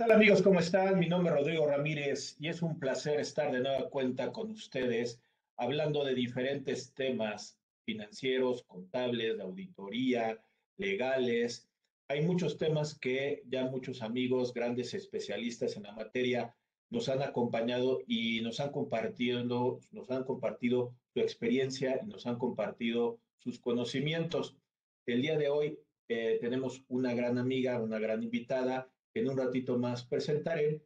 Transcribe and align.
tal 0.00 0.12
amigos? 0.12 0.40
¿Cómo 0.40 0.60
están? 0.60 0.98
Mi 0.98 1.10
nombre 1.10 1.30
es 1.30 1.40
Rodrigo 1.40 1.66
Ramírez 1.66 2.34
y 2.40 2.48
es 2.48 2.62
un 2.62 2.78
placer 2.78 3.20
estar 3.20 3.52
de 3.52 3.60
nueva 3.60 3.90
cuenta 3.90 4.32
con 4.32 4.50
ustedes 4.50 5.20
hablando 5.58 6.06
de 6.06 6.14
diferentes 6.14 6.94
temas 6.94 7.60
financieros, 7.84 8.62
contables, 8.62 9.36
de 9.36 9.42
auditoría, 9.42 10.42
legales. 10.78 11.68
Hay 12.08 12.22
muchos 12.22 12.56
temas 12.56 12.98
que 12.98 13.42
ya 13.46 13.66
muchos 13.66 14.00
amigos, 14.00 14.54
grandes 14.54 14.94
especialistas 14.94 15.76
en 15.76 15.82
la 15.82 15.92
materia, 15.92 16.56
nos 16.88 17.10
han 17.10 17.20
acompañado 17.20 18.00
y 18.06 18.40
nos 18.40 18.58
han 18.60 18.70
compartido, 18.70 19.44
nos 19.90 20.10
han 20.10 20.24
compartido 20.24 20.94
su 21.12 21.20
experiencia 21.20 22.00
y 22.02 22.06
nos 22.06 22.26
han 22.26 22.38
compartido 22.38 23.18
sus 23.36 23.58
conocimientos. 23.60 24.56
El 25.04 25.20
día 25.20 25.36
de 25.36 25.50
hoy 25.50 25.78
eh, 26.08 26.38
tenemos 26.40 26.84
una 26.88 27.12
gran 27.12 27.36
amiga, 27.36 27.78
una 27.82 27.98
gran 27.98 28.22
invitada, 28.22 28.88
que 29.12 29.20
en 29.20 29.28
un 29.28 29.36
ratito 29.36 29.78
más 29.78 30.04
presentaré, 30.04 30.82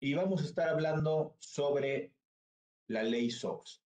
y 0.00 0.14
vamos 0.14 0.42
a 0.42 0.46
estar 0.46 0.68
hablando 0.68 1.36
sobre 1.38 2.12
la 2.88 3.02
ley 3.02 3.30
SOX. 3.30 3.82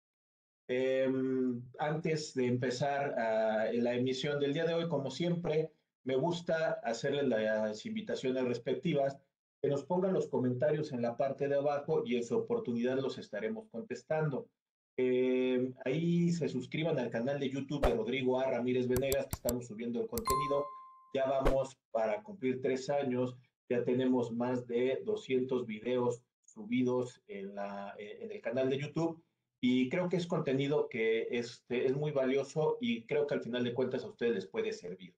Em, 0.68 1.62
antes 1.78 2.34
de 2.34 2.46
empezar 2.46 3.10
uh, 3.10 3.76
la 3.76 3.94
emisión 3.94 4.38
del 4.38 4.52
día 4.52 4.64
de 4.64 4.74
hoy, 4.74 4.88
como 4.88 5.10
siempre, 5.10 5.72
me 6.04 6.16
gusta 6.16 6.80
hacerles 6.84 7.26
las 7.26 7.84
invitaciones 7.86 8.44
respectivas, 8.44 9.18
que 9.60 9.68
nos 9.68 9.84
pongan 9.84 10.14
los 10.14 10.28
comentarios 10.28 10.92
en 10.92 11.02
la 11.02 11.16
parte 11.16 11.48
de 11.48 11.56
abajo 11.56 12.02
y 12.06 12.16
en 12.16 12.24
su 12.24 12.36
oportunidad 12.36 12.98
los 12.98 13.18
estaremos 13.18 13.68
contestando. 13.68 14.48
Eh, 14.96 15.72
ahí 15.84 16.30
se 16.30 16.48
suscriban 16.48 16.98
al 16.98 17.10
canal 17.10 17.38
de 17.38 17.50
YouTube 17.50 17.84
de 17.84 17.94
Rodrigo 17.94 18.38
A. 18.40 18.50
Ramírez 18.50 18.86
Venegas, 18.86 19.26
que 19.26 19.36
estamos 19.36 19.66
subiendo 19.66 20.00
el 20.00 20.06
contenido. 20.06 20.66
Ya 21.14 21.26
vamos 21.26 21.76
para 21.90 22.22
cumplir 22.22 22.60
tres 22.62 22.88
años, 22.90 23.36
ya 23.70 23.84
tenemos 23.84 24.32
más 24.32 24.66
de 24.66 25.00
200 25.04 25.66
videos 25.66 26.22
subidos 26.44 27.22
en, 27.28 27.54
la, 27.54 27.94
en 27.98 28.32
el 28.32 28.40
canal 28.40 28.68
de 28.68 28.78
YouTube 28.78 29.22
y 29.60 29.88
creo 29.88 30.08
que 30.08 30.16
es 30.16 30.26
contenido 30.26 30.88
que 30.88 31.28
este, 31.30 31.86
es 31.86 31.94
muy 31.94 32.12
valioso 32.12 32.78
y 32.80 33.06
creo 33.06 33.26
que 33.26 33.34
al 33.34 33.42
final 33.42 33.62
de 33.62 33.74
cuentas 33.74 34.02
a 34.04 34.08
ustedes 34.08 34.34
les 34.34 34.46
puede 34.46 34.72
servir. 34.72 35.14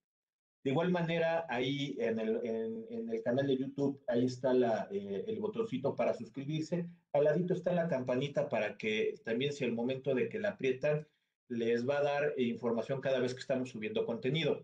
De 0.64 0.70
igual 0.70 0.91
manera, 0.92 1.44
ahí 1.48 1.97
en 1.98 2.20
el, 2.20 2.41
en, 2.44 3.11
el 3.11 3.22
canal 3.22 3.48
de 3.48 3.56
YouTube, 3.56 4.00
ahí 4.06 4.27
está 4.27 4.55
la, 4.55 4.89
eh, 4.92 5.25
el 5.27 5.41
botoncito 5.41 5.97
para 5.97 6.14
suscribirse. 6.14 6.87
Al 7.12 7.25
ladito 7.25 7.55
está 7.55 7.72
la 7.72 7.89
campanita 7.89 8.48
para 8.48 8.77
que 8.77 9.14
también 9.25 9.53
si 9.53 9.64
al 9.64 9.72
momento 9.72 10.14
de 10.14 10.28
que 10.28 10.39
la 10.39 10.50
aprietan, 10.50 11.06
les 11.48 11.89
va 11.89 11.98
a 11.98 12.03
dar 12.03 12.34
información 12.37 13.00
cada 13.00 13.19
vez 13.19 13.34
que 13.34 13.41
estamos 13.41 13.70
subiendo 13.70 14.06
contenido. 14.06 14.62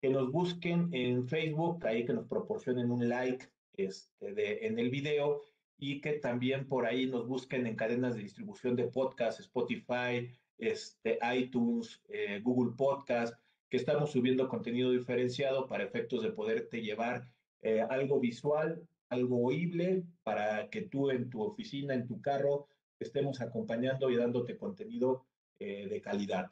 Que 0.00 0.10
nos 0.10 0.30
busquen 0.30 0.88
en 0.92 1.26
Facebook, 1.26 1.86
ahí 1.86 2.04
que 2.04 2.12
nos 2.12 2.26
proporcionen 2.26 2.90
un 2.90 3.08
like 3.08 3.46
este, 3.76 4.32
de, 4.34 4.66
en 4.66 4.78
el 4.78 4.90
video 4.90 5.42
y 5.78 6.00
que 6.00 6.14
también 6.14 6.66
por 6.68 6.86
ahí 6.86 7.06
nos 7.06 7.26
busquen 7.26 7.66
en 7.66 7.76
cadenas 7.76 8.14
de 8.14 8.22
distribución 8.22 8.76
de 8.76 8.88
podcast, 8.88 9.40
Spotify, 9.40 10.30
este, 10.58 11.18
iTunes, 11.34 12.00
eh, 12.08 12.40
Google 12.42 12.74
Podcast 12.76 13.34
que 13.68 13.76
estamos 13.76 14.12
subiendo 14.12 14.48
contenido 14.48 14.90
diferenciado 14.90 15.66
para 15.66 15.84
efectos 15.84 16.22
de 16.22 16.30
poderte 16.30 16.82
llevar 16.82 17.28
eh, 17.62 17.80
algo 17.80 18.20
visual, 18.20 18.86
algo 19.08 19.44
oíble, 19.44 20.04
para 20.22 20.68
que 20.70 20.82
tú 20.82 21.10
en 21.10 21.30
tu 21.30 21.42
oficina, 21.42 21.94
en 21.94 22.06
tu 22.06 22.20
carro, 22.20 22.68
estemos 23.00 23.40
acompañando 23.40 24.10
y 24.10 24.16
dándote 24.16 24.56
contenido 24.56 25.26
eh, 25.58 25.88
de 25.88 26.00
calidad. 26.00 26.50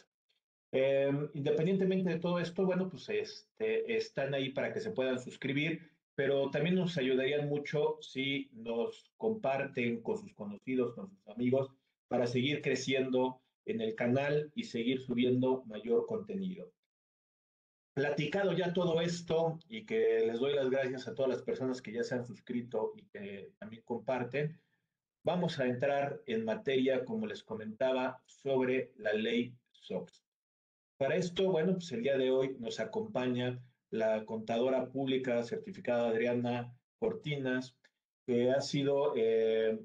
Em, 0.76 1.30
independientemente 1.34 2.10
de 2.10 2.18
todo 2.18 2.40
esto, 2.40 2.66
bueno, 2.66 2.88
pues 2.88 3.08
este, 3.08 3.96
están 3.96 4.34
ahí 4.34 4.50
para 4.50 4.72
que 4.72 4.80
se 4.80 4.90
puedan 4.90 5.20
suscribir, 5.20 5.88
pero 6.16 6.50
también 6.50 6.74
nos 6.74 6.98
ayudarían 6.98 7.48
mucho 7.48 7.96
si 8.00 8.50
nos 8.52 9.12
comparten 9.16 10.02
con 10.02 10.18
sus 10.18 10.34
conocidos, 10.34 10.94
con 10.94 11.08
sus 11.08 11.28
amigos, 11.28 11.70
para 12.08 12.26
seguir 12.26 12.60
creciendo 12.60 13.40
en 13.66 13.80
el 13.80 13.94
canal 13.94 14.50
y 14.56 14.64
seguir 14.64 15.00
subiendo 15.00 15.62
mayor 15.66 16.06
contenido 16.06 16.72
platicado 17.94 18.52
ya 18.52 18.72
todo 18.72 19.00
esto 19.00 19.60
y 19.68 19.86
que 19.86 20.24
les 20.26 20.40
doy 20.40 20.54
las 20.54 20.68
gracias 20.68 21.06
a 21.06 21.14
todas 21.14 21.30
las 21.30 21.42
personas 21.42 21.80
que 21.80 21.92
ya 21.92 22.02
se 22.02 22.16
han 22.16 22.26
suscrito 22.26 22.92
y 22.96 23.04
que 23.04 23.52
también 23.58 23.82
comparten, 23.84 24.60
vamos 25.22 25.60
a 25.60 25.66
entrar 25.66 26.20
en 26.26 26.44
materia, 26.44 27.04
como 27.04 27.26
les 27.26 27.44
comentaba, 27.44 28.20
sobre 28.26 28.92
la 28.96 29.12
ley 29.12 29.56
SOX. 29.70 30.23
Para 30.96 31.16
esto, 31.16 31.50
bueno, 31.50 31.72
pues 31.72 31.90
el 31.90 32.02
día 32.02 32.16
de 32.16 32.30
hoy 32.30 32.56
nos 32.60 32.78
acompaña 32.78 33.60
la 33.90 34.24
contadora 34.24 34.90
pública 34.90 35.42
certificada 35.42 36.08
Adriana 36.08 36.72
Cortinas, 37.00 37.76
que 38.24 38.52
ha 38.52 38.60
sido 38.60 39.12
eh, 39.16 39.80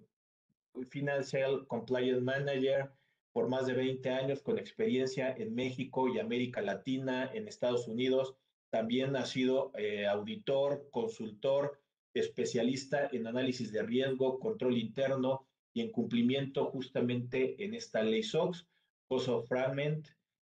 Financial 0.89 1.65
Compliance 1.65 2.21
Manager 2.21 2.91
por 3.33 3.49
más 3.49 3.65
de 3.65 3.73
20 3.73 4.09
años 4.11 4.41
con 4.43 4.59
experiencia 4.59 5.33
en 5.35 5.55
México 5.55 6.07
y 6.07 6.19
América 6.19 6.61
Latina, 6.61 7.31
en 7.33 7.47
Estados 7.47 7.87
Unidos. 7.87 8.35
También 8.69 9.15
ha 9.15 9.25
sido 9.25 9.71
eh, 9.77 10.05
auditor, 10.05 10.89
consultor, 10.91 11.81
especialista 12.13 13.09
en 13.11 13.25
análisis 13.25 13.71
de 13.71 13.81
riesgo, 13.81 14.39
control 14.39 14.77
interno 14.77 15.47
y 15.73 15.81
en 15.81 15.91
cumplimiento 15.91 16.65
justamente 16.65 17.63
en 17.63 17.73
esta 17.73 18.03
ley 18.03 18.21
SOX, 18.21 18.67
Cost 19.07 19.27
of 19.27 19.49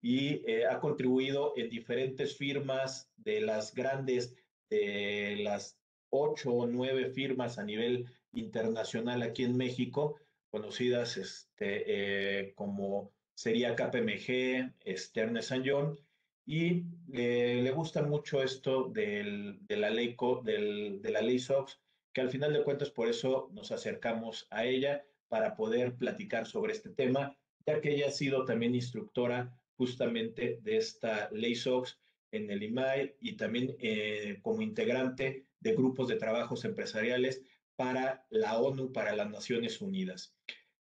y 0.07 0.41
eh, 0.49 0.65
ha 0.65 0.79
contribuido 0.79 1.51
en 1.57 1.69
diferentes 1.69 2.37
firmas 2.37 3.11
de 3.17 3.41
las 3.41 3.75
grandes, 3.75 4.33
de 4.69 5.35
las 5.41 5.77
ocho 6.09 6.53
o 6.53 6.65
nueve 6.65 7.09
firmas 7.09 7.57
a 7.57 7.65
nivel 7.65 8.05
internacional 8.31 9.21
aquí 9.21 9.43
en 9.43 9.57
México, 9.57 10.15
conocidas 10.49 11.17
este, 11.17 11.83
eh, 11.87 12.53
como 12.55 13.11
sería 13.33 13.75
KPMG, 13.75 14.71
Stern 14.95 15.41
John, 15.65 15.99
y 16.45 16.85
le 17.09 17.69
gusta 17.71 18.01
mucho 18.01 18.41
esto 18.41 18.85
del, 18.85 19.59
de, 19.67 19.75
la 19.75 19.89
ley, 19.89 20.15
del, 20.45 21.01
de 21.01 21.11
la 21.11 21.21
ley 21.21 21.37
SOX, 21.37 21.81
que 22.13 22.21
al 22.21 22.29
final 22.29 22.53
de 22.53 22.63
cuentas 22.63 22.91
por 22.91 23.09
eso 23.09 23.49
nos 23.51 23.73
acercamos 23.73 24.47
a 24.51 24.63
ella 24.63 25.03
para 25.27 25.57
poder 25.57 25.97
platicar 25.97 26.45
sobre 26.45 26.71
este 26.71 26.91
tema, 26.91 27.37
ya 27.65 27.81
que 27.81 27.93
ella 27.93 28.07
ha 28.07 28.11
sido 28.11 28.45
también 28.45 28.73
instructora 28.73 29.53
justamente 29.77 30.59
de 30.63 30.77
esta 30.77 31.29
ley 31.31 31.55
SOX 31.55 31.99
en 32.31 32.49
el 32.51 32.63
IMAI 32.63 33.15
y 33.21 33.37
también 33.37 33.75
eh, 33.79 34.39
como 34.41 34.61
integrante 34.61 35.45
de 35.59 35.73
grupos 35.73 36.07
de 36.07 36.15
trabajos 36.15 36.65
empresariales 36.65 37.41
para 37.75 38.25
la 38.29 38.59
ONU, 38.59 38.91
para 38.91 39.15
las 39.15 39.29
Naciones 39.29 39.81
Unidas. 39.81 40.35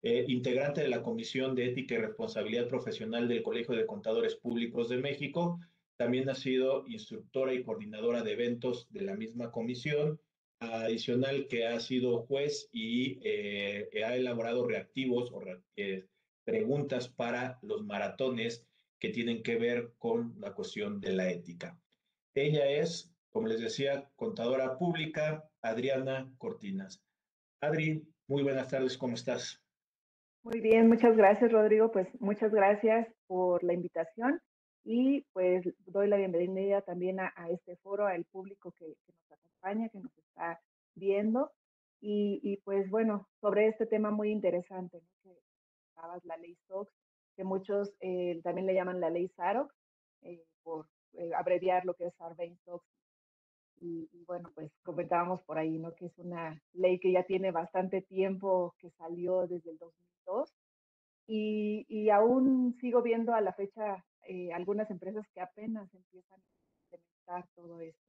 Eh, 0.02 0.24
integrante 0.28 0.82
de 0.82 0.88
la 0.88 1.02
Comisión 1.02 1.54
de 1.54 1.66
Ética 1.66 1.94
y 1.94 1.98
Responsabilidad 1.98 2.68
Profesional 2.68 3.26
del 3.26 3.42
Colegio 3.42 3.74
de 3.74 3.86
Contadores 3.86 4.36
Públicos 4.36 4.88
de 4.88 4.98
México. 4.98 5.58
También 5.96 6.28
ha 6.28 6.34
sido 6.34 6.84
instructora 6.86 7.54
y 7.54 7.62
coordinadora 7.62 8.22
de 8.22 8.32
eventos 8.32 8.86
de 8.90 9.02
la 9.02 9.16
misma 9.16 9.50
comisión. 9.50 10.20
Adicional 10.60 11.46
que 11.48 11.66
ha 11.66 11.80
sido 11.80 12.22
juez 12.22 12.68
y 12.72 13.18
eh, 13.22 13.88
ha 14.04 14.16
elaborado 14.16 14.66
reactivos 14.66 15.30
o 15.32 15.42
preguntas 16.44 17.08
para 17.08 17.58
los 17.62 17.84
maratones 17.84 18.66
que 19.04 19.10
tienen 19.10 19.42
que 19.42 19.56
ver 19.56 19.92
con 19.98 20.34
la 20.40 20.54
cuestión 20.54 20.98
de 20.98 21.12
la 21.12 21.28
ética. 21.28 21.78
Ella 22.34 22.70
es, 22.70 23.14
como 23.28 23.48
les 23.48 23.60
decía, 23.60 24.08
contadora 24.16 24.78
pública, 24.78 25.44
Adriana 25.60 26.32
Cortinas. 26.38 27.04
Adri, 27.60 28.02
muy 28.28 28.42
buenas 28.42 28.68
tardes, 28.68 28.96
¿cómo 28.96 29.12
estás? 29.12 29.62
Muy 30.42 30.58
bien, 30.60 30.88
muchas 30.88 31.18
gracias, 31.18 31.52
Rodrigo. 31.52 31.92
Pues 31.92 32.08
muchas 32.18 32.50
gracias 32.50 33.06
por 33.26 33.62
la 33.62 33.74
invitación 33.74 34.40
y 34.84 35.20
pues 35.34 35.68
doy 35.84 36.08
la 36.08 36.16
bienvenida 36.16 36.80
también 36.80 37.20
a, 37.20 37.30
este 37.50 37.76
foro, 37.76 38.06
al 38.06 38.24
público 38.24 38.72
que, 38.72 38.86
nos 38.86 39.32
acompaña, 39.32 39.90
que 39.90 40.00
nos 40.00 40.16
está 40.16 40.62
viendo. 40.94 41.52
Y, 42.00 42.58
pues 42.64 42.88
bueno, 42.88 43.28
sobre 43.42 43.68
este 43.68 43.84
tema 43.84 44.10
muy 44.10 44.30
interesante, 44.30 45.02
¿no? 45.02 45.10
que 45.22 46.26
la 46.26 46.38
ley 46.38 46.56
SOX, 46.68 46.90
que 47.36 47.44
muchos 47.44 47.94
eh, 48.00 48.40
también 48.42 48.66
le 48.66 48.74
llaman 48.74 49.00
la 49.00 49.10
ley 49.10 49.28
SAROX, 49.28 49.74
eh, 50.22 50.44
por 50.62 50.86
eh, 51.14 51.30
abreviar 51.34 51.84
lo 51.84 51.94
que 51.94 52.06
es 52.06 52.14
Sarbanes-Oxley 52.14 52.94
y, 53.80 54.24
bueno, 54.26 54.50
pues 54.54 54.72
comentábamos 54.82 55.42
por 55.42 55.58
ahí, 55.58 55.78
¿no? 55.78 55.94
Que 55.94 56.06
es 56.06 56.18
una 56.18 56.60
ley 56.72 56.98
que 56.98 57.12
ya 57.12 57.24
tiene 57.24 57.50
bastante 57.50 58.02
tiempo, 58.02 58.74
que 58.78 58.90
salió 58.92 59.46
desde 59.46 59.70
el 59.70 59.78
2002 59.78 60.54
y, 61.26 61.84
y 61.88 62.10
aún 62.10 62.76
sigo 62.80 63.02
viendo 63.02 63.34
a 63.34 63.40
la 63.40 63.52
fecha 63.52 64.04
eh, 64.26 64.52
algunas 64.52 64.90
empresas 64.90 65.26
que 65.34 65.40
apenas 65.40 65.92
empiezan 65.94 66.40
a 66.40 66.96
implementar 66.96 67.48
todo 67.54 67.80
esto. 67.80 68.00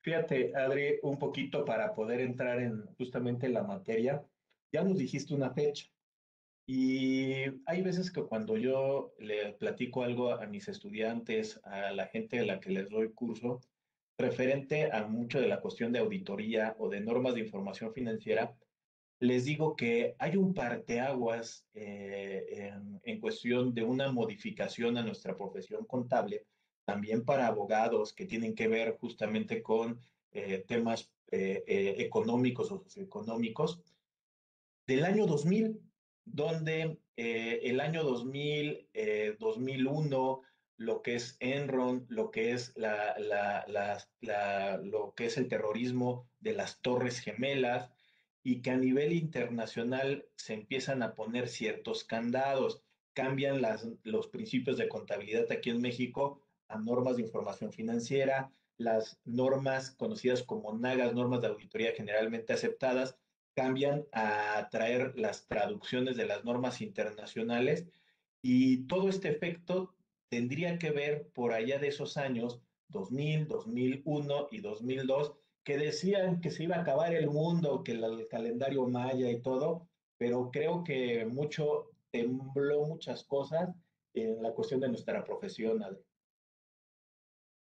Fíjate, 0.00 0.54
Adri, 0.54 1.00
un 1.02 1.18
poquito 1.18 1.64
para 1.64 1.92
poder 1.92 2.20
entrar 2.20 2.60
en 2.60 2.86
justamente 2.96 3.48
la 3.48 3.64
materia, 3.64 4.24
ya 4.72 4.84
nos 4.84 4.98
dijiste 4.98 5.34
una 5.34 5.50
fecha. 5.50 5.88
Y 6.66 7.44
hay 7.66 7.82
veces 7.82 8.10
que 8.10 8.24
cuando 8.24 8.56
yo 8.56 9.14
le 9.18 9.52
platico 9.52 10.02
algo 10.02 10.32
a 10.32 10.46
mis 10.46 10.66
estudiantes, 10.66 11.60
a 11.62 11.92
la 11.92 12.06
gente 12.08 12.40
a 12.40 12.44
la 12.44 12.58
que 12.58 12.70
les 12.70 12.88
doy 12.88 13.12
curso, 13.12 13.60
referente 14.18 14.90
a 14.90 15.06
mucho 15.06 15.40
de 15.40 15.46
la 15.46 15.60
cuestión 15.60 15.92
de 15.92 16.00
auditoría 16.00 16.74
o 16.78 16.88
de 16.88 17.00
normas 17.00 17.34
de 17.34 17.40
información 17.40 17.92
financiera, 17.92 18.56
les 19.20 19.44
digo 19.44 19.76
que 19.76 20.16
hay 20.18 20.36
un 20.36 20.54
parteaguas 20.54 21.66
eh, 21.72 22.72
en, 23.04 23.20
cuestión 23.20 23.72
de 23.72 23.82
una 23.82 24.10
modificación 24.12 24.98
a 24.98 25.02
nuestra 25.02 25.36
profesión 25.36 25.86
contable, 25.86 26.44
también 26.84 27.24
para 27.24 27.46
abogados 27.46 28.12
que 28.12 28.26
tienen 28.26 28.54
que 28.54 28.68
ver 28.68 28.96
justamente 28.98 29.62
con 29.62 30.00
eh, 30.32 30.64
temas 30.66 31.10
eh, 31.30 31.94
económicos 31.98 32.70
o 32.72 32.82
socioeconómicos, 32.82 33.80
del 34.86 35.04
año 35.04 35.26
2000, 35.26 35.80
donde 36.26 36.98
el 37.16 37.80
año 37.80 38.04
2000, 38.04 38.90
2001, 39.38 40.42
lo 40.76 41.02
que 41.02 41.14
es 41.14 41.36
Enron, 41.40 42.04
lo 42.08 42.30
que 42.30 42.52
es 42.52 42.76
la, 42.76 43.16
la, 43.18 44.80
lo 44.82 45.14
que 45.14 45.26
es 45.26 45.38
el 45.38 45.48
terrorismo 45.48 46.28
de 46.40 46.52
las 46.52 46.80
Torres 46.82 47.20
Gemelas, 47.20 47.90
y 48.42 48.62
que 48.62 48.70
a 48.70 48.76
nivel 48.76 49.12
internacional 49.12 50.28
se 50.36 50.54
empiezan 50.54 51.02
a 51.02 51.14
poner 51.14 51.48
ciertos 51.48 52.04
candados, 52.04 52.84
cambian 53.12 53.60
las, 53.60 53.88
los 54.04 54.28
principios 54.28 54.76
de 54.76 54.88
contabilidad 54.88 55.50
aquí 55.50 55.70
en 55.70 55.80
México 55.80 56.42
a 56.68 56.78
normas 56.78 57.16
de 57.16 57.22
información 57.22 57.72
financiera, 57.72 58.52
las 58.76 59.18
normas 59.24 59.90
conocidas 59.90 60.42
como 60.42 60.76
NAGAS, 60.78 61.14
normas 61.14 61.40
de 61.40 61.48
auditoría 61.48 61.92
generalmente 61.96 62.52
aceptadas, 62.52 63.16
cambian 63.56 64.06
a 64.12 64.68
traer 64.70 65.18
las 65.18 65.46
traducciones 65.46 66.16
de 66.16 66.26
las 66.26 66.44
normas 66.44 66.82
internacionales 66.82 67.86
y 68.42 68.86
todo 68.86 69.08
este 69.08 69.30
efecto 69.30 69.94
tendría 70.28 70.78
que 70.78 70.90
ver 70.90 71.28
por 71.32 71.54
allá 71.54 71.78
de 71.78 71.88
esos 71.88 72.18
años 72.18 72.60
2000, 72.88 73.48
2001 73.48 74.48
y 74.50 74.60
2002 74.60 75.34
que 75.64 75.78
decían 75.78 76.40
que 76.40 76.50
se 76.50 76.64
iba 76.64 76.76
a 76.76 76.82
acabar 76.82 77.14
el 77.14 77.28
mundo, 77.28 77.82
que 77.82 77.92
el, 77.92 78.28
calendario 78.28 78.86
maya 78.86 79.30
y 79.30 79.40
todo, 79.40 79.88
pero 80.18 80.50
creo 80.52 80.84
que 80.84 81.24
mucho 81.24 81.90
tembló 82.10 82.84
muchas 82.84 83.24
cosas 83.24 83.74
en 84.12 84.42
la 84.42 84.52
cuestión 84.52 84.80
de 84.80 84.88
nuestra 84.88 85.24
profesión. 85.24 85.82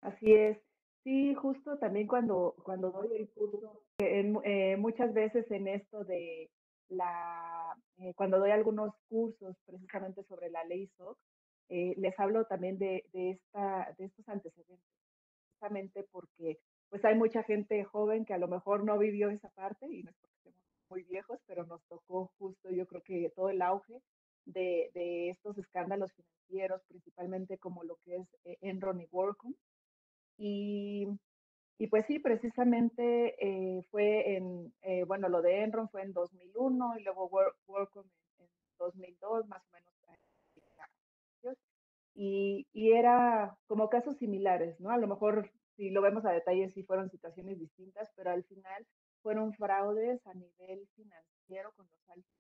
Así 0.02 0.34
es. 0.34 0.58
Sí, 1.04 1.34
justo 1.34 1.78
también 1.78 2.08
cuando, 2.08 2.56
cuando 2.64 2.92
doy 2.92 3.16
el 3.16 3.30
curso, 3.30 3.87
eh, 4.00 4.78
muchas 4.78 5.14
veces 5.14 5.50
en 5.52 5.68
esto 5.68 6.04
de 6.04 6.50
la, 6.90 7.76
eh, 7.98 8.14
cuando 8.16 8.40
doy 8.40 8.52
algunos 8.52 8.94
cursos 9.10 9.56
precisamente 9.66 10.24
sobre 10.24 10.50
la 10.50 10.64
ley 10.66 10.88
SOC, 10.98 11.18
eh, 11.70 11.96
les 11.98 12.18
hablo 12.20 12.46
también 12.46 12.78
de, 12.78 13.06
de, 13.12 13.32
esta, 13.32 13.94
de 13.98 14.06
estos 14.06 14.28
antecedentes, 14.30 14.88
precisamente 15.42 16.04
porque 16.12 16.60
pues 16.90 17.04
hay 17.04 17.16
mucha 17.16 17.44
gente 17.44 17.84
joven 17.84 18.24
que 18.24 18.34
a 18.34 18.38
lo 18.38 18.48
mejor 18.48 18.86
no 18.86 18.98
vivió 18.98 19.30
esa 19.30 19.50
parte 19.50 19.88
y 19.88 20.04
no 20.04 20.12
es 20.12 20.16
porque 20.22 20.36
estemos 20.38 20.62
muy 20.90 21.04
viejos, 21.04 21.40
pero 21.46 21.66
nos 21.66 21.84
tocó 21.88 22.32
justo 22.38 22.70
yo 22.70 22.86
creo 22.88 23.02
que 23.02 23.32
todo 23.36 23.50
el 23.50 23.62
auge 23.62 24.02
de, 24.46 24.92
de 24.94 25.30
estos 25.30 25.58
escándalos 25.58 26.14
financieros, 26.14 26.82
principalmente 26.88 27.58
como 27.58 27.84
lo 27.84 27.98
que 28.06 28.18
es 28.18 28.28
eh, 28.46 28.58
Enron 28.62 29.02
y 29.02 29.08
WorldCom. 29.12 29.54
Y, 30.38 31.08
y 31.80 31.88
pues 31.88 32.06
sí, 32.08 32.20
precisamente 32.20 33.36
eh, 33.40 33.84
fue 33.92 34.36
en, 34.36 34.74
eh, 34.82 35.04
bueno, 35.04 35.30
lo 35.30 35.42
de 35.42 35.62
Enron 35.64 35.90
fue 35.90 36.02
en 36.02 36.12
2001 36.12 36.98
y 36.98 37.04
luego 37.04 37.30
WorldCom 37.68 38.06
en, 38.40 38.46
en 38.46 38.50
2002, 38.80 39.48
más 39.48 39.62
o 39.64 39.72
menos. 39.74 39.88
Y, 42.20 42.66
y, 42.74 42.94
era 42.94 43.56
como 43.68 43.92
casos 43.92 44.18
similares, 44.18 44.80
¿no? 44.80 44.90
A 44.90 44.98
lo 44.98 45.08
mejor 45.08 45.52
si 45.76 45.92
lo 45.92 46.02
vemos 46.02 46.26
a 46.26 46.32
detalle, 46.32 46.68
sí 46.70 46.82
fueron 46.82 47.12
situaciones 47.12 47.60
distintas, 47.60 48.10
pero 48.16 48.32
al 48.32 48.44
final 48.46 48.88
fueron 49.22 49.54
fraudes 49.54 50.26
a 50.26 50.34
nivel 50.34 50.88
financiero 50.96 51.72
con 51.74 51.86
los 51.86 52.10
altos, 52.10 52.34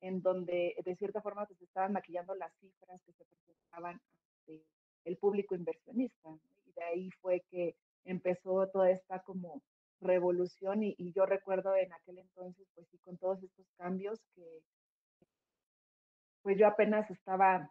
en 0.00 0.22
donde 0.22 0.74
de 0.82 0.96
cierta 0.96 1.20
forma 1.20 1.44
pues, 1.44 1.60
estaban 1.60 1.92
maquillando 1.92 2.34
las 2.36 2.54
cifras 2.54 3.02
que 3.02 3.12
se 3.12 3.26
presentaban 3.26 4.00
ante 4.46 4.64
el 5.04 5.18
público 5.18 5.54
inversionista. 5.54 6.30
Y 6.64 6.72
de 6.72 6.84
ahí 6.84 7.10
fue 7.20 7.42
que 7.50 7.76
empezó 8.04 8.68
toda 8.68 8.90
esta 8.90 9.20
como 9.20 9.62
revolución 10.00 10.82
y, 10.82 11.12
yo 11.12 11.26
recuerdo 11.26 11.74
en 11.76 11.92
aquel 11.92 12.18
entonces, 12.18 12.66
pues 12.74 12.86
sí, 12.90 12.98
con 12.98 13.16
todos 13.18 13.42
estos 13.42 13.66
cambios 13.76 14.20
que 14.34 14.60
pues 16.42 16.58
yo 16.58 16.66
apenas 16.66 17.10
estaba 17.10 17.70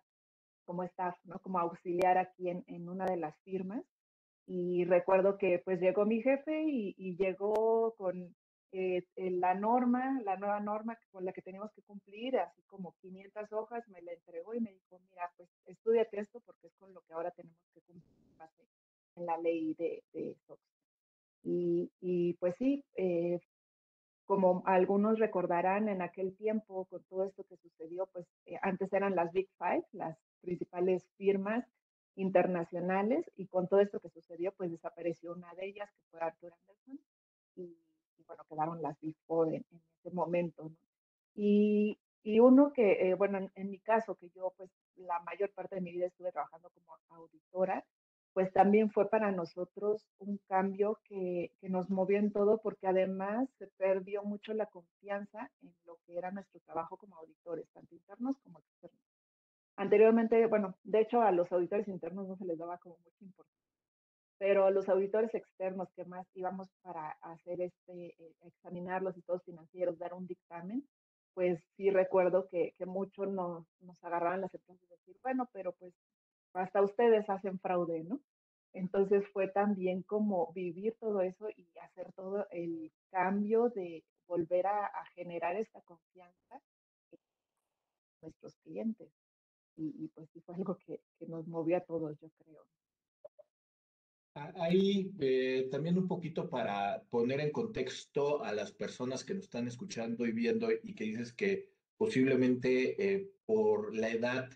como 0.65 0.83
staff, 0.83 1.15
¿no? 1.25 1.39
Como 1.39 1.59
auxiliar 1.59 2.17
aquí 2.17 2.49
en, 2.49 2.63
en 2.67 2.89
una 2.89 3.05
de 3.05 3.17
las 3.17 3.37
firmas 3.43 3.83
y 4.47 4.85
recuerdo 4.85 5.37
que 5.37 5.59
pues 5.63 5.79
llegó 5.79 6.05
mi 6.05 6.21
jefe 6.21 6.63
y, 6.65 7.15
llegó 7.17 7.93
con 7.97 8.35
eh, 8.71 9.03
la 9.15 9.53
norma, 9.53 10.19
la 10.23 10.35
nueva 10.37 10.59
norma 10.59 10.97
con 11.11 11.25
la 11.25 11.33
que 11.33 11.41
teníamos 11.41 11.71
que 11.73 11.83
cumplir, 11.83 12.37
así 12.37 12.61
como 12.63 12.95
500 13.01 13.51
hojas, 13.53 13.87
me 13.89 14.01
la 14.01 14.13
entregó 14.13 14.53
y 14.53 14.59
me 14.59 14.71
dijo, 14.71 14.99
mira, 15.09 15.31
pues 15.37 15.49
estudiate 15.65 16.19
esto 16.19 16.41
porque 16.45 16.67
es 16.67 16.73
con 16.75 16.93
lo 16.93 17.01
que 17.01 17.13
ahora 17.13 17.31
tenemos 17.31 17.59
que 17.73 17.81
cumplir 17.81 18.23
en 19.15 19.25
la 19.25 19.37
ley 19.37 19.73
de, 19.75 20.03
de 20.13 20.35
SOX. 20.47 20.61
Y, 21.43 21.91
y, 21.99 22.33
pues 22.35 22.55
sí, 22.55 22.83
eh, 22.95 23.39
como 24.25 24.63
algunos 24.65 25.19
recordarán 25.19 25.89
en 25.89 26.01
aquel 26.01 26.35
tiempo 26.35 26.85
con 26.85 27.03
todo 27.03 27.25
esto 27.25 27.43
que 27.43 27.57
sucedió, 27.57 28.07
pues 28.07 28.25
eh, 28.45 28.57
antes 28.61 28.91
eran 28.93 29.15
las 29.15 29.31
Big 29.33 29.49
Five, 29.57 29.85
las 29.91 30.17
principales 30.41 31.05
firmas 31.17 31.65
internacionales 32.15 33.29
y 33.35 33.47
con 33.47 33.67
todo 33.67 33.81
esto 33.81 33.99
que 33.99 34.09
sucedió, 34.09 34.53
pues 34.53 34.71
desapareció 34.71 35.33
una 35.33 35.53
de 35.55 35.65
ellas, 35.67 35.89
que 35.91 36.03
fue 36.11 36.21
Arthur 36.21 36.53
Anderson, 36.53 36.99
y, 37.55 37.77
bueno, 38.25 38.43
quedaron 38.49 38.81
las 38.81 38.99
before 39.01 39.55
en, 39.55 39.65
en 39.71 39.81
ese 39.99 40.11
momento, 40.11 40.63
¿no? 40.63 40.77
Y, 41.35 41.97
y 42.23 42.39
uno 42.39 42.71
que, 42.71 43.09
eh, 43.09 43.15
bueno, 43.15 43.49
en, 43.53 43.69
mi 43.69 43.79
caso, 43.79 44.15
que 44.15 44.29
yo 44.29 44.53
pues 44.55 44.69
la 44.95 45.19
mayor 45.21 45.51
parte 45.51 45.75
de 45.75 45.81
mi 45.81 45.91
vida 45.91 46.05
estuve 46.05 46.31
trabajando 46.31 46.69
como 46.69 46.97
auditora, 47.09 47.85
pues 48.33 48.51
también 48.51 48.89
fue 48.89 49.09
para 49.09 49.31
nosotros 49.31 50.07
un 50.19 50.39
cambio 50.47 50.99
que, 51.05 51.51
que, 51.61 51.69
nos 51.69 51.89
movió 51.89 52.17
en 52.17 52.31
todo 52.31 52.57
porque 52.57 52.87
además 52.87 53.47
se 53.59 53.67
perdió 53.77 54.23
mucho 54.23 54.53
la 54.53 54.65
confianza 54.65 55.51
en 55.61 55.73
lo 55.85 55.97
que 56.05 56.17
era 56.17 56.31
nuestro 56.31 56.59
trabajo 56.61 56.97
como 56.97 57.15
auditores, 57.17 57.67
tanto 57.73 57.93
internos 57.93 58.37
como 58.39 58.59
externos. 58.59 58.99
Anteriormente, 59.75 60.45
bueno, 60.47 60.75
de 60.83 61.01
hecho 61.01 61.21
a 61.21 61.31
los 61.31 61.51
auditores 61.51 61.87
internos 61.87 62.27
no 62.27 62.35
se 62.35 62.45
les 62.45 62.57
daba 62.57 62.77
como 62.79 62.97
mucha 62.97 63.23
importancia, 63.23 63.63
pero 64.37 64.65
a 64.65 64.71
los 64.71 64.89
auditores 64.89 65.33
externos 65.33 65.89
que 65.95 66.05
más 66.05 66.27
íbamos 66.35 66.69
para 66.81 67.11
hacer 67.21 67.61
este, 67.61 68.15
eh, 68.19 68.35
examinar 68.41 69.01
los 69.01 69.15
estados 69.17 69.43
financieros, 69.43 69.97
dar 69.99 70.13
un 70.13 70.27
dictamen, 70.27 70.87
pues 71.33 71.59
sí 71.75 71.89
recuerdo 71.89 72.47
que, 72.49 72.73
que 72.77 72.85
mucho 72.85 73.25
nos, 73.25 73.65
nos 73.81 74.03
agarraban 74.03 74.41
las 74.41 74.53
empresas 74.53 74.83
y 74.85 74.91
decir, 74.91 75.17
bueno, 75.23 75.49
pero 75.51 75.71
pues 75.73 75.93
hasta 76.53 76.81
ustedes 76.81 77.29
hacen 77.29 77.59
fraude, 77.59 78.03
¿no? 78.03 78.19
Entonces 78.73 79.23
fue 79.31 79.47
también 79.47 80.01
como 80.03 80.51
vivir 80.53 80.95
todo 80.99 81.21
eso 81.21 81.47
y 81.55 81.67
hacer 81.79 82.11
todo 82.13 82.47
el 82.51 82.91
cambio 83.11 83.69
de 83.69 84.03
volver 84.27 84.65
a, 84.67 84.91
generar 85.15 85.55
esta 85.55 85.81
confianza 85.81 86.61
en 87.11 87.19
nuestros 88.21 88.55
clientes 88.63 89.09
y, 89.75 90.07
pues 90.09 90.29
sí 90.31 90.39
fue 90.41 90.55
algo 90.55 90.77
que, 90.77 91.01
que, 91.17 91.25
nos 91.27 91.47
movió 91.47 91.77
a 91.77 91.81
todos, 91.81 92.19
yo 92.19 92.29
creo. 92.43 92.63
Ahí 94.35 95.11
eh, 95.19 95.67
también 95.71 95.97
un 95.97 96.07
poquito 96.07 96.49
para 96.49 97.03
poner 97.09 97.39
en 97.39 97.51
contexto 97.51 98.43
a 98.43 98.51
las 98.51 98.71
personas 98.71 99.23
que 99.23 99.35
nos 99.35 99.45
están 99.45 99.67
escuchando 99.67 100.25
y 100.25 100.31
viendo 100.31 100.69
y 100.71 100.95
que 100.95 101.03
dices 101.03 101.33
que 101.33 101.69
posiblemente 101.97 103.13
eh, 103.13 103.31
por 103.45 103.95
la 103.95 104.09
edad 104.09 104.49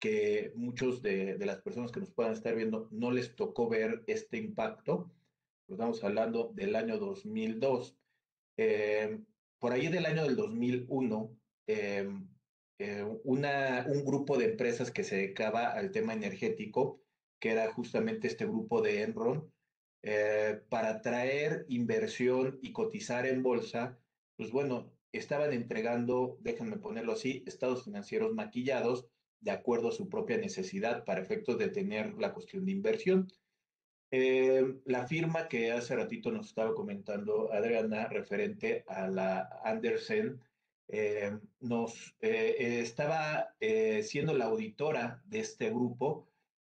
que 0.00 0.52
muchos 0.54 1.02
de, 1.02 1.36
de, 1.36 1.46
las 1.46 1.60
personas 1.62 1.92
que 1.92 2.00
nos 2.00 2.10
puedan 2.10 2.32
estar 2.32 2.54
viendo 2.54 2.88
no 2.90 3.10
les 3.10 3.34
tocó 3.34 3.68
ver 3.68 4.04
este 4.06 4.36
impacto. 4.38 5.10
Estamos 5.68 6.02
hablando 6.04 6.52
del 6.54 6.76
año 6.76 6.98
2002. 6.98 7.96
Eh, 8.56 9.18
por 9.58 9.72
ahí 9.72 9.88
del 9.88 10.06
año 10.06 10.24
del 10.24 10.36
2001, 10.36 11.36
eh, 11.66 12.08
eh, 12.78 13.04
una, 13.24 13.86
un 13.88 14.04
grupo 14.04 14.38
de 14.38 14.52
empresas 14.52 14.90
que 14.90 15.02
se 15.02 15.16
dedicaba 15.16 15.72
al 15.72 15.90
tema 15.90 16.12
energético, 16.12 17.02
que 17.40 17.50
era 17.50 17.72
justamente 17.72 18.28
este 18.28 18.46
grupo 18.46 18.80
de 18.82 19.02
Enron, 19.02 19.52
eh, 20.02 20.62
para 20.68 21.02
traer 21.02 21.66
inversión 21.68 22.58
y 22.62 22.72
cotizar 22.72 23.26
en 23.26 23.42
bolsa, 23.42 23.98
pues 24.36 24.52
bueno, 24.52 24.92
estaban 25.12 25.52
entregando, 25.52 26.38
déjenme 26.40 26.76
ponerlo 26.76 27.12
así, 27.12 27.42
estados 27.46 27.84
financieros 27.84 28.32
maquillados 28.32 29.08
de 29.40 29.50
acuerdo 29.50 29.88
a 29.88 29.92
su 29.92 30.08
propia 30.08 30.38
necesidad 30.38 31.04
para 31.04 31.20
efectos 31.20 31.58
de 31.58 31.68
tener 31.68 32.14
la 32.14 32.32
cuestión 32.32 32.64
de 32.64 32.72
inversión. 32.72 33.28
Eh, 34.10 34.80
la 34.86 35.06
firma 35.06 35.48
que 35.48 35.70
hace 35.70 35.94
ratito 35.94 36.30
nos 36.30 36.46
estaba 36.46 36.74
comentando 36.74 37.52
Adriana 37.52 38.08
referente 38.08 38.84
a 38.88 39.06
la 39.06 39.60
Andersen 39.64 40.40
eh, 40.90 41.38
nos 41.60 42.14
eh, 42.20 42.80
estaba 42.80 43.54
siendo 44.02 44.32
la 44.34 44.46
auditora 44.46 45.22
de 45.26 45.40
este 45.40 45.68
grupo 45.68 46.26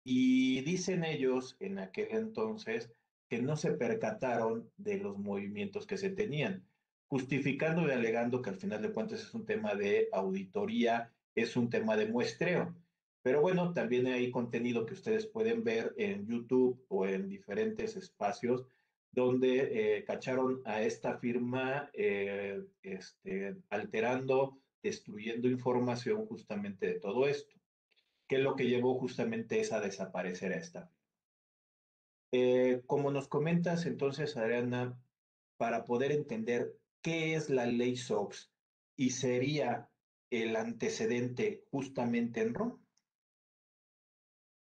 y 0.04 0.62
dicen 0.62 1.04
ellos 1.04 1.56
en 1.60 1.80
aquel 1.80 2.10
entonces 2.12 2.92
que 3.30 3.42
no 3.42 3.56
se 3.56 3.72
percataron 3.72 4.70
de 4.78 4.98
los 4.98 5.18
movimientos 5.18 5.88
que 5.88 5.98
se 5.98 6.10
tenían, 6.10 6.68
justificando 7.08 7.88
y 7.88 7.92
alegando 7.92 8.42
que 8.42 8.52
al 8.52 8.58
final 8.58 8.82
de 8.82 8.92
cuentas 8.92 9.22
es 9.22 9.34
un 9.34 9.46
tema 9.46 9.74
de 9.76 10.10
auditoría, 10.12 11.13
es 11.36 11.56
un 11.56 11.70
tema 11.70 11.98
de 11.98 12.08
muestreo. 12.08 12.76
Pero 13.22 13.42
bueno, 13.42 13.74
también 13.74 14.08
hay 14.08 14.32
contenido 14.32 14.86
que 14.86 14.94
ustedes 14.94 15.26
pueden 15.26 15.64
ver 15.64 15.94
en 15.98 16.28
YouTube 16.28 16.86
o 16.90 17.08
en 17.08 17.30
diferentes 17.30 17.96
espacios 17.96 18.66
donde 19.12 19.98
eh, 19.98 20.04
cacharon 20.06 20.62
a 20.66 20.82
esta 20.82 21.18
firma 21.20 21.90
eh, 21.94 22.66
este, 22.82 23.56
alterando, 23.70 24.58
destruyendo 24.82 25.48
información 25.48 26.26
justamente 26.26 26.88
de 26.88 27.00
todo 27.00 27.28
esto, 27.28 27.56
que 28.28 28.38
es 28.38 28.42
lo 28.42 28.56
que 28.56 28.68
llevó 28.68 29.00
justamente 29.00 29.60
es 29.60 29.72
a 29.72 29.80
desaparecer 29.80 30.52
a 30.52 30.58
esta 30.58 30.88
firma. 30.88 31.04
Eh, 32.36 32.82
como 32.88 33.12
nos 33.12 33.28
comentas 33.28 33.86
entonces, 33.86 34.36
Adriana, 34.36 35.00
para 35.58 35.86
poder 35.86 36.12
entender 36.12 36.76
qué 37.04 37.36
es 37.36 37.52
la 37.52 37.68
ley 37.68 37.96
SOX 37.96 38.52
y 38.96 39.12
sería 39.12 39.88
el 40.42 40.56
antecedente 40.56 41.64
justamente 41.72 42.42
Enron. 42.42 42.80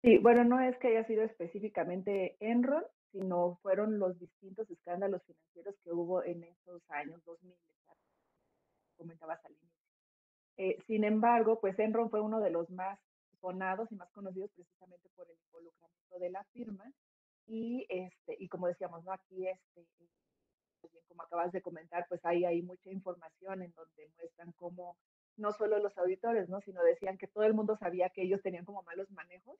Sí, 0.01 0.17
bueno, 0.17 0.43
no 0.43 0.59
es 0.59 0.77
que 0.79 0.87
haya 0.87 1.05
sido 1.05 1.23
específicamente 1.23 2.35
Enron, 2.39 2.83
sino 3.11 3.59
fueron 3.61 3.99
los 3.99 4.17
distintos 4.19 4.69
escándalos 4.69 5.21
financieros 5.23 5.75
que 5.83 5.91
hubo 5.91 6.23
en 6.23 6.43
esos 6.43 6.81
años 6.89 7.23
2000, 7.25 7.53
comentabas 8.97 9.43
al 9.45 9.51
inicio. 9.51 9.71
Eh, 10.57 10.77
sin 10.87 11.03
embargo, 11.03 11.59
pues 11.59 11.77
Enron 11.77 12.09
fue 12.09 12.21
uno 12.21 12.39
de 12.39 12.49
los 12.49 12.69
más 12.69 12.99
sonados 13.39 13.91
y 13.91 13.95
más 13.95 14.11
conocidos 14.11 14.51
precisamente 14.55 15.09
por 15.15 15.27
el 15.29 15.37
involucramiento 15.47 16.19
de 16.19 16.29
la 16.29 16.43
firma 16.53 16.91
y 17.47 17.85
este 17.89 18.35
y 18.39 18.47
como 18.47 18.67
decíamos, 18.67 19.03
no 19.03 19.11
aquí 19.11 19.47
este 19.47 19.85
como 21.07 21.23
acabas 21.23 21.51
de 21.51 21.61
comentar, 21.61 22.05
pues 22.07 22.23
ahí 22.25 22.45
hay 22.45 22.61
mucha 22.61 22.89
información 22.89 23.61
en 23.61 23.73
donde 23.73 24.09
muestran 24.17 24.51
cómo 24.53 24.95
no 25.37 25.51
solo 25.53 25.79
los 25.79 25.97
auditores, 25.97 26.49
¿no? 26.49 26.61
sino 26.61 26.83
decían 26.83 27.17
que 27.17 27.27
todo 27.27 27.43
el 27.43 27.53
mundo 27.53 27.77
sabía 27.77 28.09
que 28.09 28.23
ellos 28.23 28.41
tenían 28.41 28.65
como 28.65 28.83
malos 28.83 29.09
manejos 29.11 29.57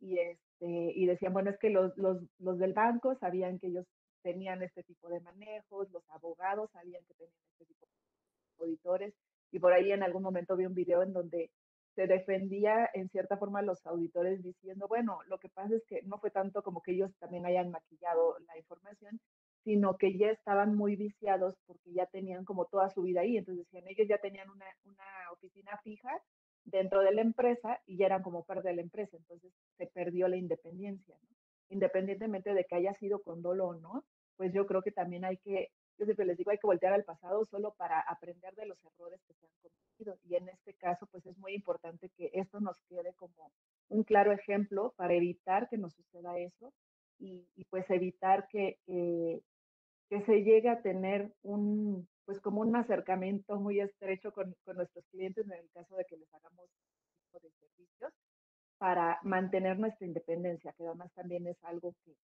y, 0.00 0.18
este, 0.18 0.66
y 0.66 1.06
decían, 1.06 1.32
bueno, 1.32 1.50
es 1.50 1.58
que 1.58 1.70
los, 1.70 1.96
los, 1.96 2.18
los 2.38 2.58
del 2.58 2.72
banco 2.72 3.14
sabían 3.14 3.58
que 3.58 3.68
ellos 3.68 3.86
tenían 4.22 4.62
este 4.62 4.82
tipo 4.82 5.08
de 5.08 5.20
manejos, 5.20 5.90
los 5.90 6.08
abogados 6.10 6.70
sabían 6.72 7.04
que 7.04 7.14
tenían 7.14 7.34
este 7.52 7.66
tipo 7.66 7.86
de 7.86 8.64
auditores, 8.64 9.14
y 9.50 9.58
por 9.58 9.72
ahí 9.72 9.92
en 9.92 10.02
algún 10.02 10.22
momento 10.22 10.56
vi 10.56 10.66
un 10.66 10.74
video 10.74 11.02
en 11.02 11.12
donde 11.12 11.50
se 11.94 12.06
defendía 12.06 12.88
en 12.94 13.10
cierta 13.10 13.36
forma 13.36 13.58
a 13.58 13.62
los 13.62 13.84
auditores 13.86 14.42
diciendo, 14.42 14.88
bueno, 14.88 15.20
lo 15.26 15.38
que 15.38 15.50
pasa 15.50 15.74
es 15.74 15.84
que 15.84 16.02
no 16.02 16.18
fue 16.18 16.30
tanto 16.30 16.62
como 16.62 16.82
que 16.82 16.92
ellos 16.92 17.10
también 17.18 17.44
hayan 17.44 17.70
maquillado 17.70 18.38
la 18.46 18.56
información, 18.56 19.20
sino 19.64 19.96
que 19.96 20.16
ya 20.16 20.28
estaban 20.30 20.74
muy 20.74 20.96
viciados 20.96 21.56
porque 21.66 21.92
ya 21.92 22.06
tenían 22.06 22.44
como 22.44 22.66
toda 22.66 22.90
su 22.90 23.02
vida 23.02 23.20
ahí. 23.20 23.36
Entonces 23.36 23.64
decían, 23.64 23.88
ellos 23.88 24.08
ya 24.08 24.18
tenían 24.18 24.50
una, 24.50 24.66
una 24.84 25.04
oficina 25.32 25.78
fija 25.84 26.10
dentro 26.64 27.00
de 27.00 27.12
la 27.12 27.22
empresa 27.22 27.80
y 27.86 27.96
ya 27.96 28.06
eran 28.06 28.22
como 28.22 28.44
parte 28.44 28.68
de 28.68 28.76
la 28.76 28.82
empresa. 28.82 29.16
Entonces 29.16 29.52
se 29.76 29.86
perdió 29.86 30.28
la 30.28 30.36
independencia, 30.36 31.16
¿no? 31.22 31.28
Independientemente 31.68 32.52
de 32.52 32.64
que 32.64 32.74
haya 32.74 32.94
sido 32.94 33.22
con 33.22 33.40
dolo 33.40 33.68
o 33.68 33.74
no, 33.74 34.04
pues 34.36 34.52
yo 34.52 34.66
creo 34.66 34.82
que 34.82 34.92
también 34.92 35.24
hay 35.24 35.38
que, 35.38 35.70
yo 35.98 36.04
siempre 36.04 36.26
les 36.26 36.36
digo, 36.36 36.50
hay 36.50 36.58
que 36.58 36.66
voltear 36.66 36.92
al 36.92 37.04
pasado 37.04 37.44
solo 37.46 37.74
para 37.74 38.00
aprender 38.00 38.54
de 38.54 38.66
los 38.66 38.84
errores 38.84 39.22
que 39.26 39.34
se 39.34 39.46
han 39.46 39.52
cometido. 39.62 40.18
Y 40.24 40.34
en 40.34 40.48
este 40.48 40.74
caso, 40.74 41.06
pues 41.06 41.24
es 41.26 41.38
muy 41.38 41.54
importante 41.54 42.10
que 42.16 42.30
esto 42.34 42.60
nos 42.60 42.78
quede 42.88 43.14
como 43.14 43.52
un 43.88 44.04
claro 44.04 44.32
ejemplo 44.32 44.92
para 44.96 45.14
evitar 45.14 45.68
que 45.68 45.78
nos 45.78 45.94
suceda 45.94 46.38
eso 46.38 46.72
y, 47.18 47.64
pues 47.70 47.88
evitar 47.90 48.48
que, 48.48 48.78
que 50.12 50.20
se 50.26 50.42
llegue 50.42 50.68
a 50.68 50.82
tener 50.82 51.32
un, 51.42 52.06
pues 52.26 52.38
como 52.40 52.60
un 52.60 52.76
acercamiento 52.76 53.58
muy 53.58 53.80
estrecho 53.80 54.30
con, 54.30 54.54
con 54.62 54.76
nuestros 54.76 55.06
clientes 55.06 55.46
en 55.46 55.52
el 55.52 55.70
caso 55.70 55.96
de 55.96 56.04
que 56.04 56.18
les 56.18 56.28
hagamos 56.34 56.68
tipo 57.24 57.40
de 57.40 57.50
servicios 57.52 58.12
para 58.76 59.18
mantener 59.22 59.78
nuestra 59.78 60.06
independencia, 60.06 60.74
que 60.74 60.84
además 60.84 61.10
también 61.14 61.46
es 61.46 61.56
algo 61.64 61.94
que, 62.04 62.14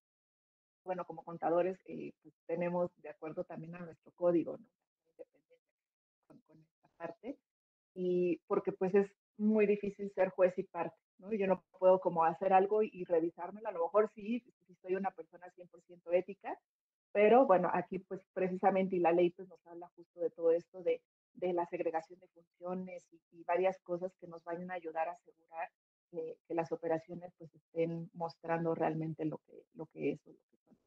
bueno, 0.83 1.03
como 1.03 1.23
contadores 1.23 1.79
eh, 1.87 2.13
pues 2.21 2.35
tenemos 2.45 2.91
de 3.01 3.09
acuerdo 3.09 3.43
también 3.43 3.73
a 3.73 3.79
nuestro 3.79 4.11
código, 4.11 4.55
¿no? 4.59 4.67
Independencia 5.09 5.73
con, 6.27 6.37
con, 6.41 6.59
esta 6.59 6.89
parte. 6.95 7.39
Y 7.95 8.39
porque 8.45 8.71
pues 8.71 8.93
es 8.93 9.09
muy 9.35 9.65
difícil 9.65 10.11
ser 10.13 10.29
juez 10.29 10.55
y 10.59 10.63
parte, 10.63 10.95
¿no? 11.17 11.33
Yo 11.33 11.47
no 11.47 11.63
puedo 11.79 11.99
como 11.99 12.23
hacer 12.23 12.53
algo 12.53 12.83
y, 12.83 12.91
y 12.93 13.03
revisármelo, 13.05 13.67
a 13.67 13.71
lo 13.71 13.85
mejor 13.85 14.11
sí, 14.13 14.41
si 14.67 14.75
soy 14.75 14.93
una 14.93 15.09
persona 15.09 15.51
100% 15.55 16.13
ética, 16.13 16.55
pero 17.11 17.45
bueno, 17.45 17.69
aquí 17.73 17.99
pues 17.99 18.21
precisamente 18.33 18.95
y 18.95 18.99
la 18.99 19.11
ley 19.11 19.31
pues 19.31 19.47
nos 19.49 19.65
habla 19.67 19.89
justo 19.95 20.19
de 20.19 20.29
todo 20.29 20.51
esto, 20.51 20.81
de, 20.83 21.01
de 21.33 21.53
la 21.53 21.65
segregación 21.65 22.19
de 22.19 22.27
funciones 22.27 23.03
y, 23.11 23.43
varias 23.43 23.79
cosas 23.81 24.13
que 24.19 24.27
nos 24.27 24.43
van 24.43 24.69
a 24.69 24.75
ayudar 24.75 25.07
a 25.07 25.13
asegurar 25.13 25.69
que, 26.11 26.37
que 26.47 26.53
las 26.53 26.71
operaciones 26.71 27.33
pues 27.37 27.51
estén 27.55 28.09
mostrando 28.13 28.75
realmente 28.75 29.25
lo 29.25 29.39
que, 29.39 29.63
lo 29.73 29.87
que 29.87 30.11
es 30.11 30.27
o 30.27 30.29
lo 30.29 30.37
que 30.37 30.57
son. 30.67 30.77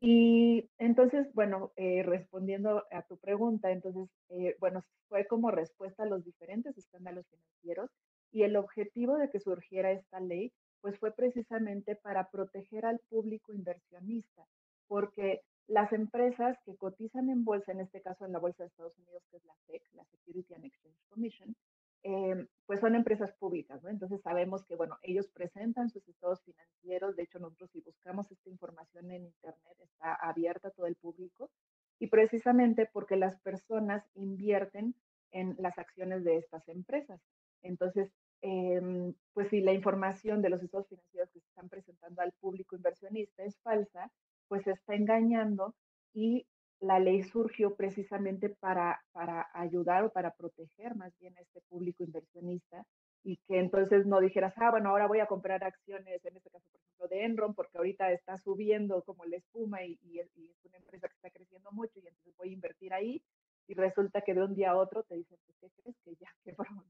Y 0.00 0.68
entonces, 0.78 1.32
bueno, 1.32 1.72
eh, 1.76 2.02
respondiendo 2.02 2.84
a 2.90 3.02
tu 3.02 3.18
pregunta, 3.18 3.70
entonces, 3.70 4.08
eh, 4.30 4.56
bueno, 4.58 4.84
fue 5.08 5.26
como 5.26 5.52
respuesta 5.52 6.02
a 6.02 6.06
los 6.06 6.24
diferentes 6.24 6.76
escándalos 6.76 7.26
financieros 7.28 7.90
y 8.32 8.42
el 8.42 8.56
objetivo 8.56 9.16
de 9.16 9.30
que 9.30 9.38
surgiera 9.38 9.92
esta 9.92 10.18
ley, 10.18 10.52
pues 10.80 10.98
fue 10.98 11.12
precisamente 11.12 11.94
para 11.94 12.28
proteger 12.30 12.84
al 12.84 12.98
público 13.08 13.52
inversionista 13.52 14.44
porque 14.88 15.42
las 15.68 15.92
empresas 15.92 16.58
que 16.64 16.76
cotizan 16.76 17.28
en 17.28 17.44
bolsa, 17.44 17.72
en 17.72 17.80
este 17.80 18.00
caso 18.00 18.24
en 18.24 18.32
la 18.32 18.38
Bolsa 18.38 18.62
de 18.62 18.68
Estados 18.68 18.96
Unidos, 18.98 19.22
que 19.30 19.38
es 19.38 19.44
la 19.44 19.54
SEC, 19.66 19.82
la 19.94 20.04
Security 20.04 20.54
and 20.54 20.64
Exchange 20.64 20.98
Commission, 21.08 21.56
eh, 22.04 22.46
pues 22.66 22.78
son 22.78 22.94
empresas 22.94 23.32
públicas, 23.32 23.82
¿no? 23.82 23.88
Entonces 23.88 24.20
sabemos 24.22 24.64
que, 24.64 24.76
bueno, 24.76 24.96
ellos 25.02 25.26
presentan 25.28 25.90
sus 25.90 26.08
estados 26.08 26.40
financieros, 26.42 27.16
de 27.16 27.24
hecho 27.24 27.40
nosotros 27.40 27.70
si 27.72 27.80
buscamos 27.80 28.30
esta 28.30 28.48
información 28.48 29.10
en 29.10 29.24
Internet 29.24 29.76
está 29.80 30.14
abierta 30.14 30.68
a 30.68 30.70
todo 30.70 30.86
el 30.86 30.94
público, 30.94 31.50
y 31.98 32.06
precisamente 32.06 32.86
porque 32.86 33.16
las 33.16 33.36
personas 33.40 34.04
invierten 34.14 34.94
en 35.32 35.56
las 35.58 35.78
acciones 35.78 36.22
de 36.22 36.36
estas 36.36 36.68
empresas. 36.68 37.20
Entonces, 37.62 38.12
eh, 38.42 39.12
pues 39.32 39.48
si 39.48 39.60
la 39.60 39.72
información 39.72 40.42
de 40.42 40.50
los 40.50 40.62
estados 40.62 40.88
financieros 40.88 41.30
que 41.30 41.40
se 41.40 41.48
están 41.48 41.68
presentando 41.68 42.22
al 42.22 42.32
público 42.32 42.76
inversionista 42.76 43.42
es 43.42 43.58
falsa, 43.62 44.12
pues 44.48 44.66
está 44.66 44.94
engañando 44.94 45.74
y 46.14 46.46
la 46.80 46.98
ley 46.98 47.22
surgió 47.22 47.74
precisamente 47.74 48.50
para, 48.50 49.02
para 49.12 49.48
ayudar 49.54 50.04
o 50.04 50.10
para 50.10 50.32
proteger 50.32 50.94
más 50.94 51.16
bien 51.18 51.36
a 51.36 51.40
este 51.40 51.60
público 51.68 52.04
inversionista 52.04 52.84
y 53.24 53.38
que 53.48 53.58
entonces 53.58 54.06
no 54.06 54.20
dijeras, 54.20 54.54
ah, 54.56 54.70
bueno, 54.70 54.90
ahora 54.90 55.08
voy 55.08 55.18
a 55.18 55.26
comprar 55.26 55.64
acciones, 55.64 56.24
en 56.24 56.36
este 56.36 56.48
caso, 56.48 56.64
por 56.70 56.80
ejemplo, 56.80 57.08
de 57.08 57.24
Enron, 57.24 57.54
porque 57.54 57.76
ahorita 57.76 58.12
está 58.12 58.38
subiendo 58.38 59.02
como 59.02 59.24
la 59.24 59.36
espuma 59.36 59.82
y, 59.84 59.98
y, 60.04 60.20
es, 60.20 60.30
una 60.64 60.76
empresa 60.76 61.08
que 61.08 61.14
está 61.14 61.30
creciendo 61.30 61.72
mucho 61.72 61.98
y 61.98 62.06
entonces 62.06 62.36
voy 62.36 62.50
a 62.50 62.52
invertir 62.52 62.94
ahí 62.94 63.20
y 63.66 63.74
resulta 63.74 64.20
que 64.20 64.32
de 64.32 64.44
un 64.44 64.54
día 64.54 64.70
a 64.70 64.76
otro 64.76 65.02
te 65.02 65.16
dicen, 65.16 65.38
pues, 65.44 65.58
¿qué 65.60 65.82
crees? 65.82 65.96
Que 66.04 66.14
ya 66.14 66.30
quebró, 66.44 66.70
¿no? 66.70 66.84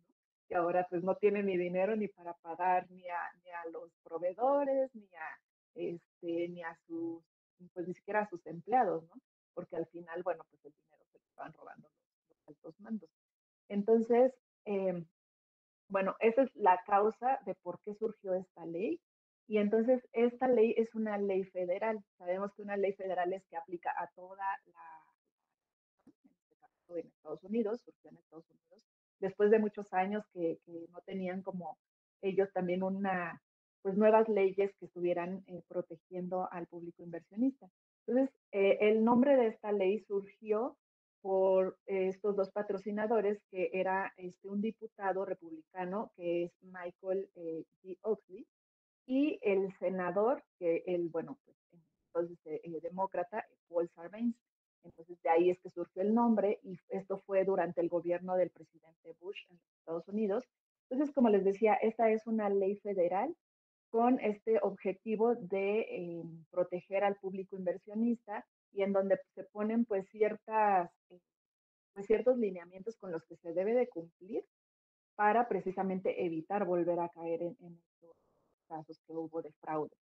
Y 0.48 0.54
ahora 0.54 0.86
pues 0.88 1.02
no 1.02 1.16
tiene 1.16 1.42
ni 1.42 1.56
dinero 1.56 1.96
ni 1.96 2.06
para 2.06 2.34
pagar 2.34 2.88
ni 2.90 3.08
a, 3.08 3.18
ni 3.42 3.50
a 3.50 3.70
los 3.72 3.90
proveedores, 4.04 4.94
ni 4.94 5.08
a, 5.14 5.40
este, 5.74 6.48
ni 6.48 6.62
a 6.62 6.76
sus 6.86 7.24
pues 7.72 7.86
ni 7.88 7.94
siquiera 7.94 8.20
a 8.20 8.28
sus 8.28 8.46
empleados, 8.46 9.04
¿no? 9.08 9.14
Porque 9.54 9.76
al 9.76 9.86
final, 9.86 10.22
bueno, 10.22 10.44
pues 10.50 10.64
el 10.64 10.72
dinero 10.72 11.04
se 11.10 11.18
lo 11.18 11.24
estaban 11.24 11.52
robando 11.54 11.88
los, 12.28 12.48
altos 12.48 12.80
mandos. 12.80 13.10
Entonces, 13.68 14.32
eh, 14.64 15.04
bueno, 15.88 16.16
esa 16.20 16.42
es 16.42 16.54
la 16.54 16.82
causa 16.84 17.40
de 17.46 17.54
por 17.56 17.80
qué 17.80 17.94
surgió 17.94 18.34
esta 18.34 18.66
ley. 18.66 19.00
Y 19.48 19.58
entonces 19.58 20.06
esta 20.12 20.48
ley 20.48 20.74
es 20.76 20.94
una 20.94 21.18
ley 21.18 21.44
federal. 21.44 22.04
Sabemos 22.18 22.52
que 22.54 22.62
una 22.62 22.76
ley 22.76 22.92
federal 22.94 23.32
es 23.32 23.46
que 23.46 23.56
aplica 23.56 23.92
a 23.96 24.08
toda 24.08 24.44
la, 24.66 25.06
en 26.04 26.12
este 26.96 27.08
Estados 27.08 27.44
Unidos, 27.44 27.80
surgió 27.82 28.10
en 28.10 28.16
Estados 28.16 28.50
Unidos, 28.50 28.84
después 29.20 29.50
de 29.50 29.58
muchos 29.58 29.92
años 29.92 30.24
que, 30.32 30.58
que 30.64 30.86
no 30.90 31.00
tenían 31.02 31.42
como 31.42 31.78
ellos 32.22 32.52
también 32.52 32.82
una, 32.82 33.40
pues 33.86 33.96
nuevas 33.96 34.28
leyes 34.28 34.74
que 34.80 34.86
estuvieran 34.86 35.44
eh, 35.46 35.62
protegiendo 35.68 36.48
al 36.50 36.66
público 36.66 37.04
inversionista. 37.04 37.70
Entonces, 38.04 38.34
eh, 38.50 38.78
el 38.80 39.04
nombre 39.04 39.36
de 39.36 39.46
esta 39.46 39.70
ley 39.70 40.00
surgió 40.00 40.76
por 41.22 41.78
estos 41.86 42.34
dos 42.34 42.50
patrocinadores, 42.50 43.40
que 43.48 43.70
era 43.72 44.12
este, 44.16 44.48
un 44.48 44.60
diputado 44.60 45.24
republicano, 45.24 46.10
que 46.16 46.46
es 46.46 46.52
Michael 46.62 47.30
eh, 47.36 47.62
G. 47.84 47.96
Oxley, 48.02 48.44
y 49.06 49.38
el 49.42 49.72
senador, 49.78 50.42
que 50.58 50.82
el, 50.88 51.08
bueno, 51.08 51.38
pues 51.44 51.56
entonces 52.06 52.82
demócrata, 52.82 53.46
Paul 53.68 53.88
Sarbanes. 53.90 54.34
Entonces, 54.82 55.16
de 55.22 55.30
ahí 55.30 55.50
es 55.50 55.60
que 55.60 55.70
surgió 55.70 56.02
el 56.02 56.12
nombre, 56.12 56.58
y 56.64 56.76
esto 56.88 57.18
fue 57.18 57.44
durante 57.44 57.82
el 57.82 57.88
gobierno 57.88 58.34
del 58.34 58.50
presidente 58.50 59.14
Bush 59.20 59.44
en 59.48 59.60
Estados 59.78 60.08
Unidos. 60.08 60.42
Entonces, 60.90 61.14
como 61.14 61.28
les 61.28 61.44
decía, 61.44 61.74
esta 61.74 62.10
es 62.10 62.26
una 62.26 62.48
ley 62.48 62.74
federal 62.78 63.36
con 63.90 64.20
este 64.20 64.58
objetivo 64.62 65.34
de 65.34 65.80
eh, 65.80 66.22
proteger 66.50 67.04
al 67.04 67.16
público 67.16 67.56
inversionista 67.56 68.44
y 68.72 68.82
en 68.82 68.92
donde 68.92 69.18
se 69.34 69.44
ponen 69.44 69.84
pues 69.84 70.08
ciertas, 70.10 70.90
eh, 71.10 71.20
pues, 71.94 72.06
ciertos 72.06 72.36
lineamientos 72.38 72.96
con 72.96 73.12
los 73.12 73.24
que 73.24 73.36
se 73.36 73.52
debe 73.52 73.74
de 73.74 73.88
cumplir 73.88 74.44
para 75.14 75.48
precisamente 75.48 76.24
evitar 76.24 76.64
volver 76.64 77.00
a 77.00 77.08
caer 77.08 77.42
en, 77.42 77.56
en 77.60 77.78
estos 77.78 78.16
casos 78.68 79.00
que 79.06 79.14
hubo 79.14 79.40
de 79.42 79.52
fraude. 79.60 79.96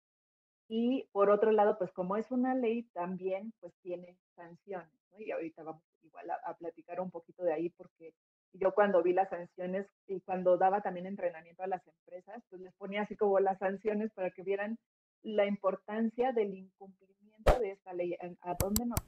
Y 0.68 1.06
por 1.12 1.28
otro 1.28 1.52
lado, 1.52 1.76
pues 1.76 1.92
como 1.92 2.16
es 2.16 2.30
una 2.30 2.54
ley, 2.54 2.84
también 2.94 3.52
pues 3.60 3.74
tiene 3.82 4.16
sanciones, 4.34 4.88
¿no? 5.12 5.20
Y 5.20 5.30
ahorita 5.30 5.62
vamos 5.62 5.82
igual 6.02 6.30
a, 6.30 6.56
platicar 6.56 7.00
un 7.00 7.10
poquito 7.10 7.44
de 7.44 7.52
ahí 7.52 7.68
porque 7.70 8.14
yo 8.52 8.72
cuando 8.74 9.02
vi 9.02 9.12
las 9.12 9.30
sanciones 9.30 9.86
y 10.06 10.20
cuando 10.20 10.56
daba 10.56 10.82
también 10.82 11.06
entrenamiento 11.06 11.62
a 11.62 11.66
las 11.66 11.86
empresas, 11.86 12.42
pues 12.50 12.62
les 12.62 12.74
ponía 12.74 13.02
así 13.02 13.16
como 13.16 13.40
las 13.40 13.58
sanciones 13.58 14.12
para 14.12 14.30
que 14.30 14.42
vieran 14.42 14.78
la 15.22 15.46
importancia 15.46 16.32
del 16.32 16.54
incumplimiento 16.54 17.58
de 17.60 17.70
esta 17.70 17.92
ley, 17.94 18.14
a, 18.40 18.56
dónde 18.58 18.86
nos, 18.86 19.00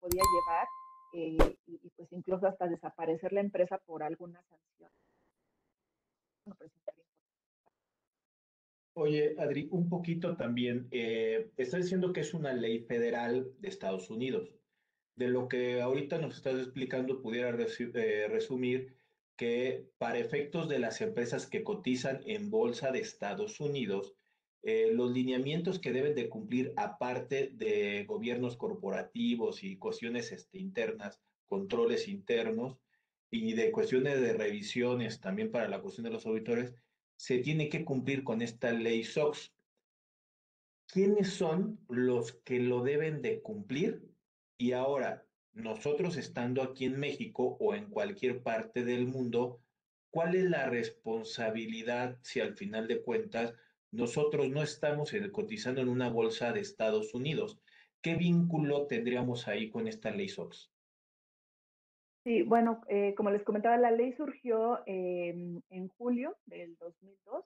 podía 0.00 0.22
llevar 0.22 0.66
eh, 1.14 1.56
y, 1.66 1.90
pues 1.90 2.12
incluso 2.12 2.46
hasta 2.46 2.66
desaparecer 2.66 3.32
la 3.32 3.40
empresa 3.40 3.78
por 3.86 4.02
alguna 4.02 4.42
sanción. 4.42 4.90
Pues, 6.58 6.72
Oye, 8.94 9.34
Adri, 9.38 9.68
un 9.70 9.88
poquito 9.88 10.36
también, 10.36 10.86
eh, 10.90 11.50
está 11.56 11.78
diciendo 11.78 12.12
que 12.12 12.20
es 12.20 12.34
una 12.34 12.52
ley 12.52 12.80
federal 12.80 13.50
de 13.58 13.68
Estados 13.68 14.10
Unidos. 14.10 14.50
De 15.14 15.28
lo 15.28 15.48
que 15.48 15.82
ahorita 15.82 16.18
nos 16.18 16.36
estás 16.36 16.58
explicando, 16.58 17.20
pudiera 17.20 17.50
eh, 17.50 18.28
resumir 18.28 18.96
que 19.36 19.90
para 19.98 20.18
efectos 20.18 20.68
de 20.68 20.78
las 20.78 21.00
empresas 21.00 21.46
que 21.46 21.64
cotizan 21.64 22.22
en 22.26 22.50
bolsa 22.50 22.92
de 22.92 23.00
Estados 23.00 23.60
Unidos, 23.60 24.14
eh, 24.62 24.92
los 24.92 25.10
lineamientos 25.10 25.80
que 25.80 25.92
deben 25.92 26.14
de 26.14 26.28
cumplir, 26.28 26.72
aparte 26.76 27.50
de 27.52 28.04
gobiernos 28.04 28.56
corporativos 28.56 29.64
y 29.64 29.76
cuestiones 29.76 30.30
este, 30.30 30.58
internas, 30.58 31.20
controles 31.48 32.06
internos 32.06 32.78
y 33.28 33.54
de 33.54 33.72
cuestiones 33.72 34.20
de 34.20 34.34
revisiones 34.34 35.20
también 35.20 35.50
para 35.50 35.68
la 35.68 35.80
cuestión 35.80 36.04
de 36.04 36.12
los 36.12 36.26
auditores, 36.26 36.74
se 37.16 37.38
tiene 37.38 37.68
que 37.68 37.84
cumplir 37.84 38.22
con 38.22 38.40
esta 38.40 38.72
ley 38.72 39.02
SOX. 39.02 39.52
¿Quiénes 40.86 41.30
son 41.30 41.80
los 41.88 42.32
que 42.32 42.60
lo 42.60 42.82
deben 42.82 43.22
de 43.22 43.42
cumplir? 43.42 44.11
Y 44.62 44.74
ahora, 44.74 45.26
nosotros 45.54 46.16
estando 46.16 46.62
aquí 46.62 46.84
en 46.84 46.96
México 47.00 47.56
o 47.58 47.74
en 47.74 47.90
cualquier 47.90 48.44
parte 48.44 48.84
del 48.84 49.08
mundo, 49.08 49.58
¿cuál 50.08 50.36
es 50.36 50.44
la 50.44 50.70
responsabilidad 50.70 52.16
si 52.22 52.38
al 52.38 52.54
final 52.54 52.86
de 52.86 53.02
cuentas 53.02 53.54
nosotros 53.90 54.50
no 54.50 54.62
estamos 54.62 55.12
cotizando 55.32 55.80
en 55.80 55.88
una 55.88 56.10
bolsa 56.10 56.52
de 56.52 56.60
Estados 56.60 57.12
Unidos? 57.12 57.60
¿Qué 58.00 58.14
vínculo 58.14 58.86
tendríamos 58.86 59.48
ahí 59.48 59.68
con 59.68 59.88
esta 59.88 60.12
ley 60.12 60.28
SOX? 60.28 60.70
Sí, 62.22 62.42
bueno, 62.42 62.82
eh, 62.86 63.16
como 63.16 63.32
les 63.32 63.42
comentaba, 63.42 63.76
la 63.78 63.90
ley 63.90 64.12
surgió 64.12 64.78
em, 64.86 65.60
en 65.70 65.88
julio 65.88 66.36
del 66.46 66.76
2002 66.76 67.44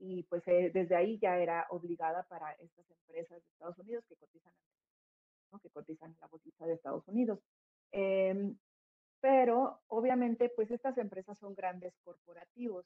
y 0.00 0.22
pues 0.24 0.46
eh, 0.48 0.70
desde 0.74 0.96
ahí 0.96 1.18
ya 1.18 1.38
era 1.38 1.66
obligada 1.70 2.24
para 2.24 2.52
estas 2.60 2.84
empresas 2.90 3.42
de 3.42 3.48
Estados 3.52 3.78
Unidos 3.78 4.04
que 4.06 4.16
cotizan, 4.16 4.52
que 5.62 5.70
cotizan 5.70 6.10
en 6.10 6.18
la 6.20 6.26
bolsa 6.26 6.66
de 6.66 6.74
Estados 6.74 7.06
Unidos. 7.08 7.40
Em, 7.92 8.56
pero 9.20 9.80
obviamente 9.88 10.50
pues 10.54 10.70
estas 10.70 10.98
empresas 10.98 11.38
son 11.38 11.54
grandes 11.54 11.94
corporativos 12.04 12.84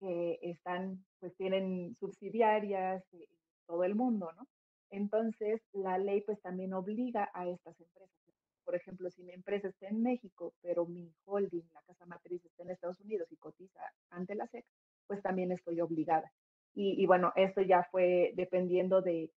que 0.00 0.38
están, 0.42 1.04
pues 1.20 1.36
tienen 1.36 1.94
subsidiarias 2.00 3.04
en 3.12 3.26
todo 3.66 3.84
el 3.84 3.94
mundo, 3.94 4.32
¿no? 4.36 4.46
Entonces 4.90 5.60
la 5.72 5.98
ley 5.98 6.22
pues 6.22 6.40
también 6.40 6.72
obliga 6.72 7.30
a 7.34 7.48
estas 7.48 7.78
empresas 7.80 8.22
por 8.64 8.74
ejemplo, 8.74 9.10
si 9.10 9.22
mi 9.22 9.32
empresa 9.32 9.68
está 9.68 9.88
en 9.88 10.02
México, 10.02 10.54
pero 10.62 10.86
mi 10.86 11.12
holding, 11.24 11.64
la 11.72 11.82
casa 11.82 12.06
matriz, 12.06 12.44
está 12.44 12.62
en 12.62 12.70
Estados 12.70 13.00
Unidos 13.00 13.30
y 13.30 13.36
cotiza 13.36 13.80
ante 14.10 14.34
la 14.34 14.46
SEC, 14.46 14.64
pues 15.06 15.22
también 15.22 15.52
estoy 15.52 15.80
obligada. 15.80 16.32
Y, 16.74 17.04
bueno, 17.04 17.32
esto 17.36 17.60
ya 17.60 17.86
fue 17.90 18.32
dependiendo 18.34 19.02
de, 19.02 19.30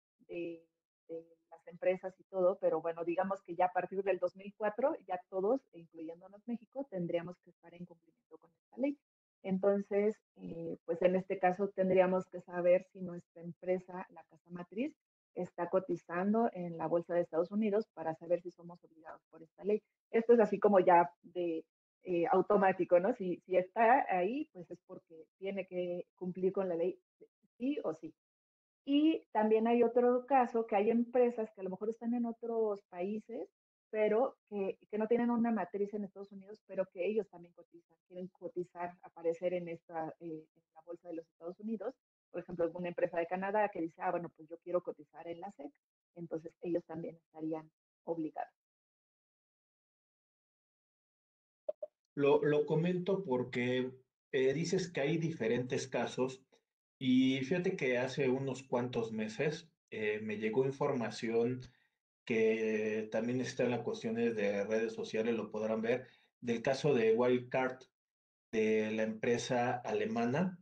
empresas 1.67 2.13
y 2.19 2.23
todo, 2.25 2.57
pero 2.59 2.81
bueno, 2.81 3.03
digamos 3.03 3.41
que 3.43 3.55
ya 3.55 3.65
a 3.65 3.71
partir 3.71 4.03
del 4.03 4.19
2004, 4.19 4.95
ya 5.07 5.19
todos, 5.29 5.61
incluyéndonos 5.73 6.47
México, 6.47 6.85
tendríamos 6.89 7.37
que 7.39 7.51
estar 7.51 7.73
en 7.73 7.85
cumplimiento 7.85 8.37
con 8.37 8.51
esta 8.51 8.77
ley. 8.77 8.97
Entonces, 9.43 10.15
eh, 10.37 10.77
pues 10.85 11.01
en 11.01 11.15
este 11.15 11.37
caso 11.37 11.67
tendríamos 11.69 12.25
que 12.27 12.41
saber 12.41 12.85
si 12.91 13.01
nuestra 13.01 13.41
empresa, 13.41 14.05
la 14.09 14.23
casa 14.23 14.49
matriz, 14.49 14.95
está 15.35 15.69
cotizando 15.69 16.49
en 16.53 16.77
la 16.77 16.87
bolsa 16.87 17.15
de 17.15 17.21
Estados 17.21 17.51
Unidos 17.51 17.87
para 17.93 18.13
saber 18.15 18.41
si 18.41 18.51
somos 18.51 18.83
obligados 18.83 19.21
por 19.29 19.41
esta 19.41 19.63
ley. 19.63 19.81
Esto 20.11 20.33
es 20.33 20.39
así 20.39 20.59
como 20.59 20.79
ya 20.79 21.11
de 21.23 21.65
eh, 22.03 22.25
automático, 22.31 22.99
¿no? 22.99 23.13
Si, 23.13 23.41
si 23.45 23.57
está 23.57 24.05
ahí, 24.09 24.49
pues 24.53 24.69
es 24.69 24.79
porque 24.85 25.25
tiene 25.37 25.65
que 25.65 26.05
cumplir 26.15 26.53
con 26.53 26.69
la 26.69 26.75
ley 26.75 26.99
sí 27.57 27.77
o 27.83 27.93
sí. 27.93 28.12
También 29.33 29.67
hay 29.67 29.83
otro 29.83 30.25
caso 30.25 30.65
que 30.65 30.77
hay 30.77 30.89
empresas 30.89 31.51
que 31.53 31.59
a 31.59 31.63
lo 31.65 31.71
mejor 31.71 31.89
están 31.89 32.13
en 32.13 32.25
otros 32.25 32.81
países, 32.89 33.49
pero 33.89 34.37
que, 34.49 34.77
que 34.89 34.97
no 34.97 35.07
tienen 35.07 35.29
una 35.29 35.51
matriz 35.51 35.93
en 35.93 36.05
Estados 36.05 36.31
Unidos, 36.31 36.61
pero 36.65 36.85
que 36.93 37.05
ellos 37.05 37.27
también 37.29 37.53
cotizan, 37.53 37.97
quieren 38.07 38.27
cotizar, 38.29 38.97
aparecer 39.01 39.53
en, 39.53 39.67
esta, 39.67 40.15
eh, 40.21 40.45
en 40.55 40.63
la 40.73 40.81
bolsa 40.85 41.09
de 41.09 41.15
los 41.15 41.27
Estados 41.27 41.59
Unidos 41.59 41.93
por 42.33 42.41
ejemplo, 42.41 42.69
una 42.73 42.87
empresa 42.87 43.19
de 43.19 43.27
Canadá 43.27 43.69
que 43.69 43.79
dice, 43.79 44.01
ah, 44.01 44.09
bueno, 44.09 44.29
pues 44.35 44.49
yo 44.49 44.57
quiero 44.63 44.81
cotizar 44.81 45.27
en 45.27 45.39
la 45.39 45.51
SEC, 45.51 45.71
entonces 46.15 46.51
ellos 46.61 46.83
también 46.85 47.15
estarían 47.15 47.69
obligados. 48.05 48.51
Lo, 52.15 52.43
lo 52.43 52.65
comento 52.65 53.23
porque 53.23 53.91
eh, 54.31 54.53
dices 54.53 54.91
que 54.91 55.01
hay 55.01 55.17
diferentes 55.19 55.87
casos 55.87 56.43
y 57.05 57.41
fíjate 57.41 57.75
que 57.75 57.97
hace 57.97 58.29
unos 58.29 58.63
cuantos 58.63 59.11
meses 59.11 59.69
eh, 59.91 60.21
me 60.21 60.37
llegó 60.37 60.65
información 60.65 61.59
que 62.23 63.09
también 63.11 63.41
está 63.41 63.65
en 63.65 63.71
las 63.71 63.81
cuestiones 63.81 64.37
de 64.37 64.63
redes 64.63 64.93
sociales, 64.93 65.35
lo 65.35 65.51
podrán 65.51 65.81
ver, 65.81 66.07
del 66.39 66.61
caso 66.61 66.93
de 66.93 67.13
Wildcard, 67.13 67.79
de 68.53 68.91
la 68.91 69.03
empresa 69.03 69.73
alemana 69.83 70.57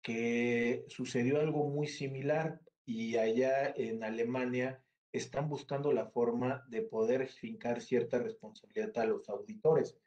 que 0.00 0.84
sucedió 0.86 1.40
algo 1.40 1.68
muy 1.68 1.88
similar 1.88 2.60
y 2.86 3.16
allá 3.16 3.74
en 3.76 4.04
Alemania 4.04 4.84
están 5.10 5.48
buscando 5.48 5.92
la 5.92 6.06
forma 6.06 6.64
de 6.68 6.82
poder 6.82 7.26
fincar 7.26 7.80
cierta 7.80 8.20
responsabilidad 8.20 8.96
a 8.96 9.06
los 9.06 9.28
auditores. 9.28 9.98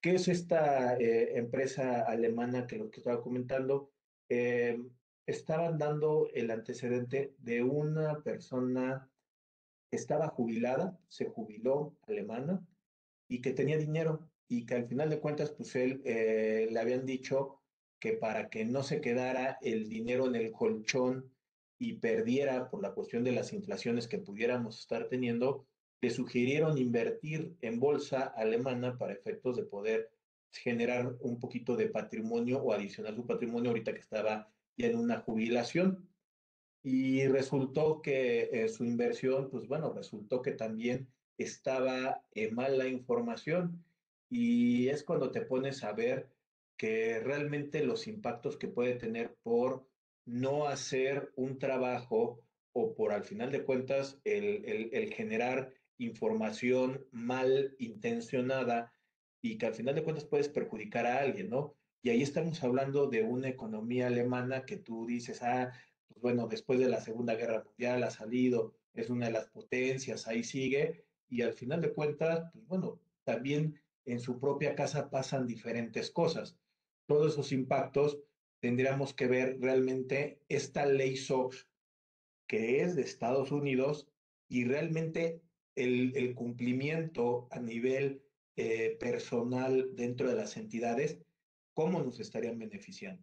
¿Qué 0.00 0.14
es 0.14 0.28
esta 0.28 0.96
eh, 0.96 1.36
empresa 1.36 2.06
alemana 2.06 2.66
que 2.66 2.78
lo 2.78 2.90
que 2.90 3.00
estaba 3.00 3.20
comentando? 3.20 3.90
Eh, 4.30 4.78
estaban 5.26 5.78
dando 5.78 6.28
el 6.34 6.50
antecedente 6.50 7.34
de 7.38 7.62
una 7.62 8.22
persona 8.22 9.08
que 9.90 9.96
estaba 9.96 10.28
jubilada, 10.28 10.98
se 11.08 11.26
jubiló 11.26 11.96
alemana 12.06 12.66
y 13.28 13.40
que 13.40 13.52
tenía 13.52 13.78
dinero 13.78 14.30
y 14.48 14.66
que 14.66 14.74
al 14.74 14.86
final 14.86 15.10
de 15.10 15.20
cuentas, 15.20 15.50
pues 15.50 15.76
él 15.76 16.02
eh, 16.04 16.68
le 16.70 16.80
habían 16.80 17.06
dicho 17.06 17.60
que 18.00 18.14
para 18.14 18.48
que 18.48 18.64
no 18.64 18.82
se 18.82 19.00
quedara 19.00 19.58
el 19.60 19.88
dinero 19.88 20.26
en 20.26 20.34
el 20.34 20.52
colchón 20.52 21.32
y 21.78 21.94
perdiera 21.94 22.68
por 22.70 22.82
la 22.82 22.92
cuestión 22.92 23.24
de 23.24 23.32
las 23.32 23.52
inflaciones 23.52 24.08
que 24.08 24.18
pudiéramos 24.18 24.80
estar 24.80 25.08
teniendo, 25.08 25.66
le 26.00 26.10
sugirieron 26.10 26.78
invertir 26.78 27.56
en 27.60 27.78
bolsa 27.78 28.22
alemana 28.22 28.96
para 28.98 29.12
efectos 29.12 29.56
de 29.56 29.64
poder 29.64 30.10
generar 30.50 31.14
un 31.20 31.38
poquito 31.38 31.76
de 31.76 31.88
patrimonio 31.88 32.60
o 32.60 32.72
adicionar 32.72 33.14
su 33.14 33.26
patrimonio 33.26 33.70
ahorita 33.70 33.92
que 33.92 34.00
estaba 34.00 34.52
ya 34.80 34.88
en 34.88 34.98
una 34.98 35.20
jubilación. 35.20 36.08
Y 36.82 37.26
resultó 37.26 38.00
que 38.02 38.48
eh, 38.52 38.68
su 38.68 38.84
inversión, 38.84 39.50
pues 39.50 39.66
bueno, 39.68 39.92
resultó 39.92 40.40
que 40.42 40.52
también 40.52 41.08
estaba 41.38 42.22
en 42.32 42.54
mala 42.54 42.86
información. 42.88 43.84
Y 44.30 44.88
es 44.88 45.04
cuando 45.04 45.30
te 45.30 45.42
pones 45.42 45.84
a 45.84 45.92
ver 45.92 46.30
que 46.76 47.20
realmente 47.20 47.84
los 47.84 48.06
impactos 48.06 48.56
que 48.56 48.68
puede 48.68 48.94
tener 48.94 49.36
por 49.42 49.86
no 50.24 50.66
hacer 50.66 51.32
un 51.36 51.58
trabajo 51.58 52.42
o 52.72 52.94
por 52.94 53.12
al 53.12 53.24
final 53.24 53.50
de 53.50 53.64
cuentas 53.64 54.18
el, 54.24 54.90
el, 54.92 55.12
generar 55.12 55.74
información 55.98 57.04
mal 57.10 57.74
intencionada 57.78 58.92
y 59.42 59.58
que 59.58 59.66
al 59.66 59.74
final 59.74 59.94
de 59.94 60.04
cuentas 60.04 60.24
puedes 60.24 60.48
perjudicar 60.48 61.06
a 61.06 61.18
alguien, 61.18 61.50
¿no? 61.50 61.76
Y 62.02 62.10
ahí 62.10 62.22
estamos 62.22 62.62
hablando 62.62 63.08
de 63.08 63.22
una 63.22 63.48
economía 63.48 64.06
alemana 64.06 64.64
que 64.64 64.76
tú 64.76 65.06
dices, 65.06 65.42
ah, 65.42 65.72
pues 66.08 66.20
bueno, 66.20 66.48
después 66.48 66.78
de 66.78 66.88
la 66.88 67.00
Segunda 67.00 67.34
Guerra 67.34 67.62
Mundial 67.64 68.02
ha 68.04 68.10
salido, 68.10 68.74
es 68.94 69.10
una 69.10 69.26
de 69.26 69.32
las 69.32 69.48
potencias, 69.48 70.26
ahí 70.26 70.42
sigue, 70.42 71.04
y 71.28 71.42
al 71.42 71.52
final 71.52 71.80
de 71.80 71.92
cuentas, 71.92 72.50
pues 72.52 72.66
bueno, 72.66 72.98
también 73.24 73.80
en 74.04 74.18
su 74.18 74.40
propia 74.40 74.74
casa 74.74 75.10
pasan 75.10 75.46
diferentes 75.46 76.10
cosas. 76.10 76.56
Todos 77.06 77.32
esos 77.32 77.52
impactos 77.52 78.18
tendríamos 78.60 79.14
que 79.14 79.26
ver 79.26 79.58
realmente 79.60 80.40
esta 80.48 80.86
ley 80.86 81.16
SOX 81.16 81.68
que 82.50 82.82
es 82.82 82.96
de 82.96 83.02
Estados 83.02 83.52
Unidos 83.52 84.08
y 84.48 84.64
realmente 84.64 85.40
el, 85.76 86.16
el 86.16 86.34
cumplimiento 86.34 87.46
a 87.52 87.60
nivel 87.60 88.22
eh, 88.56 88.96
personal 88.98 89.94
dentro 89.94 90.28
de 90.28 90.34
las 90.34 90.56
entidades, 90.56 91.20
¿cómo 91.74 92.02
nos 92.02 92.20
estarían 92.20 92.58
beneficiando? 92.58 93.22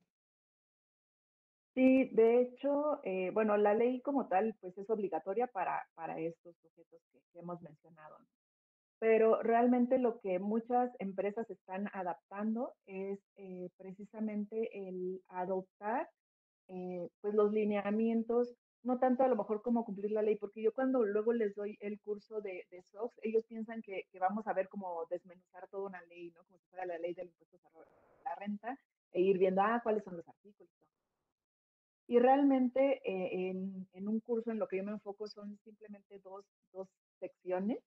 Sí, 1.78 2.10
de 2.12 2.42
hecho, 2.42 3.00
eh, 3.04 3.30
bueno, 3.36 3.56
la 3.56 3.76
ley 3.76 4.02
como 4.02 4.28
tal, 4.28 4.56
pues 4.62 4.76
es 4.80 4.90
obligatoria 4.90 5.46
para, 5.46 5.88
para 5.94 6.20
estos 6.20 6.56
sujetos 6.58 7.00
que, 7.12 7.40
hemos 7.40 7.62
mencionado. 7.62 8.18
Pero 8.98 9.44
realmente 9.44 10.00
lo 10.00 10.20
que 10.20 10.40
muchas 10.40 10.92
empresas 10.98 11.48
están 11.52 11.88
adaptando 11.94 12.74
es 12.88 13.20
eh, 13.36 13.70
precisamente 13.78 14.90
el 14.90 15.22
adoptar 15.28 16.10
eh, 16.68 17.10
pues 17.22 17.36
los 17.36 17.54
lineamientos, 17.54 18.56
no 18.82 18.98
tanto 18.98 19.24
a 19.24 19.28
lo 19.28 19.36
mejor 19.36 19.62
como 19.62 19.86
cumplir 19.86 20.12
la 20.12 20.24
ley, 20.24 20.36
porque 20.36 20.64
yo 20.64 20.74
cuando 20.74 21.06
luego 21.06 21.32
les 21.32 21.54
doy 21.54 21.78
el 21.80 22.00
curso 22.00 22.42
de, 22.42 22.66
de 22.72 22.82
SOX, 22.92 23.20
ellos 23.22 23.46
piensan 23.46 23.84
que, 23.84 24.08
que, 24.12 24.18
vamos 24.18 24.48
a 24.48 24.54
ver 24.54 24.68
cómo 24.68 25.06
desmenuzar 25.12 25.68
toda 25.68 25.90
una 25.90 26.02
ley, 26.04 26.32
¿no? 26.32 26.44
Como 26.46 26.58
si 26.58 26.66
fuera 26.70 26.88
la 26.88 26.98
ley 26.98 27.14
del 27.14 27.28
impuesto 27.28 27.58
a 27.58 28.07
la 28.28 28.36
renta, 28.36 28.80
e 29.12 29.22
ir 29.22 29.38
viendo, 29.38 29.62
ah, 29.62 29.80
cuáles 29.84 30.04
son 30.04 30.18
los 30.18 30.28
artículos, 30.28 30.70
y 32.08 32.20
realmente 32.20 33.02
eh, 33.04 33.50
en, 33.50 34.08
un 34.08 34.20
curso 34.22 34.52
en 34.52 34.60
lo 34.60 34.68
que 34.68 34.78
yo 34.78 34.84
me 34.84 34.94
enfoco 34.94 35.28
son 35.28 35.60
simplemente 35.66 36.20
dos, 36.20 36.46
dos 36.72 36.88
secciones, 37.20 37.80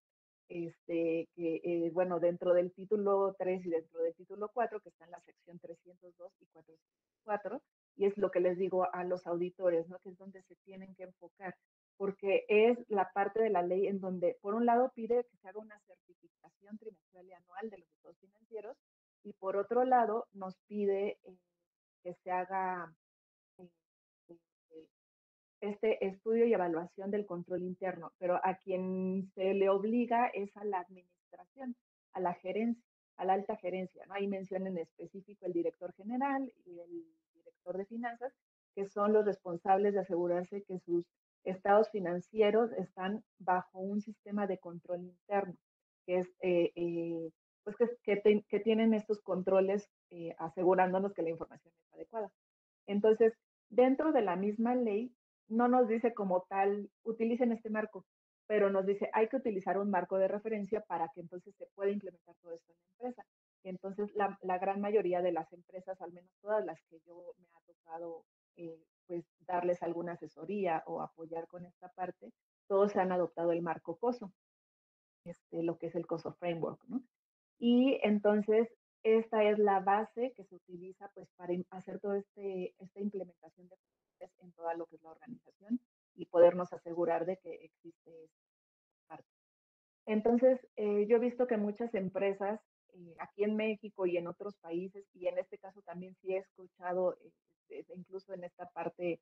este, 0.51 1.27
que, 1.35 1.61
eh, 1.65 1.91
bueno, 1.95 2.21
dentro 2.21 2.53
del 2.53 2.71
título 2.73 3.35
3 3.39 3.65
y 3.65 3.71
dentro 3.71 4.03
del 4.03 4.15
título 4.15 4.51
4, 4.53 4.81
que 4.81 4.91
está 4.91 5.07
en 5.07 5.13
la 5.13 5.21
sección 5.21 5.59
302 5.59 6.33
y 6.41 6.47
404, 6.47 7.63
y 7.97 8.05
es 8.05 8.19
lo 8.19 8.31
que 8.31 8.41
les 8.41 8.59
digo 8.59 8.93
a 8.93 9.05
los 9.05 9.27
auditores, 9.27 9.89
¿no? 9.89 9.99
Que 10.01 10.11
es 10.11 10.19
donde 10.19 10.43
se 10.43 10.57
tienen 10.65 10.95
que 10.97 11.05
enfocar, 11.05 11.55
porque 11.97 12.45
es 12.49 12.79
la 12.89 13.11
parte 13.13 13.41
de 13.41 13.51
la 13.51 13.63
ley 13.63 13.87
en 13.87 14.01
donde, 14.01 14.37
por 14.43 14.55
un 14.55 14.67
lado, 14.67 14.93
pide 14.95 15.25
que 15.25 15.37
se 15.39 15.49
haga 15.49 15.61
una 15.61 15.81
certificación 15.87 16.77
trimestral 16.77 17.27
y 17.27 17.33
anual 17.33 17.71
de 17.71 17.79
los 17.79 17.89
estados 17.89 18.19
financieros, 18.19 18.77
y 19.25 19.33
por 19.35 19.57
otro 19.57 19.85
lado, 19.85 20.27
nos 20.33 20.57
pide 20.67 21.19
eh, 21.25 21.37
que 22.03 22.15
se 22.15 22.31
haga 22.31 22.95
este 25.61 26.07
estudio 26.07 26.47
y 26.47 26.55
evaluación 26.55 27.11
del 27.11 27.27
control 27.27 27.63
interno, 27.63 28.13
pero 28.19 28.41
a 28.43 28.55
quien 28.57 29.31
se 29.35 29.53
le 29.53 29.69
obliga 29.69 30.29
es 30.29 30.57
a 30.57 30.65
la 30.65 30.81
administración, 30.81 31.77
a 32.13 32.21
la 32.21 32.35
gerencia, 32.35 32.83
a 33.17 33.25
la 33.27 33.35
alta 33.35 33.57
gerencia. 33.57 34.05
¿no? 34.07 34.15
Ahí 34.15 34.27
mencionan 34.27 34.69
en 34.69 34.79
específico 34.79 35.45
el 35.47 35.53
director 35.53 35.93
general 35.95 36.51
y 36.65 36.79
el 36.79 37.05
director 37.35 37.77
de 37.77 37.85
finanzas, 37.85 38.33
que 38.75 38.87
son 38.87 39.13
los 39.13 39.27
responsables 39.27 39.93
de 39.93 40.01
asegurarse 40.01 40.63
que 40.63 40.79
sus 40.79 41.05
estados 41.45 41.91
financieros 41.91 42.73
están 42.73 43.23
bajo 43.39 43.81
un 43.81 44.01
sistema 44.01 44.47
de 44.47 44.59
control 44.59 45.03
interno, 45.03 45.57
que 46.07 46.19
es 46.19 46.29
eh, 46.29 46.33
eh, 46.40 46.40
que, 48.19 48.61
tienen 48.61 48.95
estos 48.95 49.21
controles 49.21 49.89
eh, 50.11 50.35
asegurándonos 50.39 51.13
que 51.13 51.23
la 51.23 51.31
información 51.31 51.73
es 51.77 51.95
adecuada. 51.95 52.31
Entonces, 52.87 53.35
dentro 53.69 54.13
de 54.13 54.23
la 54.23 54.37
misma 54.37 54.75
ley 54.75 55.15
no 55.49 55.69
nos 55.69 55.89
dice 55.89 56.15
como 56.15 56.43
tal, 56.49 56.91
utilicen 57.03 57.53
este 57.53 57.71
marco, 57.71 58.05
pero 58.47 58.71
nos 58.71 58.87
dice, 58.87 59.11
hay 59.13 59.29
que 59.29 59.37
utilizar 59.37 59.79
un 59.79 59.91
marco 59.91 60.19
de 60.19 60.29
referencia 60.29 60.81
para 60.81 61.09
que 61.15 61.21
entonces 61.21 61.55
se 61.57 61.67
pueda 61.75 61.91
implementar 61.91 62.35
todo 62.43 62.53
esto 62.53 62.73
en 62.73 62.79
la 62.79 62.89
empresa. 62.91 63.27
Y 63.63 63.69
entonces 63.69 64.11
la, 64.15 64.59
gran 64.59 64.81
mayoría 64.81 65.23
de 65.23 65.33
las 65.33 65.53
empresas, 65.53 66.01
al 66.01 66.13
menos 66.13 66.31
todas 66.41 66.65
las 66.65 66.81
que 66.89 66.99
yo 67.07 67.35
me 67.39 67.47
ha 67.53 67.61
tocado 67.67 68.25
eh, 68.57 68.83
pues 69.07 69.25
darles 69.41 69.83
alguna 69.83 70.13
asesoría 70.13 70.83
o 70.87 71.03
apoyar 71.03 71.47
con 71.49 71.67
esta 71.67 71.89
parte, 71.91 72.33
todos 72.69 72.97
han 72.97 73.13
adoptado 73.13 73.53
el 73.53 73.63
marco 73.63 73.97
COSO, 73.97 74.33
este, 75.25 75.63
lo 75.63 75.79
que 75.79 75.89
es 75.89 75.95
el 75.95 76.07
COSO 76.07 76.33
Framework, 76.35 76.83
¿no? 76.89 77.03
Y 77.61 78.01
entonces 78.03 78.69
esta 79.05 79.45
es 79.45 79.59
la 79.59 79.81
base 79.81 80.33
que 80.37 80.45
se 80.45 80.57
utiliza 80.57 81.09
pues 81.15 81.29
para 81.37 81.55
hacer 81.71 82.01
toda 82.01 82.19
este, 82.19 82.75
esta 82.79 83.01
implementación 83.01 83.69
de 83.69 83.77
en 84.43 84.53
toda 84.53 84.75
lo 84.75 84.87
que 84.87 84.97
es 84.97 85.03
la 85.03 85.11
organización 85.11 85.81
y 86.15 86.27
podernos 86.27 86.73
asegurar 86.73 87.25
de 87.25 87.39
que 87.39 87.55
existe 87.65 88.25
esta 88.25 89.09
parte. 89.09 89.29
Entonces, 90.07 90.61
eh, 90.77 91.07
yo 91.07 91.17
he 91.17 91.21
visto 91.21 91.47
que 91.47 91.57
muchas 91.57 91.95
empresas 91.95 92.61
eh, 92.95 93.15
aquí 93.19 93.45
en 93.45 93.57
México 93.57 94.07
y 94.07 94.17
en 94.17 94.27
otros 94.27 94.57
países, 94.57 95.07
y 95.15 95.27
en 95.29 95.39
este 95.39 95.59
caso 95.59 95.81
también 95.83 96.15
sí 96.21 96.35
he 96.35 96.39
escuchado, 96.39 97.17
eh, 97.69 97.85
incluso 97.97 98.35
en 98.35 98.45
esta 98.45 98.69
parte, 98.71 99.21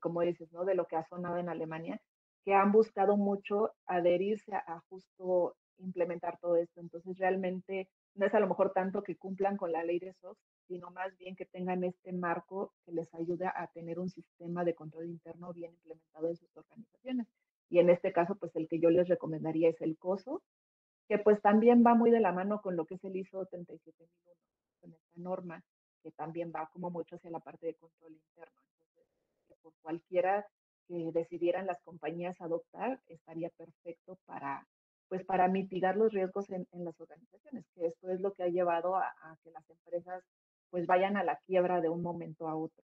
como 0.00 0.22
dices, 0.22 0.50
¿no? 0.52 0.64
De 0.64 0.74
lo 0.74 0.86
que 0.86 0.96
ha 0.96 1.04
sonado 1.04 1.36
en 1.36 1.48
Alemania, 1.48 2.00
que 2.44 2.54
han 2.54 2.72
buscado 2.72 3.16
mucho 3.16 3.72
adherirse 3.86 4.54
a 4.54 4.82
justo 4.88 5.56
implementar 5.78 6.38
todo 6.38 6.56
esto. 6.56 6.80
Entonces, 6.80 7.16
realmente 7.18 7.88
no 8.14 8.26
es 8.26 8.34
a 8.34 8.40
lo 8.40 8.48
mejor 8.48 8.72
tanto 8.72 9.02
que 9.02 9.16
cumplan 9.16 9.56
con 9.56 9.72
la 9.72 9.84
ley 9.84 9.98
de 9.98 10.12
SOX, 10.14 10.38
sino 10.66 10.90
más 10.90 11.16
bien 11.18 11.36
que 11.36 11.46
tengan 11.46 11.84
este 11.84 12.12
marco 12.12 12.72
que 12.84 12.92
les 12.92 13.12
ayude 13.14 13.46
a 13.46 13.66
tener 13.72 13.98
un 13.98 14.10
sistema 14.10 14.64
de 14.64 14.74
control 14.74 15.06
interno 15.06 15.52
bien 15.52 15.72
implementado 15.72 16.28
en 16.28 16.36
sus 16.36 16.56
organizaciones. 16.56 17.26
Y 17.70 17.78
en 17.78 17.90
este 17.90 18.12
caso, 18.12 18.34
pues 18.36 18.54
el 18.56 18.68
que 18.68 18.80
yo 18.80 18.90
les 18.90 19.08
recomendaría 19.08 19.68
es 19.68 19.80
el 19.80 19.96
COSO, 19.98 20.42
que 21.08 21.18
pues 21.18 21.40
también 21.40 21.82
va 21.84 21.94
muy 21.94 22.10
de 22.10 22.20
la 22.20 22.32
mano 22.32 22.60
con 22.60 22.76
lo 22.76 22.84
que 22.84 22.96
es 22.96 23.04
el 23.04 23.16
ISO 23.16 23.46
37001, 23.46 24.08
con 24.80 24.92
esta 24.92 25.12
norma, 25.16 25.64
que 26.02 26.10
también 26.12 26.52
va 26.54 26.68
como 26.72 26.90
mucho 26.90 27.16
hacia 27.16 27.30
la 27.30 27.40
parte 27.40 27.66
de 27.66 27.74
control 27.74 28.12
interno. 28.12 28.60
Entonces, 28.80 29.06
por 29.62 29.72
cualquiera 29.82 30.46
que 30.86 31.10
decidieran 31.12 31.66
las 31.66 31.80
compañías 31.82 32.40
adoptar, 32.40 33.00
estaría 33.08 33.50
perfecto 33.50 34.18
para 34.26 34.66
pues 35.08 35.24
para 35.24 35.48
mitigar 35.48 35.96
los 35.96 36.12
riesgos 36.12 36.50
en, 36.50 36.66
las 36.72 37.00
organizaciones, 37.00 37.64
que 37.74 37.86
esto 37.86 38.10
es 38.10 38.20
lo 38.20 38.34
que 38.34 38.42
ha 38.42 38.48
llevado 38.48 38.96
a, 38.96 39.12
que 39.42 39.50
las 39.50 39.68
empresas 39.70 40.22
pues 40.70 40.86
vayan 40.86 41.16
a 41.16 41.24
la 41.24 41.38
quiebra 41.46 41.80
de 41.80 41.88
un 41.88 42.02
momento 42.02 42.46
a 42.46 42.54
otro. 42.54 42.84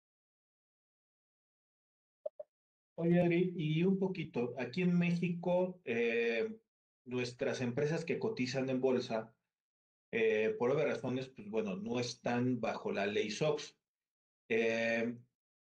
Oye, 2.95 3.21
Adri, 3.21 3.53
y 3.55 3.83
un 3.83 3.97
poquito, 3.97 4.53
aquí 4.57 4.81
en 4.81 4.99
México, 4.99 5.79
eh, 5.85 6.59
nuestras 7.05 7.61
empresas 7.61 8.03
que 8.03 8.19
cotizan 8.19 8.69
en 8.69 8.81
bolsa, 8.81 9.33
eh, 10.11 10.53
por 10.59 10.71
obvias 10.71 10.89
razones, 10.89 11.29
pues 11.29 11.49
bueno, 11.49 11.77
no 11.77 12.01
están 12.01 12.59
bajo 12.59 12.91
la 12.91 13.05
ley 13.05 13.31
SOX. 13.31 13.77
Eh, 14.49 15.15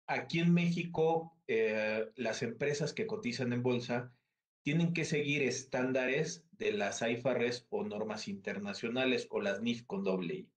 aquí 0.07 0.39
en 0.39 0.55
México, 0.55 1.37
las 2.17 2.43
empresas 2.43 2.95
que 2.95 3.07
cotizan 3.07 3.53
en 3.53 3.63
bolsa 3.63 4.15
tienen 4.69 4.93
que 4.93 5.07
seguir 5.07 5.45
estándares 5.45 6.45
de 6.59 6.73
las 6.73 7.01
IFRS 7.01 7.69
o 7.71 7.85
normas 7.85 8.29
internacionales 8.29 9.27
o 9.31 9.41
las 9.41 9.63
NIF 9.63 9.87
con 9.87 10.05
doble 10.05 10.35
I, 10.35 10.49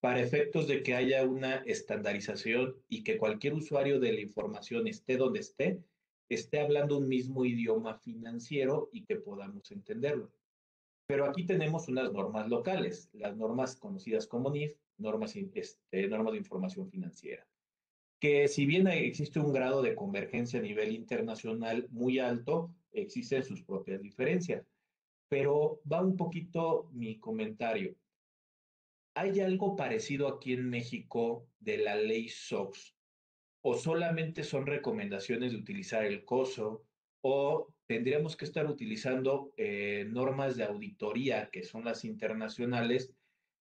para 0.00 0.20
efectos 0.20 0.66
de 0.66 0.82
que 0.82 0.96
haya 0.96 1.24
una 1.24 1.58
estandarización 1.58 2.74
y 2.88 3.04
que 3.04 3.16
cualquier 3.16 3.54
usuario 3.54 4.00
de 4.00 4.12
la 4.12 4.22
información 4.22 4.88
esté 4.88 5.16
donde 5.16 5.38
esté, 5.38 5.80
esté 6.28 6.58
hablando 6.58 6.98
un 6.98 7.06
mismo 7.06 7.44
idioma 7.44 8.00
financiero 8.00 8.90
y 8.92 9.04
que 9.04 9.14
podamos 9.14 9.70
entenderlo. 9.70 10.32
Pero 11.06 11.24
aquí 11.24 11.46
tenemos 11.46 11.86
unas 11.86 12.12
normas 12.12 12.48
locales, 12.48 13.08
las 13.12 13.36
normas 13.36 13.76
conocidas 13.76 14.26
como 14.26 14.50
NIF, 14.50 14.74
normas, 14.96 15.36
este, 15.36 16.08
normas 16.08 16.32
de 16.32 16.38
información 16.38 16.90
financiera, 16.90 17.46
que 18.18 18.48
si 18.48 18.66
bien 18.66 18.88
existe 18.88 19.38
un 19.38 19.52
grado 19.52 19.80
de 19.80 19.94
convergencia 19.94 20.58
a 20.58 20.62
nivel 20.64 20.92
internacional 20.92 21.86
muy 21.90 22.18
alto, 22.18 22.74
existen 22.92 23.42
sus 23.42 23.62
propias 23.62 24.00
diferencias. 24.00 24.66
Pero 25.28 25.80
va 25.90 26.02
un 26.02 26.16
poquito 26.16 26.88
mi 26.92 27.18
comentario. 27.18 27.94
¿Hay 29.14 29.40
algo 29.40 29.76
parecido 29.76 30.28
aquí 30.28 30.52
en 30.52 30.70
México 30.70 31.48
de 31.58 31.78
la 31.78 31.96
ley 31.96 32.28
SOX? 32.28 32.94
¿O 33.62 33.74
solamente 33.74 34.44
son 34.44 34.66
recomendaciones 34.66 35.52
de 35.52 35.58
utilizar 35.58 36.04
el 36.04 36.24
COSO? 36.24 36.84
¿O 37.20 37.74
tendríamos 37.86 38.36
que 38.36 38.44
estar 38.44 38.66
utilizando 38.66 39.52
eh, 39.56 40.06
normas 40.08 40.56
de 40.56 40.64
auditoría, 40.64 41.50
que 41.50 41.64
son 41.64 41.84
las 41.84 42.04
internacionales, 42.04 43.12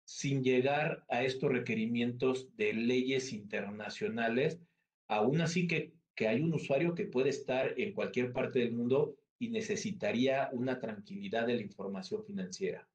sin 0.05 0.43
llegar 0.43 1.03
a 1.09 1.23
estos 1.23 1.51
requerimientos 1.51 2.55
de 2.55 2.73
leyes 2.73 3.33
internacionales? 3.33 4.59
Aún 5.07 5.41
así 5.41 5.67
que 5.67 5.96
que 6.17 6.27
hay 6.27 6.41
un 6.41 6.51
usuario 6.51 6.95
que 6.95 7.05
puede 7.05 7.29
estar 7.29 7.79
en 7.79 7.93
cualquier 7.93 8.33
parte 8.33 8.57
del 8.57 8.73
mundo 8.73 9.15
y 9.37 9.49
necesitaría 9.49 10.49
una 10.51 10.79
tranquilidad 10.79 11.45
de 11.45 11.53
la 11.53 11.61
información 11.61 12.25
financiera. 12.25 12.87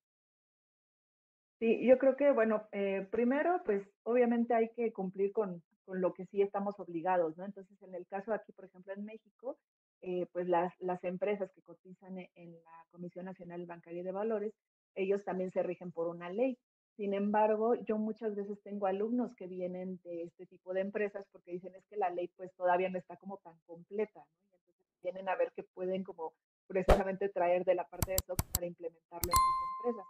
Sí, 1.61 1.87
yo 1.87 1.97
creo 1.99 2.17
que, 2.17 2.33
bueno, 2.33 2.67
eh, 2.73 3.07
primero, 3.13 3.63
pues 3.65 3.89
obviamente 4.03 4.53
hay 4.55 4.71
que 4.71 4.93
cumplir 4.93 5.31
con, 5.31 5.63
con, 5.85 6.01
lo 6.01 6.13
que 6.13 6.27
sí 6.27 6.43
estamos 6.43 6.81
obligados, 6.81 7.37
¿no? 7.37 7.45
Entonces, 7.45 7.81
en 7.83 7.95
el 7.95 8.05
caso 8.09 8.35
aquí, 8.35 8.51
por 8.51 8.65
ejemplo, 8.65 8.93
en 8.93 9.05
México, 9.05 9.57
eh, 10.01 10.27
pues 10.33 10.49
las, 10.49 10.75
las 10.81 11.05
empresas 11.05 11.53
que 11.53 11.63
cotizan 11.63 12.19
e, 12.19 12.31
en 12.35 12.53
la 12.53 12.87
Comisión 12.91 13.27
Nacional 13.27 13.65
Bancaria 13.67 14.03
de 14.03 14.11
Valores, 14.11 14.53
ellos 14.97 15.23
también 15.23 15.53
se 15.53 15.63
rigen 15.63 15.93
por 15.93 16.09
una 16.09 16.29
ley. 16.29 16.59
Sin 16.97 17.15
embargo, 17.15 17.75
yo 17.75 17.97
muchas 17.97 18.35
veces 18.35 18.61
tengo 18.63 18.87
alumnos 18.87 19.35
que 19.35 19.47
vienen 19.47 19.99
de 20.05 20.25
este 20.25 20.47
tipo 20.47 20.75
de 20.75 20.83
empresas 20.83 21.27
porque 21.33 21.53
dicen 21.53 21.75
es 21.75 21.85
que 21.87 21.97
la 21.97 22.11
ley 22.11 22.29
pues 22.37 22.53
todavía 22.55 22.91
no 22.91 22.99
está 22.99 23.17
como 23.17 23.39
tan 23.39 23.59
completa, 23.67 24.21
¿no? 24.21 24.59
Vienen 25.03 25.29
a 25.29 25.37
ver 25.37 25.53
que 25.53 25.63
pueden 25.63 26.05
como 26.05 26.33
precisamente 26.67 27.29
traer 27.29 27.65
de 27.65 27.75
la 27.75 27.85
parte 27.85 28.13
de 28.13 28.19
SOX 28.27 28.45
para 28.53 28.67
implementarlo 28.67 29.31
en 29.31 29.33
sus 29.33 29.95
empresas. 29.95 30.07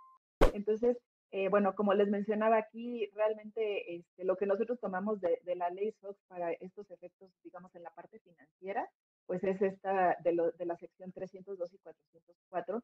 Entonces, 0.55 0.99
eh, 1.31 1.49
bueno, 1.49 1.75
como 1.75 1.95
les 1.95 2.09
mencionaba 2.09 2.59
aquí, 2.59 3.09
realmente 3.15 3.95
este, 3.95 4.25
lo 4.25 4.37
que 4.37 4.47
nosotros 4.47 4.79
tomamos 4.79 5.21
de, 5.21 5.41
la 5.57 5.71
ley 5.71 5.93
SOX 5.93 6.19
para 6.29 6.53
estos 6.53 6.91
efectos, 6.91 7.31
digamos, 7.43 7.75
en 7.75 7.85
la 7.85 7.91
parte 7.91 8.19
financiera, 8.19 8.89
pues 9.27 9.43
es 9.45 9.63
esta 9.63 10.17
de, 10.23 10.53
de 10.59 10.67
la 10.67 10.77
sección 10.77 11.11
302 11.13 11.73
y 11.73 11.79
404, 11.79 12.83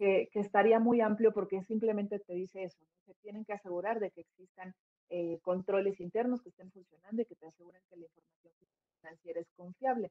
que, 0.00 0.30
que, 0.32 0.40
estaría 0.40 0.80
muy 0.80 1.02
amplio 1.02 1.30
porque 1.30 1.62
simplemente 1.64 2.20
te 2.20 2.32
dice 2.32 2.62
eso, 2.62 2.78
¿no? 2.88 3.02
se 3.04 3.12
tienen 3.20 3.44
que 3.44 3.52
asegurar 3.52 4.00
de 4.00 4.10
que 4.10 4.22
existan 4.22 4.74
eh, 5.10 5.38
controles 5.42 6.00
internos 6.00 6.40
que 6.40 6.48
estén 6.48 6.70
funcionando 6.72 7.20
y 7.20 7.26
que 7.26 7.34
te 7.34 7.46
aseguren 7.46 7.82
que 7.90 7.96
la 7.96 8.06
información 8.06 8.54
financiera 8.98 9.40
es 9.40 9.52
confiable. 9.52 10.10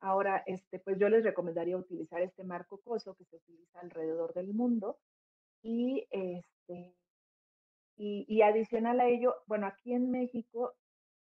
Ahora, 0.00 0.42
este, 0.44 0.80
pues 0.80 0.98
yo 0.98 1.08
les 1.08 1.22
recomendaría 1.22 1.76
utilizar 1.76 2.20
este 2.20 2.42
marco 2.42 2.78
COSO 2.78 3.14
que 3.14 3.26
se 3.26 3.36
utiliza 3.36 3.78
alrededor 3.78 4.34
del 4.34 4.52
mundo 4.52 4.98
y 5.62 6.04
este, 6.10 6.96
y, 7.96 8.24
y, 8.26 8.42
adicional 8.42 8.98
a 8.98 9.08
ello, 9.08 9.36
bueno, 9.46 9.68
aquí 9.68 9.92
en 9.92 10.10
México, 10.10 10.74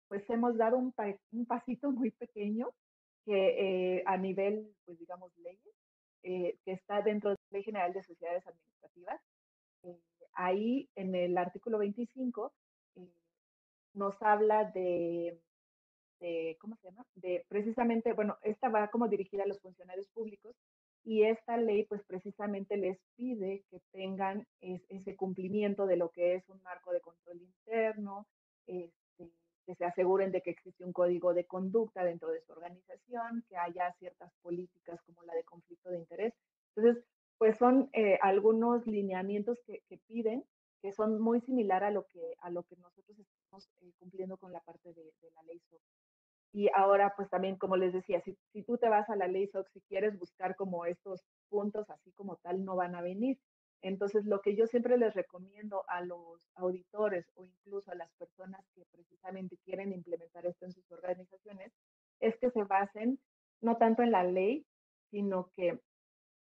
pues 0.07 0.29
hemos 0.29 0.55
dado 0.55 0.77
un, 0.77 0.93
pa 0.93 1.13
un 1.33 1.45
pasito 1.45 1.91
muy 1.91 2.11
pequeño 2.11 2.69
que 3.25 3.97
eh, 3.97 4.03
a 4.05 4.15
nivel, 4.15 4.73
pues 4.85 4.97
digamos, 4.99 5.35
leyes, 5.37 5.75
eh, 6.27 6.57
que 6.65 6.71
está 6.71 7.03
dentro 7.03 7.29
de 7.29 7.35
la 7.35 7.57
Ley 7.57 7.63
General 7.63 7.93
de 7.93 8.01
Sociedades 8.01 8.47
Administrativas. 8.47 9.21
Eh, 9.83 9.99
ahí, 10.33 10.89
en 10.95 11.13
el 11.13 11.37
artículo 11.37 11.77
25, 11.77 12.51
eh, 12.95 13.07
nos 13.93 14.19
habla 14.23 14.63
de, 14.71 15.39
de, 16.19 16.57
¿cómo 16.59 16.77
se 16.77 16.87
llama? 16.87 17.05
De 17.13 17.45
precisamente, 17.47 18.13
bueno, 18.13 18.39
esta 18.41 18.69
va 18.69 18.87
como 18.87 19.07
dirigida 19.07 19.43
a 19.43 19.47
los 19.47 19.61
funcionarios 19.61 20.07
públicos 20.07 20.55
y 21.03 21.21
esta 21.25 21.57
ley 21.57 21.83
pues 21.83 22.03
precisamente 22.05 22.75
les 22.75 22.97
pide 23.15 23.63
que 23.69 23.79
tengan 23.91 24.47
es, 24.61 24.81
ese 24.89 25.15
cumplimiento 25.15 25.85
de 25.85 25.97
lo 25.97 26.09
que 26.09 26.33
es 26.33 26.49
un 26.49 26.59
marco 26.63 26.91
de 26.91 27.01
control 27.01 27.39
interno, 27.39 28.25
este, 28.65 29.04
que 29.65 29.75
se 29.75 29.85
aseguren 29.85 30.31
de 30.31 30.41
que 30.41 30.51
existe 30.51 30.83
un 30.83 30.93
código 30.93 31.33
de 31.33 31.45
conducta 31.45 32.03
dentro 32.03 32.29
de 32.29 32.41
su 32.41 32.51
organización, 32.51 33.43
que 33.49 33.57
haya 33.57 33.91
ciertas 33.93 34.31
políticas 34.41 35.01
como 35.03 35.23
la 35.23 35.33
de 35.33 35.43
conflicto 35.43 35.89
de 35.89 35.99
interés. 35.99 36.33
Entonces, 36.75 37.03
pues 37.37 37.57
son 37.57 37.89
eh, 37.93 38.17
algunos 38.21 38.85
lineamientos 38.87 39.59
que, 39.65 39.81
que, 39.89 39.97
piden 39.97 40.43
que 40.81 40.91
son 40.91 41.19
muy 41.19 41.41
similar 41.41 41.83
a 41.83 41.91
lo 41.91 42.05
que, 42.07 42.35
a 42.39 42.49
lo 42.49 42.63
que 42.63 42.75
nosotros 42.77 43.17
estamos 43.17 43.67
eh, 43.81 43.91
cumpliendo 43.99 44.37
con 44.37 44.53
la 44.53 44.61
parte 44.61 44.93
de, 44.93 45.03
de 45.03 45.31
la 45.35 45.43
ley 45.43 45.59
SOC. 45.69 45.81
Y 46.53 46.69
ahora, 46.73 47.13
pues 47.17 47.29
también, 47.29 47.57
como 47.57 47.75
les 47.75 47.91
decía, 47.91 48.21
si, 48.21 48.37
si 48.53 48.63
tú 48.63 48.77
te 48.77 48.87
vas 48.87 49.09
a 49.09 49.15
la 49.17 49.27
ley 49.27 49.47
SOX, 49.47 49.69
si 49.73 49.81
quieres 49.81 50.17
buscar 50.17 50.55
como 50.55 50.85
estos 50.85 51.21
puntos 51.49 51.89
así 51.89 52.11
como 52.13 52.37
tal, 52.37 52.63
no 52.63 52.75
van 52.77 52.95
a 52.95 53.01
venir. 53.01 53.37
Entonces, 53.81 54.25
lo 54.25 54.41
que 54.41 54.55
yo 54.55 54.67
siempre 54.67 54.97
les 54.97 55.13
recomiendo 55.13 55.83
a 55.87 56.01
los 56.01 56.41
auditores 56.55 57.25
o 57.35 57.45
incluso 57.45 57.91
a 57.91 57.95
las 57.95 58.11
personas 58.13 58.65
que 58.73 58.83
precisamente 58.91 59.57
quieren 59.63 59.93
implementar 59.93 60.45
esto 60.45 60.65
en 60.65 60.71
sus 60.71 60.89
organizaciones 60.91 61.71
es 62.19 62.37
que 62.37 62.49
se 62.49 62.63
basen 62.63 63.19
no 63.61 63.77
tanto 63.77 64.03
en 64.03 64.11
la 64.11 64.23
ley, 64.23 64.65
sino 65.11 65.49
que 65.55 65.79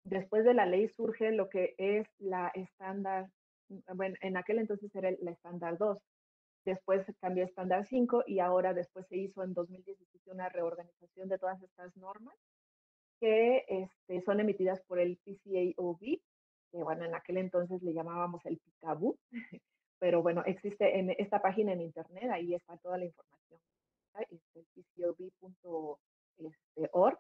después 0.04 0.46
de 0.46 0.54
la 0.54 0.66
ley 0.66 0.88
surge 0.88 1.32
lo 1.32 1.50
que 1.50 1.76
es 1.78 2.08
la 2.20 2.50
estándar, 2.54 3.30
bueno, 3.94 4.16
en 4.22 4.38
aquel 4.38 4.60
entonces 4.60 4.94
era 4.96 5.12
la 5.20 5.32
estándar 5.32 5.78
2, 5.78 5.98
después 6.66 7.06
cambió 7.20 7.44
a 7.44 7.48
estándar 7.48 7.86
5 7.86 8.24
y 8.28 8.40
ahora 8.40 8.74
después 8.74 9.08
se 9.08 9.18
hizo 9.18 9.44
en 9.44 9.54
2017 9.54 10.32
una 10.32 10.50
reorganización 10.50 11.30
de 11.30 11.38
todas 11.38 11.62
estas 11.62 11.96
normas 11.98 12.36
que 13.20 13.66
este, 13.68 14.22
son 14.22 14.40
emitidas 14.40 14.82
por 14.82 15.00
el 15.00 15.18
PCAOB, 15.18 16.20
que 16.72 16.78
bueno, 16.78 17.06
en 17.06 17.16
aquel 17.16 17.38
entonces 17.38 17.82
le 17.82 17.94
llamábamos 17.94 18.46
el 18.46 18.58
PICABU, 18.58 19.18
pero 20.00 20.22
bueno, 20.22 20.44
existe 20.46 21.00
en 21.00 21.10
esta 21.12 21.42
página 21.42 21.74
en 21.74 21.82
internet, 21.82 22.30
ahí 22.32 22.54
está 22.54 22.78
toda 22.78 22.98
la 22.98 23.06
información, 23.06 23.60
es 24.30 24.42
el 24.56 24.66
pcob.org, 25.58 27.18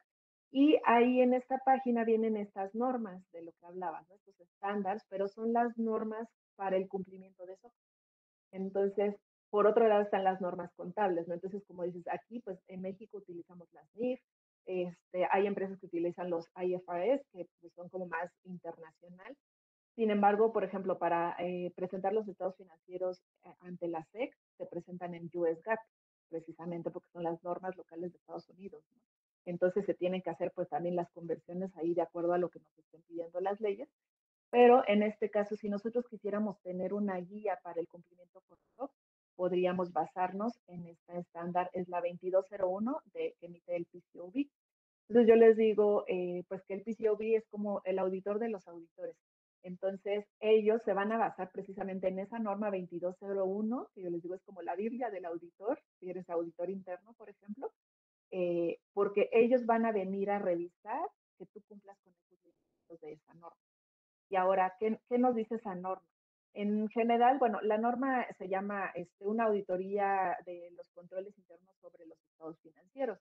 y 0.51 0.77
ahí 0.85 1.21
en 1.21 1.33
esta 1.33 1.57
página 1.65 2.03
vienen 2.05 2.37
estas 2.37 2.73
normas 2.73 3.21
de 3.31 3.41
lo 3.41 3.51
que 3.53 3.65
hablabas, 3.65 4.07
¿no? 4.09 4.15
estos 4.15 4.39
estándares, 4.39 5.03
pero 5.09 5.27
son 5.27 5.51
las 5.51 5.77
normas 5.77 6.29
para 6.55 6.77
el 6.77 6.87
cumplimiento 6.87 7.45
de 7.45 7.53
eso. 7.53 7.71
Entonces, 8.51 9.15
por 9.49 9.67
otro 9.67 9.87
lado 9.87 10.03
están 10.03 10.23
las 10.23 10.39
normas 10.41 10.71
contables, 10.75 11.27
¿no? 11.27 11.33
Entonces, 11.33 11.63
como 11.67 11.83
dices, 11.83 12.07
aquí, 12.07 12.39
pues 12.39 12.57
en 12.67 12.81
México 12.81 13.17
utilizamos 13.17 13.67
las 13.73 13.87
NIF, 13.95 14.21
este, 14.65 15.27
hay 15.31 15.45
empresas 15.45 15.79
que 15.79 15.85
utilizan 15.85 16.29
los 16.29 16.47
IFRS, 16.55 17.21
que 17.31 17.47
pues, 17.61 17.73
son 17.73 17.89
como 17.89 18.07
más 18.07 18.31
internacional. 18.43 19.34
Sin 19.95 20.11
embargo, 20.11 20.51
por 20.51 20.63
ejemplo, 20.63 20.97
para 20.97 21.35
eh, 21.39 21.71
presentar 21.75 22.11
los 22.11 22.27
estados 22.27 22.57
financieros 22.57 23.21
eh, 23.45 23.55
ante 23.61 23.87
la 23.87 24.03
SEC, 24.11 24.35
se 24.57 24.65
presentan 24.65 25.13
en 25.13 25.29
US 25.33 25.61
GAAP, 25.63 25.79
precisamente 26.29 26.91
porque 26.91 27.09
son 27.13 27.23
las 27.23 27.41
normas 27.43 27.77
locales 27.77 28.11
de 28.11 28.17
Estados 28.17 28.49
Unidos, 28.49 28.83
¿no? 28.93 29.01
Entonces 29.45 29.85
se 29.85 29.93
tienen 29.93 30.21
que 30.21 30.31
hacer 30.31 30.51
pues 30.53 30.67
también 30.69 30.95
las 30.95 31.09
conversiones 31.11 31.75
ahí 31.77 31.93
de 31.93 32.01
acuerdo 32.01 32.33
a 32.33 32.37
lo 32.37 32.49
que 32.49 32.59
nos 32.59 32.77
estén 32.77 33.01
pidiendo 33.03 33.39
las 33.39 33.61
leyes. 33.61 33.87
Pero 34.49 34.83
en 34.87 35.03
este 35.03 35.29
caso, 35.29 35.55
si 35.55 35.69
nosotros 35.69 36.07
quisiéramos 36.09 36.59
tener 36.61 36.93
una 36.93 37.17
guía 37.17 37.59
para 37.63 37.79
el 37.79 37.87
cumplimiento 37.87 38.41
correcto, 38.47 38.91
podríamos 39.35 39.91
basarnos 39.93 40.53
en 40.67 40.87
esta 40.87 41.17
estándar, 41.19 41.69
es 41.73 41.87
la 41.89 42.01
2201 42.01 43.01
de, 43.13 43.35
que 43.39 43.45
emite 43.45 43.75
el 43.75 43.85
PCOB. 43.85 44.47
Entonces 45.07 45.27
yo 45.27 45.35
les 45.35 45.57
digo, 45.57 46.05
eh, 46.07 46.43
pues 46.47 46.63
que 46.63 46.73
el 46.73 46.81
PCOB 46.81 47.35
es 47.35 47.45
como 47.47 47.81
el 47.85 47.99
auditor 47.99 48.39
de 48.39 48.49
los 48.49 48.67
auditores. 48.67 49.15
Entonces 49.65 50.27
ellos 50.41 50.79
se 50.85 50.93
van 50.93 51.11
a 51.11 51.17
basar 51.17 51.49
precisamente 51.49 52.07
en 52.07 52.19
esa 52.19 52.37
norma 52.37 52.69
2201, 52.69 53.89
que 53.95 54.03
yo 54.03 54.11
les 54.11 54.21
digo 54.21 54.35
es 54.35 54.43
como 54.43 54.61
la 54.61 54.75
Biblia 54.75 55.09
del 55.09 55.25
auditor, 55.25 55.81
si 55.99 56.07
eres 56.07 56.29
auditor 56.29 56.69
interno, 56.69 57.13
por 57.13 57.31
ejemplo, 57.31 57.71
eh, 58.29 58.77
porque 58.93 59.27
ellos 59.31 59.65
van 59.65 59.87
a 59.87 59.91
venir 59.91 60.29
a 60.29 60.37
revisar 60.37 61.01
que 61.39 61.47
tú 61.47 61.63
cumplas 61.67 61.97
con 62.03 62.13
los 62.13 62.29
requisitos 62.29 63.01
de 63.01 63.13
esa 63.13 63.33
norma. 63.33 63.57
Y 64.29 64.35
ahora, 64.35 64.75
¿qué, 64.79 64.99
¿qué 65.09 65.17
nos 65.17 65.33
dice 65.33 65.55
esa 65.55 65.73
norma? 65.73 66.07
En 66.53 66.87
general, 66.89 67.39
bueno, 67.39 67.59
la 67.61 67.79
norma 67.79 68.27
se 68.37 68.47
llama 68.47 68.91
este, 68.93 69.25
una 69.25 69.45
auditoría 69.45 70.37
de 70.45 70.69
los 70.77 70.87
controles 70.91 71.35
internos 71.39 71.75
sobre 71.81 72.05
los 72.05 72.17
estados 72.23 72.59
financieros. 72.59 73.17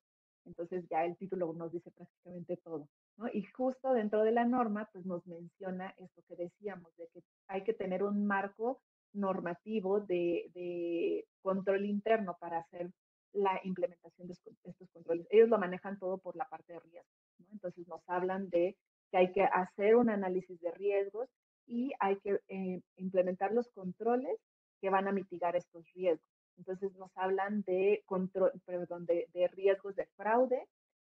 Entonces 0.47 0.85
ya 0.89 1.05
el 1.05 1.17
título 1.17 1.53
nos 1.53 1.73
dice 1.73 1.91
prácticamente 1.91 2.57
todo. 2.59 2.89
¿no? 3.17 3.29
Y 3.33 3.43
justo 3.45 3.93
dentro 3.93 4.23
de 4.23 4.33
la 4.33 4.45
norma, 4.45 4.89
pues 4.93 5.05
nos 5.07 5.27
menciona 5.27 5.95
esto 5.99 6.23
que 6.29 6.37
decíamos, 6.37 6.95
de 6.97 7.09
que 7.09 7.23
hay 7.49 7.63
que 7.65 7.75
tener 7.75 8.03
un 8.03 8.27
marco 8.27 8.81
normativo 9.13 10.01
de, 10.01 11.25
control 11.43 11.85
interno 11.85 12.37
para 12.41 12.59
hacer 12.59 12.91
la 13.33 13.61
implementación 13.65 14.29
de 14.29 14.35
estos 14.65 14.91
controles. 14.93 15.27
Ellos 15.31 15.49
lo 15.49 15.59
manejan 15.59 15.99
todo 15.99 16.19
por 16.19 16.37
la 16.37 16.47
parte 16.47 16.73
de 16.73 16.81
riesgos. 16.81 17.13
¿no? 17.39 17.47
Entonces 17.53 17.87
nos 17.87 18.01
hablan 18.09 18.49
de 18.49 18.77
que 19.11 19.17
hay 19.19 19.33
que 19.33 19.43
hacer 19.43 19.97
un 19.97 20.09
análisis 20.09 20.61
de 20.61 20.71
riesgos 20.71 21.29
y 21.67 21.93
hay 22.01 22.17
que 22.21 22.41
eh, 22.49 22.81
implementar 22.97 23.53
los 23.53 23.69
controles 23.71 24.39
que 24.81 24.91
van 24.91 25.09
a 25.09 25.13
mitigar 25.13 25.57
estos 25.57 25.91
riesgos. 25.93 26.34
Entonces 26.59 26.95
nos 26.97 27.11
hablan 27.17 27.63
de 27.63 28.03
control, 28.07 28.53
perdón, 28.65 29.07
de, 29.07 29.29
de 29.33 29.49
riesgos 29.49 29.97
de 29.97 30.07
fraude, 30.17 30.69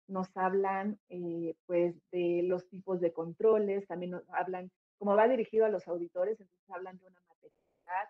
nos 0.07 0.27
hablan 0.35 0.99
eh, 1.09 1.55
pues 1.65 1.95
de 2.11 2.43
los 2.43 2.67
tipos 2.69 2.99
de 2.99 3.13
controles, 3.13 3.87
también 3.87 4.11
nos 4.11 4.29
hablan, 4.29 4.69
como 4.97 5.15
va 5.15 5.27
dirigido 5.27 5.65
a 5.65 5.69
los 5.69 5.87
auditores, 5.87 6.39
entonces 6.39 6.69
hablan 6.69 6.97
de 6.99 7.07
una 7.07 7.21
materialidad, 7.27 8.09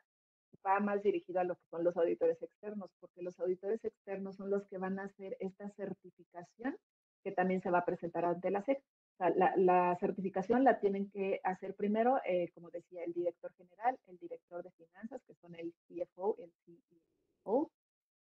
va 0.65 0.79
más 0.79 1.01
dirigido 1.03 1.39
a 1.39 1.43
lo 1.43 1.55
que 1.55 1.65
son 1.69 1.83
los 1.83 1.95
auditores 1.95 2.41
externos, 2.41 2.89
porque 2.99 3.21
los 3.21 3.39
auditores 3.39 3.83
externos 3.85 4.35
son 4.35 4.49
los 4.49 4.65
que 4.67 4.77
van 4.77 4.99
a 4.99 5.03
hacer 5.03 5.37
esta 5.39 5.69
certificación 5.71 6.77
que 7.23 7.31
también 7.31 7.61
se 7.61 7.69
va 7.69 7.79
a 7.79 7.85
presentar 7.85 8.25
ante 8.25 8.49
la 8.49 8.63
SEC. 8.63 8.81
La, 9.19 9.53
la, 9.55 9.95
certificación 9.99 10.63
la 10.63 10.79
tienen 10.79 11.11
que 11.11 11.39
hacer 11.43 11.75
primero, 11.75 12.19
eh, 12.25 12.49
como 12.55 12.71
decía, 12.71 13.03
el 13.03 13.13
director 13.13 13.53
general, 13.53 13.95
el 14.07 14.17
director 14.17 14.63
de 14.63 14.71
finanzas, 14.71 15.21
que 15.27 15.35
son 15.35 15.53
el 15.53 15.71
CFO, 15.87 16.37
el 16.39 16.51
CEO, 16.65 17.01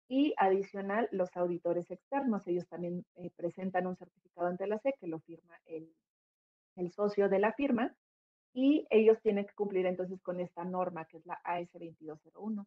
y 0.09 0.35
adicional 0.37 1.09
los 1.11 1.35
auditores 1.37 1.91
externos. 1.91 2.47
Ellos 2.47 2.67
también 2.69 3.05
eh, 3.15 3.31
presentan 3.35 3.87
un 3.87 3.97
certificado 3.97 4.47
ante 4.47 4.67
la 4.67 4.79
SEC 4.79 4.99
que 4.99 5.07
lo 5.07 5.21
firma 5.21 5.59
el, 5.65 5.95
el 6.77 6.93
socio 6.93 7.29
de 7.29 7.39
la 7.39 7.53
firma 7.53 7.95
y 8.53 8.87
ellos 8.91 9.19
tienen 9.23 9.47
que 9.47 9.55
cumplir 9.55 9.87
entonces 9.87 10.21
con 10.21 10.41
esta 10.41 10.65
norma 10.65 11.07
que 11.07 11.19
es 11.19 11.27
la 11.27 11.41
AS 11.45 11.71
2201. 11.73 12.67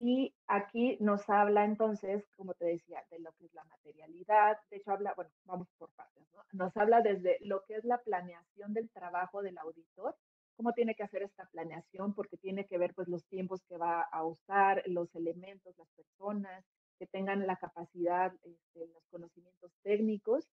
Y 0.00 0.34
aquí 0.48 0.98
nos 1.00 1.30
habla 1.30 1.64
entonces, 1.64 2.26
como 2.36 2.54
te 2.54 2.66
decía, 2.66 3.02
de 3.10 3.20
lo 3.20 3.32
que 3.34 3.46
es 3.46 3.54
la 3.54 3.64
materialidad. 3.64 4.58
De 4.70 4.78
hecho, 4.78 4.90
habla, 4.90 5.14
bueno, 5.14 5.30
vamos 5.44 5.68
por 5.78 5.90
partes, 5.90 6.26
¿no? 6.32 6.42
Nos 6.52 6.76
habla 6.76 7.00
desde 7.00 7.38
lo 7.40 7.62
que 7.64 7.76
es 7.76 7.84
la 7.84 7.98
planeación 7.98 8.74
del 8.74 8.90
trabajo 8.90 9.40
del 9.40 9.56
auditor 9.58 10.16
cómo 10.56 10.72
tiene 10.72 10.94
que 10.94 11.02
hacer 11.02 11.22
esta 11.22 11.46
planeación, 11.46 12.14
porque 12.14 12.36
tiene 12.36 12.66
que 12.66 12.78
ver 12.78 12.94
pues 12.94 13.08
los 13.08 13.24
tiempos 13.26 13.62
que 13.68 13.76
va 13.76 14.02
a 14.02 14.24
usar, 14.24 14.82
los 14.86 15.14
elementos, 15.14 15.76
las 15.78 15.88
personas, 15.90 16.64
que 16.98 17.06
tengan 17.06 17.46
la 17.46 17.56
capacidad, 17.56 18.32
este, 18.44 18.86
los 18.86 19.04
conocimientos 19.10 19.72
técnicos 19.82 20.48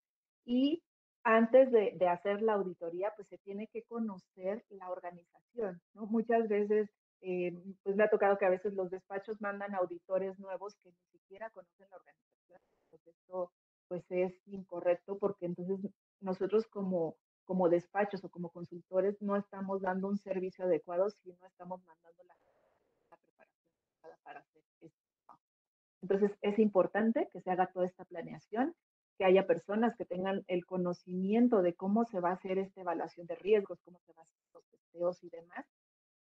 y 0.45 0.83
antes 1.23 1.71
de, 1.71 1.93
de, 1.97 2.07
hacer 2.07 2.41
la 2.41 2.53
auditoría, 2.53 3.13
pues 3.15 3.27
se 3.27 3.37
tiene 3.37 3.67
que 3.67 3.83
conocer 3.83 4.65
la 4.69 4.89
organización, 4.89 5.79
¿no? 5.93 6.07
Muchas 6.07 6.47
veces, 6.47 6.89
eh, 7.21 7.53
pues 7.83 7.95
me 7.95 8.03
ha 8.03 8.09
tocado 8.09 8.39
que 8.39 8.45
a 8.45 8.49
veces 8.49 8.73
los 8.73 8.89
despachos 8.89 9.39
mandan 9.39 9.75
auditores 9.75 10.39
nuevos 10.39 10.75
que 10.77 10.89
ni 10.89 11.19
siquiera 11.19 11.51
conocen 11.51 11.87
la 11.91 11.97
organización. 11.97 12.59
Pues 12.89 13.05
esto, 13.05 13.51
pues 13.87 14.03
es 14.09 14.33
incorrecto 14.47 15.19
porque 15.19 15.45
entonces 15.45 15.79
nosotros 16.21 16.65
como 16.67 17.15
como 17.51 17.67
despachos 17.67 18.23
o 18.23 18.29
como 18.29 18.47
consultores 18.47 19.21
no 19.21 19.35
estamos 19.35 19.81
dando 19.81 20.07
un 20.07 20.17
servicio 20.17 20.63
adecuado 20.63 21.09
si 21.09 21.33
no 21.33 21.45
estamos 21.45 21.83
mandando 21.83 22.23
la, 22.23 22.33
preparación 23.17 23.67
para 24.23 24.39
hacer 24.39 24.63
esto. 24.79 25.37
Entonces 26.01 26.31
es 26.41 26.57
importante 26.59 27.27
que 27.33 27.41
se 27.41 27.51
haga 27.51 27.67
toda 27.67 27.87
esta 27.87 28.05
planeación, 28.05 28.73
que 29.17 29.25
haya 29.25 29.47
personas 29.47 29.97
que 29.97 30.05
tengan 30.05 30.45
el 30.47 30.65
conocimiento 30.65 31.61
de 31.61 31.73
cómo 31.73 32.05
se 32.05 32.21
va 32.21 32.29
a 32.29 32.35
hacer 32.35 32.57
esta 32.57 32.79
evaluación 32.79 33.27
de 33.27 33.35
riesgos, 33.35 33.81
cómo 33.83 33.99
se 34.05 34.13
va 34.13 34.21
a 34.21 34.23
hacer 34.23 34.39
los 34.53 34.63
testeos 34.67 35.21
y 35.21 35.29
demás, 35.29 35.65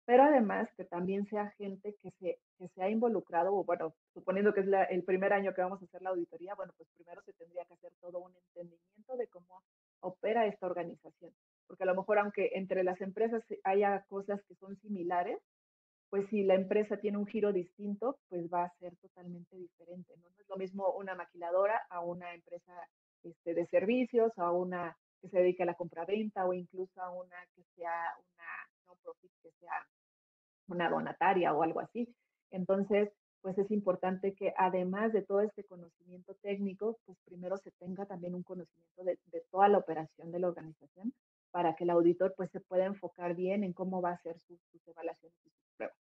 pero 0.06 0.24
además 0.24 0.68
que 0.76 0.84
también 0.84 1.28
sea 1.28 1.52
gente 1.60 1.96
que 2.02 2.10
se, 2.10 2.40
que 2.58 2.70
se 2.70 2.82
ha 2.82 2.90
involucrado, 2.90 3.54
o 3.54 3.64
bueno, 3.66 3.94
suponiendo 4.16 4.52
que 4.52 4.62
es 4.62 4.68
el 4.90 5.04
primer 5.04 5.32
año 5.32 5.54
que 5.54 5.62
vamos 5.62 5.80
a 5.80 5.86
hacer 5.86 6.02
la 6.02 6.10
auditoría, 6.10 6.56
bueno, 6.56 6.74
pues 6.76 6.90
primero 6.96 7.22
se 7.22 7.34
tendría 7.34 7.66
que 7.66 7.76
hacer 7.76 7.92
todo 8.02 8.18
un 8.18 8.36
entendimiento 8.36 9.16
de 9.16 9.28
cómo 9.28 9.62
opera 10.02 10.46
esta 10.46 10.68
organización. 10.68 11.32
Porque 11.68 11.84
a 11.84 11.88
lo 11.88 11.96
mejor 11.96 12.20
aunque 12.20 12.52
entre 12.54 12.84
las 12.84 13.00
empresas 13.02 13.44
haya 13.64 14.04
cosas 14.08 14.42
que 14.48 14.56
son 14.56 14.76
similares, 14.78 15.40
pues 16.10 16.28
si 16.30 16.44
la 16.44 16.56
empresa 16.56 16.98
tiene 16.98 17.18
un 17.18 17.28
giro 17.28 17.54
distinto, 17.54 18.18
pues 18.30 18.50
va 18.52 18.64
a 18.64 18.74
ser 18.80 18.96
totalmente 18.98 19.56
diferente. 19.56 20.14
No, 20.18 20.28
es 20.40 20.50
lo 20.50 20.58
mismo 20.58 20.92
una 20.94 21.14
maquiladora 21.16 21.82
a 21.90 22.02
una 22.02 22.34
empresa 22.34 22.74
este, 23.24 23.54
de 23.54 23.68
servicios, 23.68 24.32
a 24.38 24.52
una 24.52 24.98
que 25.22 25.30
se 25.30 25.40
dedique 25.40 25.64
a 25.64 25.68
la 25.68 25.76
compra-venta 25.76 26.46
o 26.46 26.54
incluso 26.54 27.02
a 27.02 27.12
una 27.12 27.36
que 27.56 27.64
sea 27.76 28.16
una 28.34 28.46
no 28.88 28.96
profit, 29.04 29.32
que 29.44 29.52
sea 29.60 29.86
una 30.68 30.90
donataria 30.90 31.54
o 31.54 31.62
algo 31.62 31.80
así. 31.80 32.08
Entonces, 32.52 33.10
pues 33.42 33.58
es 33.58 33.72
importante 33.72 34.34
que 34.34 34.54
además 34.58 35.14
de 35.14 35.22
todo 35.22 35.42
este 35.42 35.64
conocimiento 35.64 36.36
técnico, 36.42 36.98
pues 37.06 37.18
primero 37.26 37.58
se 37.58 37.72
tenga 37.72 38.06
también 38.06 38.36
un 38.36 38.44
conocimiento 38.44 39.04
de, 39.04 39.18
toda 39.50 39.70
la 39.70 39.78
operación 39.78 40.32
de 40.32 40.40
la 40.40 40.48
organización 40.50 41.14
para 41.52 41.76
que 41.76 41.84
el 41.84 41.90
auditor 41.90 42.34
pues 42.36 42.52
se 42.52 42.60
pueda 42.60 42.86
enfocar 42.86 43.36
bien 43.36 43.64
en 43.64 43.74
cómo 43.74 44.02
va 44.02 44.12
a 44.12 44.22
ser 44.22 44.38
sus, 44.40 44.60
evaluaciones 44.86 45.38
y 45.46 45.50
sus 45.50 45.70
pruebas. 45.78 45.98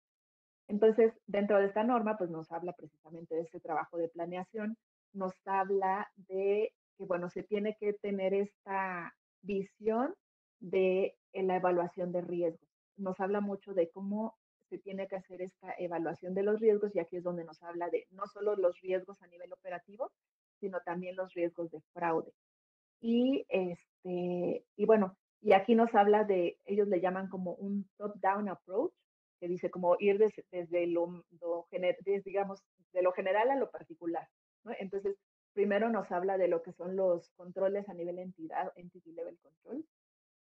Entonces, 0.68 1.14
dentro 1.28 1.60
de 1.60 1.68
esta 1.68 1.84
norma, 1.84 2.18
pues 2.18 2.30
nos 2.30 2.52
habla 2.52 2.74
precisamente 2.74 3.36
de 3.36 3.42
este 3.42 3.60
trabajo 3.60 3.98
de 3.98 4.10
planeación, 4.10 4.78
nos 5.14 5.34
habla 5.46 6.12
de 6.16 6.74
que, 6.98 7.06
bueno, 7.06 7.30
se 7.30 7.44
tiene 7.44 7.78
que 7.80 7.94
tener 7.94 8.34
esta 8.34 9.14
visión 9.42 10.14
de 10.60 11.16
la 11.34 11.56
evaluación 11.56 12.12
de 12.12 12.22
riesgos. 12.22 12.68
Nos 12.98 13.20
habla 13.20 13.40
mucho 13.40 13.74
de 13.74 13.90
cómo 13.90 14.36
se 14.70 14.78
tiene 14.80 15.08
que 15.08 15.16
hacer 15.16 15.42
esta 15.42 15.74
evaluación 15.78 16.34
de 16.34 16.44
los 16.44 16.60
riesgos 16.60 16.96
y 16.96 17.00
aquí 17.00 17.18
es 17.18 17.24
donde 17.24 17.44
nos 17.44 17.62
habla 17.64 17.90
de 17.90 18.08
no 18.12 18.28
solo 18.28 18.56
los 18.56 18.80
riesgos 18.82 19.22
a 19.22 19.28
nivel 19.28 19.52
operativo, 19.54 20.12
sino 20.60 20.80
también 20.82 21.16
los 21.16 21.34
riesgos 21.34 21.72
de 21.72 21.82
fraude. 21.94 22.32
Y, 23.00 23.46
este, 23.50 24.66
y 24.76 24.86
bueno, 24.86 25.18
y 25.42 25.54
aquí 25.54 25.76
nos 25.76 25.94
habla 25.94 26.24
de, 26.24 26.58
ellos 26.66 26.88
le 26.88 27.00
llaman 27.00 27.30
como 27.30 27.54
un 27.54 27.88
top-down 27.98 28.50
approach, 28.50 28.94
que 29.40 29.48
dice 29.48 29.70
como 29.70 29.96
ir 30.00 30.18
desde, 30.18 30.44
desde 30.52 30.88
lo, 30.88 31.24
digamos, 32.26 32.64
de 32.92 33.02
lo 33.04 33.12
general 33.12 33.52
a 33.52 33.56
lo 33.56 33.70
particular. 33.70 34.28
¿no? 34.64 34.72
Entonces, 34.80 35.16
primero 35.54 35.90
nos 35.90 36.12
habla 36.12 36.38
de 36.38 36.48
lo 36.48 36.64
que 36.64 36.74
son 36.74 36.96
los 36.96 37.30
controles 37.32 37.88
a 37.88 37.94
nivel 37.94 38.18
entidad, 38.20 38.72
entity 38.76 39.12
level 39.12 39.38
control, 39.38 39.86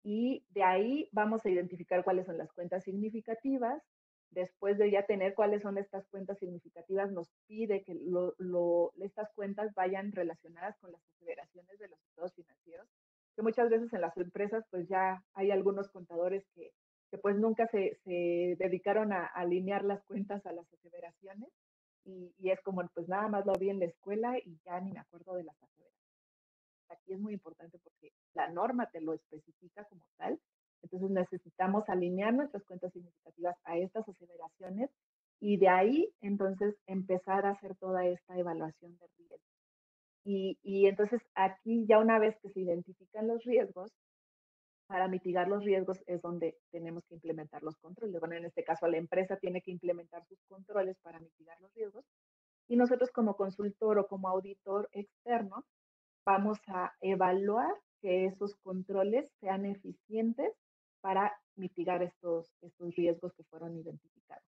y 0.04 0.44
de 0.50 0.62
ahí 0.62 1.08
vamos 1.10 1.44
a 1.44 1.50
identificar 1.50 2.04
cuáles 2.04 2.26
son 2.26 2.38
las 2.38 2.52
cuentas 2.52 2.84
significativas, 2.84 3.82
después 4.30 4.78
de 4.78 4.90
ya 4.90 5.06
tener 5.06 5.34
cuáles 5.34 5.62
son 5.62 5.78
estas 5.78 6.06
cuentas 6.08 6.38
significativas, 6.38 7.10
nos 7.12 7.28
pide 7.46 7.82
que 7.84 7.96
estas 9.00 9.32
cuentas 9.34 9.72
vayan 9.74 10.12
relacionadas 10.12 10.76
con 10.78 10.92
las 10.92 11.00
aseveraciones 11.14 11.78
de 11.78 11.88
los 11.88 11.98
estados 12.04 12.34
financieros, 12.34 12.88
que 13.34 13.42
muchas 13.42 13.70
veces 13.70 13.92
en 13.92 14.00
las 14.00 14.16
empresas 14.16 14.64
pues 14.70 14.88
ya 14.88 15.22
hay 15.34 15.50
algunos 15.50 15.88
contadores 15.90 16.44
que, 16.54 16.72
pues 17.22 17.36
nunca 17.36 17.66
se, 17.68 17.98
dedicaron 18.58 19.12
a, 19.12 19.24
alinear 19.26 19.84
las 19.84 20.04
cuentas 20.04 20.44
a 20.44 20.52
las 20.52 20.70
aseveraciones 20.70 21.48
y, 22.04 22.34
y, 22.38 22.50
es 22.50 22.60
como 22.60 22.86
pues 22.94 23.08
nada 23.08 23.28
más 23.28 23.46
lo 23.46 23.54
vi 23.54 23.70
en 23.70 23.78
la 23.78 23.86
escuela 23.86 24.38
y 24.38 24.58
ya 24.64 24.78
ni 24.80 24.92
me 24.92 25.00
acuerdo 25.00 25.34
de 25.34 25.44
las 25.44 25.56
aseveraciones. 25.62 25.96
Aquí 26.90 27.14
es 27.14 27.18
muy 27.18 27.32
importante 27.32 27.78
porque 27.78 28.12
la 28.34 28.50
norma 28.50 28.86
te 28.90 29.00
lo 29.00 29.14
especifica 29.14 29.84
como 29.84 30.04
tal 30.18 30.38
entonces 30.82 31.10
necesitamos 31.10 31.88
alinear 31.88 32.34
nuestras 32.34 32.64
cuentas 32.64 32.92
significativas 32.92 33.56
a 33.64 33.76
estas 33.78 34.08
aseveraciones 34.08 34.90
y 35.40 35.58
de 35.58 35.68
ahí 35.68 36.12
entonces 36.20 36.76
empezar 36.86 37.46
a 37.46 37.50
hacer 37.50 37.76
toda 37.76 38.06
esta 38.06 38.38
evaluación 38.38 38.96
de 38.98 39.06
riesgos. 39.18 39.40
Y, 40.24 40.58
y 40.62 40.86
entonces 40.86 41.20
aquí 41.34 41.86
ya 41.86 41.98
una 41.98 42.18
vez 42.18 42.36
que 42.42 42.50
se 42.50 42.60
identifican 42.60 43.28
los 43.28 43.44
riesgos, 43.44 43.92
para 44.86 45.08
mitigar 45.08 45.48
los 45.48 45.64
riesgos 45.64 46.02
es 46.06 46.22
donde 46.22 46.56
tenemos 46.70 47.04
que 47.06 47.14
implementar 47.14 47.62
los 47.62 47.76
controles. 47.76 48.20
Bueno, 48.20 48.36
en 48.36 48.44
este 48.44 48.64
caso 48.64 48.86
la 48.86 48.98
empresa 48.98 49.36
tiene 49.36 49.60
que 49.60 49.72
implementar 49.72 50.24
sus 50.26 50.38
controles 50.48 50.96
para 51.02 51.18
mitigar 51.18 51.60
los 51.60 51.72
riesgos 51.74 52.04
y 52.68 52.76
nosotros 52.76 53.10
como 53.10 53.36
consultor 53.36 53.98
o 53.98 54.06
como 54.06 54.28
auditor 54.28 54.88
externo 54.92 55.64
vamos 56.24 56.58
a 56.68 56.92
evaluar 57.00 57.72
que 58.00 58.26
esos 58.26 58.54
controles 58.56 59.30
sean 59.40 59.66
eficientes 59.66 60.52
para 61.06 61.32
mitigar 61.54 62.02
estos, 62.02 62.50
estos 62.62 62.96
riesgos 62.96 63.32
que 63.34 63.44
fueron 63.44 63.76
identificados. 63.76 64.42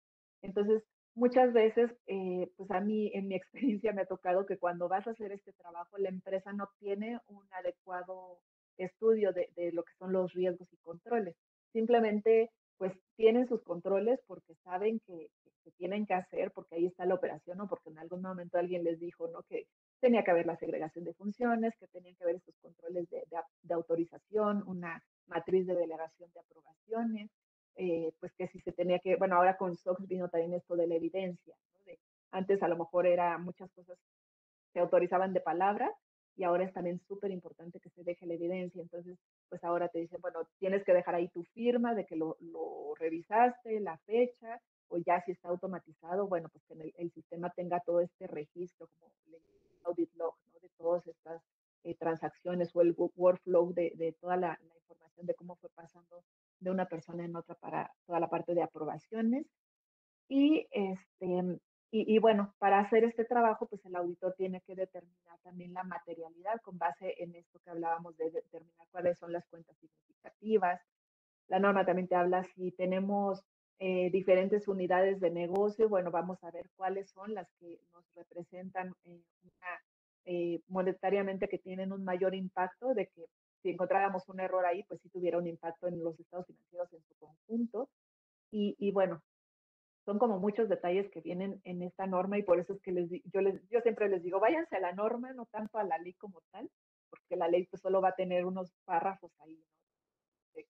Entonces, 0.41 0.82
muchas 1.13 1.52
veces, 1.52 1.91
eh, 2.08 2.50
pues 2.56 2.72
a 2.72 2.80
mí 2.80 3.12
en 3.13 3.28
mi 3.28 3.36
experiencia 3.36 3.91
me 3.91 4.04
ha 4.04 4.06
tocado 4.06 4.46
que 4.46 4.58
cuando 4.58 4.88
vas 4.88 5.06
a 5.06 5.12
hacer 5.12 5.34
este 5.34 5.52
trabajo, 5.52 5.98
la 5.98 6.08
empresa 6.08 6.54
no 6.54 6.70
tiene 6.80 7.20
un 7.28 7.46
adecuado 7.52 8.39
estudio 8.78 9.34
de, 9.34 9.50
de 9.58 9.74
lo 9.74 9.84
que 9.84 9.91
son 10.00 10.13
los 10.13 10.32
riesgos 10.32 10.72
y 10.72 10.78
controles. 10.78 11.36
Simplemente, 11.74 12.52
pues 12.78 12.94
tienen 13.18 13.50
sus 13.50 13.62
controles 13.62 14.22
porque 14.26 14.56
saben 14.63 15.02
que, 15.06 15.28
que, 15.65 15.72
tienen 15.72 16.06
que 16.06 16.13
hacer, 16.13 16.54
porque 16.54 16.76
ahí 16.76 16.86
está 16.86 17.06
la 17.06 17.15
operación 17.15 17.60
o 17.60 17.68
porque 17.68 17.89
en 17.89 18.00
algún 18.00 18.22
momento 18.22 18.58
alguien 18.58 18.86
les 18.86 18.98
dijo, 18.98 19.28
¿no? 19.28 19.44
Que 19.44 19.68
tenía 20.00 20.24
que 20.24 20.32
haber 20.32 20.46
la 20.46 20.56
segregación 20.56 21.04
de 21.04 21.13
funciones, 21.15 21.74
que 21.78 21.88
tenían 21.88 22.15
que 22.15 22.24
haber 22.24 22.38
estos 22.38 22.56
controles 22.62 23.10
de, 23.10 23.18
de, 23.30 23.38
de 23.63 23.74
autorización, 23.74 24.63
una 24.65 25.04
matriz 25.36 25.67
de 25.67 25.76
delegación 25.76 26.30
de 26.34 26.39
aprobaciones, 26.39 27.30
eh, 27.76 28.13
pues 28.19 28.32
que 28.38 28.48
si 28.48 28.60
se 28.62 28.71
tenía 28.71 29.00
que, 29.00 29.17
bueno, 29.17 29.36
ahora 29.36 29.58
con 29.58 29.76
SOX 29.76 30.08
vino 30.08 30.30
también 30.30 30.54
esto 30.54 30.76
de 30.76 30.88
la 30.88 30.95
evidencia, 30.95 31.56
antes 32.32 32.62
a 32.63 32.67
lo 32.67 32.78
mejor 32.78 33.06
era 33.08 33.38
muchas 33.38 33.71
cosas 33.71 33.98
se 34.74 34.80
autorizaban 34.82 35.32
de 35.32 35.39
palabra 35.39 35.89
y 36.36 36.43
ahora 36.43 36.65
es 36.65 36.74
también 36.74 37.00
súper 37.00 37.32
importante 37.32 37.80
que 37.80 37.89
se 37.89 38.04
deje 38.04 38.26
la 38.26 38.34
evidencia, 38.34 38.82
entonces 38.82 39.17
pues 39.48 39.63
ahora 39.63 39.88
te 39.88 40.00
dicen, 40.00 40.19
bueno, 40.21 40.39
tienes 40.60 40.84
que 40.84 40.93
dejar 40.93 41.15
ahí 41.15 41.30
tu 41.30 41.43
firma 41.43 41.95
de 41.95 42.06
que 42.06 42.17
lo, 42.17 42.36
lo 42.41 42.93
revisaste, 42.95 43.80
la 43.80 43.98
fecha, 44.00 44.60
o 44.89 44.98
ya 44.98 45.21
si 45.21 45.32
está 45.32 45.48
automatizado, 45.48 46.28
bueno, 46.28 46.50
pues 46.50 46.63
que 46.65 46.74
el, 46.74 46.93
el 46.98 47.12
sistema 47.12 47.50
tenga 47.52 47.80
todo 47.80 48.02
este 48.02 48.28
registro 48.28 48.88
como 48.88 49.12
el 49.28 49.86
audit 49.86 50.13
log, 50.15 50.36
¿no? 50.54 50.60
De 50.60 50.69
todas 50.78 51.08
estas 51.08 51.41
eh, 51.86 51.95
transacciones 51.95 52.76
o 52.76 52.82
el 52.82 52.95
workflow 52.98 53.71
de, 53.71 53.93
de 53.95 54.12
toda 54.13 54.36
la, 54.36 54.60
la, 54.62 54.76
información 54.76 55.28
de 55.28 55.36
cómo 55.36 55.56
fue 55.56 55.69
pasando 55.69 56.24
de 56.65 56.71
una 56.71 56.88
persona 56.88 57.23
en 57.23 57.36
otra 57.36 57.56
para 57.56 57.91
toda 58.06 58.19
la 58.19 58.30
parte 58.30 58.54
de 58.54 58.63
aprobaciones. 58.63 59.45
Y, 60.28 60.67
este, 60.71 61.60
y, 61.91 62.15
y, 62.15 62.19
bueno, 62.19 62.54
para 62.59 62.80
hacer 62.80 63.05
este 63.05 63.24
trabajo, 63.24 63.68
pues 63.68 63.86
el 63.86 63.95
auditor 63.95 64.34
tiene 64.38 64.61
que 64.61 64.76
determinar 64.76 65.39
también 65.43 65.74
la 65.74 65.84
materialidad 65.84 66.59
con 66.61 66.78
base 66.78 67.16
en 67.20 67.36
esto 67.36 67.59
que 67.63 67.70
hablábamos 67.70 68.18
de 68.18 68.32
determinar 68.32 68.88
cuáles 68.91 69.18
son 69.18 69.32
las 69.32 69.45
cuentas 69.47 69.78
significativas. 69.78 70.82
La 71.47 71.59
norma 71.59 71.86
también 71.86 72.07
te 72.07 72.16
habla 72.16 72.43
si 72.43 72.72
tenemos 72.72 73.45
eh, 73.78 74.09
diferentes 74.09 74.68
unidades 74.68 75.20
de 75.20 75.30
negocio, 75.30 75.89
bueno, 75.89 76.09
vamos 76.09 76.41
a 76.43 76.51
ver 76.51 76.70
cuáles 76.78 77.09
son 77.11 77.34
las 77.34 77.47
que 77.59 77.78
nos 77.93 78.05
representan 78.16 78.95
eh, 79.03 79.22
una 79.43 79.82
eh, 80.24 80.61
monetariamente 80.70 81.49
que 81.49 81.57
tienen 81.59 81.91
un 81.91 82.03
mayor 82.05 82.34
impacto, 82.36 82.93
de 82.93 83.07
que 83.07 83.26
si 83.66 83.72
encontráramos 83.72 84.30
un 84.30 84.39
error 84.39 84.63
ahí, 84.63 84.84
pues 84.84 85.01
sí 85.01 85.09
tuviera 85.09 85.39
un 85.39 85.47
impacto 85.47 85.88
en 85.88 86.03
los 86.03 86.20
estados 86.20 86.45
financieros 86.45 86.93
en 86.93 87.01
su 87.01 87.16
conjunto. 87.16 87.89
Y, 88.51 88.76
y 88.78 88.91
bueno, 88.91 89.24
son 90.05 90.20
como 90.20 90.38
muchos 90.38 90.70
detalles 90.70 91.09
que 91.09 91.22
vienen 91.22 91.61
en 91.63 91.82
esta 91.82 92.05
norma 92.05 92.38
y 92.38 92.43
por 92.43 92.59
eso 92.59 92.74
es 92.74 92.82
que 92.84 92.91
les, 92.91 93.09
yo, 93.34 93.41
les, 93.41 93.68
yo 93.70 93.82
siempre 93.82 94.07
les 94.07 94.22
digo, 94.22 94.39
váyanse 94.39 94.76
a 94.76 94.82
la 94.82 94.93
norma, 94.93 95.34
no 95.34 95.47
tanto 95.47 95.80
a 95.80 95.84
la 95.84 95.97
ley 95.97 96.13
como 96.13 96.41
tal, 96.51 96.70
porque 97.09 97.36
la 97.36 97.47
ley 97.47 97.66
pues 97.66 97.82
solo 97.82 98.01
va 98.01 98.09
a 98.09 98.16
tener 98.16 98.45
unos 98.45 98.72
párrafos 98.86 99.32
ahí, 99.39 99.55
¿no? 99.55 99.66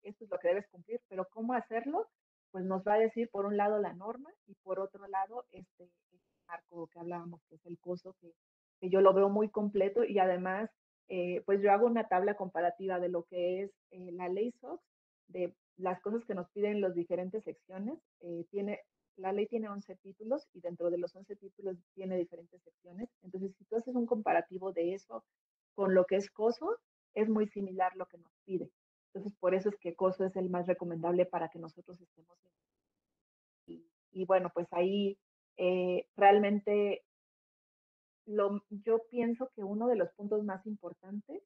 esto 0.04 0.24
es 0.24 0.32
lo 0.32 0.40
que 0.40 0.48
debes 0.48 0.68
cumplir, 0.70 1.02
pero 1.10 1.28
cómo 1.30 1.54
hacerlo, 1.54 2.08
pues 2.52 2.64
nos 2.64 2.82
va 2.88 2.94
a 2.94 3.00
decir 3.00 3.30
por 3.30 3.46
un 3.46 3.58
lado 3.58 3.78
la 3.78 3.94
norma 3.94 4.32
y 4.48 4.56
por 4.64 4.80
otro 4.80 5.06
lado 5.08 5.46
este, 5.52 5.84
este 5.84 6.18
marco 6.48 6.88
que 6.88 7.00
hablábamos, 7.00 7.42
que 7.50 7.56
es 7.56 7.66
el 7.66 7.78
costo, 7.78 8.16
que, 8.22 8.32
que 8.80 8.90
yo 8.90 9.02
lo 9.02 9.14
veo 9.14 9.30
muy 9.30 9.50
completo 9.50 10.06
y 10.06 10.18
además, 10.18 10.72
eh, 11.08 11.44
pues 11.46 11.62
yo 11.62 11.72
hago 11.72 11.86
una 11.86 12.08
tabla 12.08 12.36
comparativa 12.36 13.00
de 13.00 13.10
lo 13.10 13.24
que 13.24 13.64
es 13.64 13.72
eh, 13.92 14.12
la 14.12 14.28
ley 14.28 14.52
SOX, 14.60 14.82
de 15.28 15.54
las 15.78 16.02
cosas 16.02 16.26
que 16.26 16.34
nos 16.34 16.50
piden 16.50 16.82
las 16.82 16.96
diferentes 16.96 17.44
secciones. 17.44 18.00
Eh, 18.22 18.46
tiene, 18.50 18.82
la 19.18 19.32
ley 19.32 19.46
tiene 19.48 19.70
11 19.70 19.96
títulos 19.98 20.48
y 20.54 20.62
dentro 20.62 20.90
de 20.90 20.98
los 20.98 21.16
11 21.16 21.36
títulos 21.36 21.78
tiene 21.94 22.18
diferentes 22.18 22.62
secciones. 22.64 23.10
Entonces, 23.24 23.54
si 23.56 23.66
tú 23.66 23.76
haces 23.78 23.96
un 23.96 24.08
comparativo 24.08 24.72
de 24.72 24.94
eso 24.94 25.24
con 25.76 25.94
lo 25.94 26.06
que 26.06 26.16
es 26.16 26.30
COSO, 26.32 26.78
es 27.14 27.30
muy 27.30 27.48
similar 27.48 27.96
lo 27.96 28.08
que 28.08 28.18
nos 28.18 28.32
pide. 28.46 28.70
Entonces, 29.14 29.34
por 29.40 29.54
eso 29.54 29.70
es 29.70 29.78
que 29.78 29.96
COSO 29.96 30.26
es 30.26 30.36
el 30.36 30.50
más 30.50 30.68
recomendable 30.68 31.26
para 31.26 31.50
que 31.50 31.60
nosotros 31.60 32.00
estemos 32.02 32.38
en. 32.46 32.52
Y, 34.12 34.26
bueno, 34.26 34.50
pues 34.54 34.68
ahí 34.72 35.18
realmente 36.16 37.04
lo, 38.26 38.64
yo 38.70 39.02
pienso 39.10 39.50
que 39.56 39.64
uno 39.64 39.88
de 39.88 39.96
los 39.96 40.12
puntos 40.14 40.44
más 40.44 40.66
importantes 40.66 41.44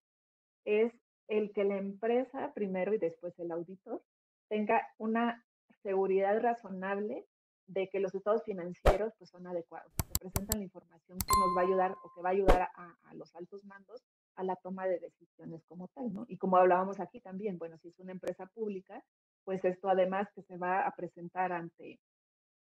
es 0.66 0.94
el 1.28 1.52
que 1.54 1.64
la 1.64 1.78
empresa 1.78 2.54
primero 2.54 2.94
y 2.94 2.98
después 2.98 3.38
el 3.40 3.52
auditor 3.52 4.02
tenga 4.48 4.88
una 4.98 5.46
seguridad 5.84 6.40
razonable 6.42 7.26
de 7.68 7.88
que 7.90 8.00
los 8.00 8.14
estados 8.16 8.44
financieros 8.44 9.14
pues, 9.18 9.30
son 9.30 9.46
adecuados, 9.46 9.94
que 9.96 10.20
presentan 10.20 10.60
la 10.60 10.66
información 10.66 11.20
que 11.20 11.40
nos 11.40 11.56
va 11.56 11.62
a 11.62 11.66
ayudar 11.66 11.96
o 12.04 12.12
que 12.12 12.22
va 12.22 12.30
a 12.30 12.32
ayudar 12.32 12.62
a, 12.74 12.98
a, 13.04 13.14
los 13.14 13.36
altos 13.36 13.64
mandos 13.64 14.04
a 14.36 14.44
la 14.44 14.56
toma 14.56 14.88
de 14.88 15.00
decisiones 15.00 15.64
como 15.68 15.88
tal, 15.90 16.12
¿no? 16.12 16.26
Y 16.28 16.38
como 16.38 16.58
hablábamos 16.58 17.00
aquí 17.00 17.22
también, 17.22 17.60
bueno, 17.60 17.78
si 17.78 17.90
es 17.90 18.00
una 18.00 18.12
empresa 18.12 18.48
pública, 18.48 19.04
pues 19.44 19.64
esto 19.66 19.88
además 19.88 20.28
que 20.34 20.42
se 20.42 20.58
va 20.58 20.88
a 20.88 20.96
presentar 20.96 21.52
ante 21.52 22.00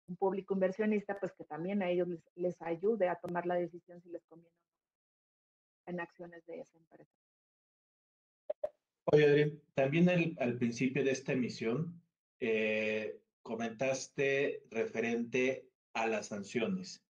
un 0.09 0.17
público 0.17 0.55
inversionista, 0.55 1.19
pues 1.21 1.33
que 1.33 1.45
también 1.45 1.83
a 1.83 1.91
ellos 1.91 2.09
les, 2.09 2.23
les 2.35 2.63
ayude 2.63 3.09
a 3.09 3.17
tomar 3.17 3.47
la 3.47 3.55
decisión 3.55 4.01
si 4.03 4.11
les 4.11 4.25
conviene 4.25 4.57
o 4.57 4.73
no 4.73 5.93
en 5.93 6.01
acciones 6.01 6.45
de 6.47 6.61
esa 6.61 6.79
empresa. 6.79 7.11
Oye, 9.07 9.25
Adrián, 9.25 9.63
también 9.75 10.09
el, 10.09 10.37
al 10.39 10.59
principio 10.59 11.03
de 11.03 11.13
esta 11.13 11.33
emisión 11.33 12.03
eh, 12.41 13.21
comentaste 13.43 14.65
referente 14.71 15.67
a 15.95 16.07
las 16.07 16.27
sanciones. 16.27 17.03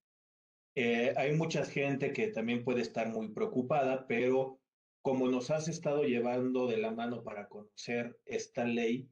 Eh, 0.77 1.13
hay 1.17 1.35
mucha 1.35 1.65
gente 1.65 2.13
que 2.13 2.29
también 2.29 2.63
puede 2.63 2.83
estar 2.83 3.09
muy 3.09 3.29
preocupada, 3.31 4.07
pero 4.07 4.61
como 5.03 5.29
nos 5.29 5.51
has 5.51 5.67
estado 5.67 6.05
llevando 6.05 6.69
de 6.69 6.77
la 6.77 6.93
mano 6.93 7.25
para 7.25 7.49
conocer 7.49 8.17
esta 8.25 8.65
ley, 8.65 9.09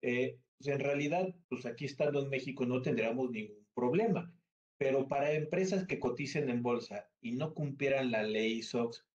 eh, 0.00 0.38
pues 0.60 0.74
en 0.74 0.80
realidad, 0.80 1.34
pues 1.48 1.64
aquí 1.64 1.86
estando 1.86 2.20
en 2.20 2.28
México 2.28 2.66
no 2.66 2.82
tendríamos 2.82 3.30
ningún 3.30 3.66
problema. 3.74 4.30
Pero 4.76 5.08
para 5.08 5.32
empresas 5.32 5.86
que 5.86 5.98
coticen 5.98 6.50
en 6.50 6.62
bolsa 6.62 7.08
y 7.22 7.32
no 7.32 7.54
cumplieran 7.54 8.10
la 8.10 8.22
ley 8.22 8.62
SOX, 8.62 9.06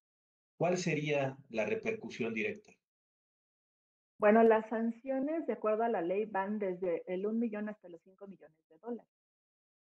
¿cuál 0.58 0.78
sería 0.78 1.38
la 1.50 1.66
repercusión 1.66 2.34
directa? 2.34 2.72
Bueno, 4.18 4.42
las 4.42 4.68
sanciones, 4.70 5.46
de 5.46 5.54
acuerdo 5.54 5.84
a 5.84 5.90
la 5.90 6.02
ley, 6.02 6.26
van 6.26 6.58
desde 6.58 7.04
el 7.06 7.28
1 7.28 7.38
millón 7.38 7.70
hasta 7.70 7.90
los 7.90 8.02
5 8.02 8.26
millones 8.26 8.58
de 8.70 8.78
dólares. 8.80 9.12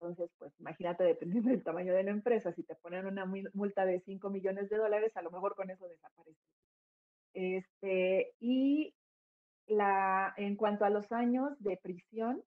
Entonces, 0.01 0.31
pues 0.39 0.53
imagínate, 0.61 1.05
dependiendo 1.05 1.51
del 1.51 1.63
tamaño 1.63 1.95
de 1.95 2.03
la 2.03 2.11
empresa, 2.11 2.53
si 2.53 2.63
te 2.63 2.75
ponen 2.75 3.07
una 3.07 3.25
multa 3.55 3.87
de 3.87 4.01
5 4.01 4.29
millones 4.29 4.69
de 4.69 4.77
dólares, 4.77 5.17
a 5.17 5.23
lo 5.23 5.31
mejor 5.31 5.55
con 5.55 5.71
eso 5.71 5.89
desaparece. 5.89 6.41
Este, 7.33 8.35
y 8.39 8.95
la, 9.69 10.35
en 10.37 10.57
cuanto 10.57 10.85
a 10.85 10.91
los 10.91 11.11
años 11.13 11.53
de 11.61 11.77
prisión, 11.77 12.43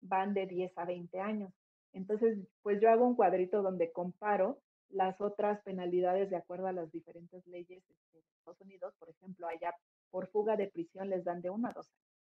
van 0.00 0.34
de 0.34 0.46
10 0.46 0.76
a 0.76 0.84
20 0.84 1.20
años. 1.20 1.52
Entonces, 1.92 2.38
pues 2.62 2.80
yo 2.80 2.90
hago 2.90 3.06
un 3.06 3.14
cuadrito 3.14 3.62
donde 3.62 3.92
comparo 3.92 4.58
las 4.88 5.20
otras 5.20 5.62
penalidades 5.62 6.30
de 6.30 6.36
acuerdo 6.36 6.66
a 6.66 6.72
las 6.72 6.90
diferentes 6.90 7.46
leyes 7.46 7.82
este, 7.88 8.18
de 8.18 8.24
Estados 8.38 8.60
Unidos. 8.60 8.94
Por 8.98 9.10
ejemplo, 9.10 9.46
allá 9.46 9.74
por 10.10 10.28
fuga 10.28 10.56
de 10.56 10.68
prisión 10.68 11.10
les 11.10 11.24
dan 11.24 11.40
de 11.40 11.50
uno 11.50 11.68
a 11.68 11.72
dos 11.72 11.88
años. 11.88 12.12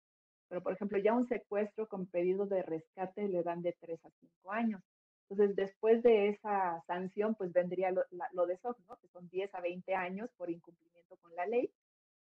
Pero, 0.49 0.63
por 0.63 0.73
ejemplo, 0.73 0.99
ya 0.99 1.15
un 1.15 1.27
secuestro 1.27 1.89
con 1.89 2.07
pedido 2.07 2.47
de 2.47 2.63
rescate 2.63 3.29
le 3.29 3.43
dan 3.43 3.63
de 3.63 3.77
tres 3.81 4.05
a 4.05 4.11
cinco 4.11 4.53
años. 4.53 4.83
Entonces, 5.29 5.55
después 5.55 6.03
de 6.03 6.29
esa 6.29 6.83
sanción, 6.89 7.37
pues 7.37 7.53
vendría 7.53 7.93
lo, 7.93 8.03
lo 8.33 8.47
de 8.47 8.57
SOC, 8.57 8.77
¿no? 8.89 8.97
Que 8.97 9.07
son 9.09 9.29
10 9.29 9.55
a 9.55 9.61
20 9.61 9.95
años 9.95 10.29
por 10.37 10.51
incumplimiento 10.51 11.17
con 11.19 11.35
la 11.37 11.47
ley. 11.47 11.71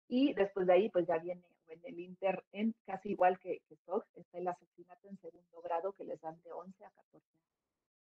Y 0.10 0.34
después 0.34 0.68
de 0.68 0.74
ahí, 0.74 0.90
pues 0.90 1.08
ya 1.08 1.18
viene 1.18 1.42
en 1.70 1.80
el 1.84 2.00
Inter, 2.00 2.44
en 2.52 2.74
casi 2.86 3.12
igual 3.12 3.40
que, 3.40 3.62
que 3.68 3.76
SOC, 3.86 4.06
está 4.16 4.38
el 4.38 4.48
asesinato 4.48 5.08
en 5.10 5.18
segundo 5.18 5.62
grado 5.62 5.94
que 5.94 6.06
les 6.06 6.20
dan 6.22 6.40
de 6.44 6.52
11 6.52 6.86
a 6.86 6.90
14 6.92 7.16
años. 7.16 7.48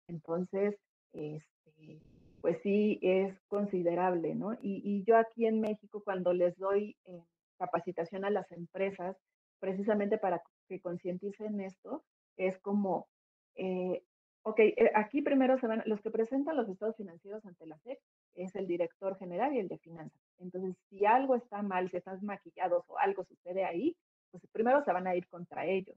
Entonces, 0.08 0.78
este, 1.12 2.00
pues 2.40 2.58
sí 2.62 2.98
es 3.02 3.40
considerable, 3.48 4.34
¿no? 4.34 4.54
Y, 4.54 4.82
y, 4.84 5.04
yo 5.04 5.16
aquí 5.16 5.46
en 5.46 5.60
México, 5.60 6.02
cuando 6.04 6.32
les 6.32 6.56
doy 6.56 6.96
eh, 7.04 7.22
capacitación 7.58 8.24
a 8.24 8.30
las 8.30 8.50
empresas, 8.52 9.16
precisamente 9.60 10.18
para 10.18 10.42
que 10.68 10.80
concienticen 10.80 11.60
esto, 11.60 12.02
es 12.36 12.58
como, 12.58 13.06
eh, 13.54 14.02
ok, 14.42 14.58
eh, 14.58 14.90
aquí 14.94 15.22
primero 15.22 15.58
se 15.58 15.66
van, 15.66 15.82
los 15.86 16.00
que 16.00 16.10
presentan 16.10 16.56
los 16.56 16.68
estados 16.68 16.96
financieros 16.96 17.44
ante 17.46 17.66
la 17.66 17.78
SEC 17.78 17.98
es 18.34 18.54
el 18.56 18.66
director 18.66 19.16
general 19.18 19.54
y 19.54 19.60
el 19.60 19.68
de 19.68 19.78
finanzas. 19.78 20.21
Entonces, 20.42 20.76
si 20.88 21.06
algo 21.06 21.36
está 21.36 21.62
mal, 21.62 21.90
si 21.90 21.96
están 21.96 22.18
maquillados 22.24 22.84
o 22.88 22.98
algo 22.98 23.24
sucede 23.24 23.64
ahí, 23.64 23.96
pues 24.30 24.42
primero 24.52 24.84
se 24.84 24.92
van 24.92 25.06
a 25.06 25.14
ir 25.14 25.26
contra 25.28 25.66
ellos. 25.66 25.96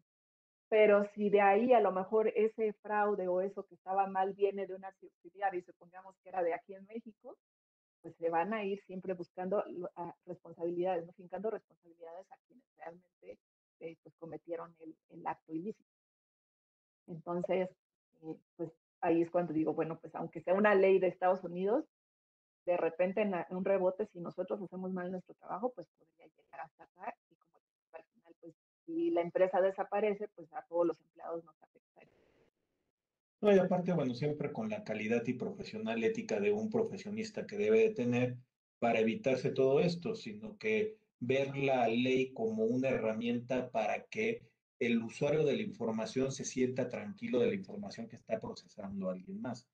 Pero 0.70 1.06
si 1.14 1.30
de 1.30 1.42
ahí 1.42 1.74
a 1.74 1.80
lo 1.80 1.92
mejor 1.92 2.28
ese 2.36 2.74
fraude 2.74 3.28
o 3.28 3.42
eso 3.42 3.66
que 3.66 3.76
estaba 3.76 4.08
mal 4.08 4.34
viene 4.34 4.66
de 4.68 4.76
una 4.76 4.92
subsidiaria 4.94 5.60
y 5.60 5.64
supongamos 5.64 6.16
que 6.24 6.30
era 6.30 6.44
de 6.44 6.54
aquí 6.54 6.74
en 6.74 6.86
México, 6.86 7.38
pues 8.02 8.16
se 8.18 8.30
van 8.30 8.54
a 8.54 8.64
ir 8.64 8.82
siempre 8.86 9.14
buscando 9.14 9.64
responsabilidades, 10.26 11.06
¿no? 11.06 11.14
fincando 11.14 11.50
responsabilidades 11.50 12.32
a 12.32 12.38
quienes 12.46 12.64
realmente 12.78 13.40
eh, 13.80 13.98
pues 14.04 14.16
cometieron 14.18 14.76
el, 14.80 14.96
el, 15.10 15.26
acto 15.26 15.54
ilícito. 15.54 15.90
Entonces, 17.08 17.70
eh, 18.22 18.36
pues 18.56 18.72
ahí 19.02 19.22
es 19.22 19.32
cuando 19.32 19.54
digo, 19.54 19.74
bueno, 19.74 20.00
pues 20.00 20.14
aunque 20.16 20.42
sea 20.42 20.54
una 20.54 20.76
ley 20.76 21.00
de 21.00 21.08
Estados 21.08 21.44
Unidos, 21.44 21.86
de 22.66 22.78
repente 22.78 23.22
en, 23.22 23.34
un 23.50 23.66
rebote, 23.66 24.08
si 24.08 24.20
nosotros 24.20 24.62
hacemos 24.62 24.92
mal 24.92 25.12
nuestro 25.12 25.36
trabajo, 25.36 25.72
pues 25.74 25.88
podría 25.98 26.26
llegar 26.26 26.62
hasta 26.62 26.84
acá 26.84 27.16
y 27.30 27.36
como 27.36 27.58
al 27.94 28.04
final, 28.04 28.34
pues 28.42 28.54
si 28.86 29.12
la 29.12 29.22
empresa 29.22 29.62
desaparece, 29.62 30.28
pues 30.36 30.52
a 30.54 30.64
todos 30.68 30.88
los 30.88 31.00
empleados 31.00 31.44
nos 31.44 31.56
afectaría. 31.62 32.12
No, 33.42 33.54
y 33.54 33.60
aparte, 33.60 33.94
bueno, 33.94 34.14
siempre 34.16 34.52
con 34.52 34.70
la 34.70 34.84
calidad 34.84 35.24
y 35.28 35.34
profesional 35.34 36.04
ética 36.04 36.40
de 36.40 36.52
un 36.52 36.70
profesionista 36.70 37.46
que 37.46 37.58
debe 37.58 37.80
de 37.80 37.90
tener 37.92 38.38
para 38.80 39.00
evitarse 39.00 39.52
todo 39.52 39.80
esto, 39.80 40.16
sino 40.16 40.58
que 40.58 40.98
ver 41.20 41.56
la 41.56 41.88
ley 41.88 42.34
como 42.34 42.66
una 42.66 42.90
herramienta 42.90 43.70
para 43.72 44.04
que 44.06 44.44
el 44.80 45.02
usuario 45.02 45.46
de 45.46 45.56
la 45.56 45.62
información 45.62 46.32
se 46.32 46.44
sienta 46.44 46.90
tranquilo 46.90 47.40
de 47.40 47.48
la 47.48 47.56
información 47.56 48.08
que 48.08 48.16
está 48.16 48.40
procesando 48.40 49.10
alguien 49.10 49.42
más. 49.42 49.68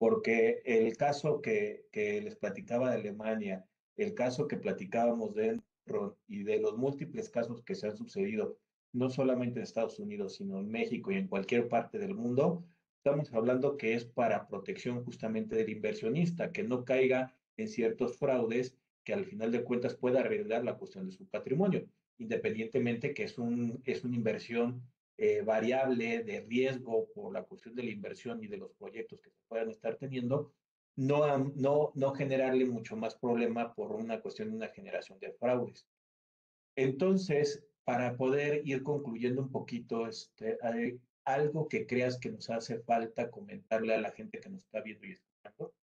Porque 0.00 0.62
el 0.64 0.96
caso 0.96 1.42
que, 1.42 1.84
que 1.92 2.22
les 2.22 2.34
platicaba 2.34 2.88
de 2.88 2.96
Alemania, 2.96 3.66
el 3.98 4.14
caso 4.14 4.48
que 4.48 4.56
platicábamos 4.56 5.34
de 5.34 5.60
y 6.26 6.42
de 6.42 6.58
los 6.58 6.78
múltiples 6.78 7.28
casos 7.28 7.62
que 7.62 7.74
se 7.74 7.88
han 7.88 7.96
sucedido, 7.96 8.56
no 8.92 9.10
solamente 9.10 9.58
en 9.58 9.64
Estados 9.64 9.98
Unidos, 9.98 10.36
sino 10.36 10.58
en 10.58 10.70
México 10.70 11.10
y 11.12 11.16
en 11.16 11.28
cualquier 11.28 11.68
parte 11.68 11.98
del 11.98 12.14
mundo, 12.14 12.64
estamos 12.96 13.30
hablando 13.34 13.76
que 13.76 13.92
es 13.92 14.06
para 14.06 14.46
protección 14.48 15.04
justamente 15.04 15.54
del 15.54 15.68
inversionista, 15.68 16.50
que 16.50 16.62
no 16.62 16.86
caiga 16.86 17.34
en 17.58 17.68
ciertos 17.68 18.16
fraudes 18.16 18.74
que 19.04 19.12
al 19.12 19.26
final 19.26 19.52
de 19.52 19.64
cuentas 19.64 19.96
pueda 19.96 20.20
arreglar 20.20 20.64
la 20.64 20.78
cuestión 20.78 21.06
de 21.06 21.12
su 21.12 21.26
patrimonio, 21.26 21.86
independientemente 22.16 23.12
que 23.12 23.24
es, 23.24 23.36
un, 23.36 23.82
es 23.84 24.02
una 24.04 24.16
inversión 24.16 24.82
eh, 25.22 25.42
variable 25.42 26.24
de 26.24 26.40
riesgo 26.40 27.06
por 27.14 27.30
la 27.30 27.42
cuestión 27.42 27.74
de 27.74 27.82
la 27.82 27.90
inversión 27.90 28.42
y 28.42 28.46
de 28.46 28.56
los 28.56 28.72
proyectos 28.72 29.20
que 29.20 29.28
se 29.28 29.42
puedan 29.48 29.68
estar 29.68 29.96
teniendo, 29.96 30.50
no, 30.96 31.36
no, 31.56 31.92
no 31.94 32.14
generarle 32.14 32.64
mucho 32.64 32.96
más 32.96 33.16
problema 33.16 33.74
por 33.74 33.92
una 33.92 34.22
cuestión 34.22 34.48
de 34.48 34.56
una 34.56 34.68
generación 34.68 35.18
de 35.18 35.32
fraudes. 35.32 35.86
Entonces, 36.74 37.62
para 37.84 38.16
poder 38.16 38.66
ir 38.66 38.82
concluyendo 38.82 39.42
un 39.42 39.52
poquito, 39.52 40.06
este, 40.06 40.56
hay 40.62 40.98
algo 41.26 41.68
que 41.68 41.86
creas 41.86 42.18
que 42.18 42.30
nos 42.30 42.48
hace 42.48 42.78
falta 42.78 43.30
comentarle 43.30 43.94
a 43.94 44.00
la 44.00 44.12
gente 44.12 44.40
que 44.40 44.48
nos 44.48 44.64
está 44.64 44.80
viendo 44.80 45.06
y 45.06 45.12
escuchando. 45.12 45.74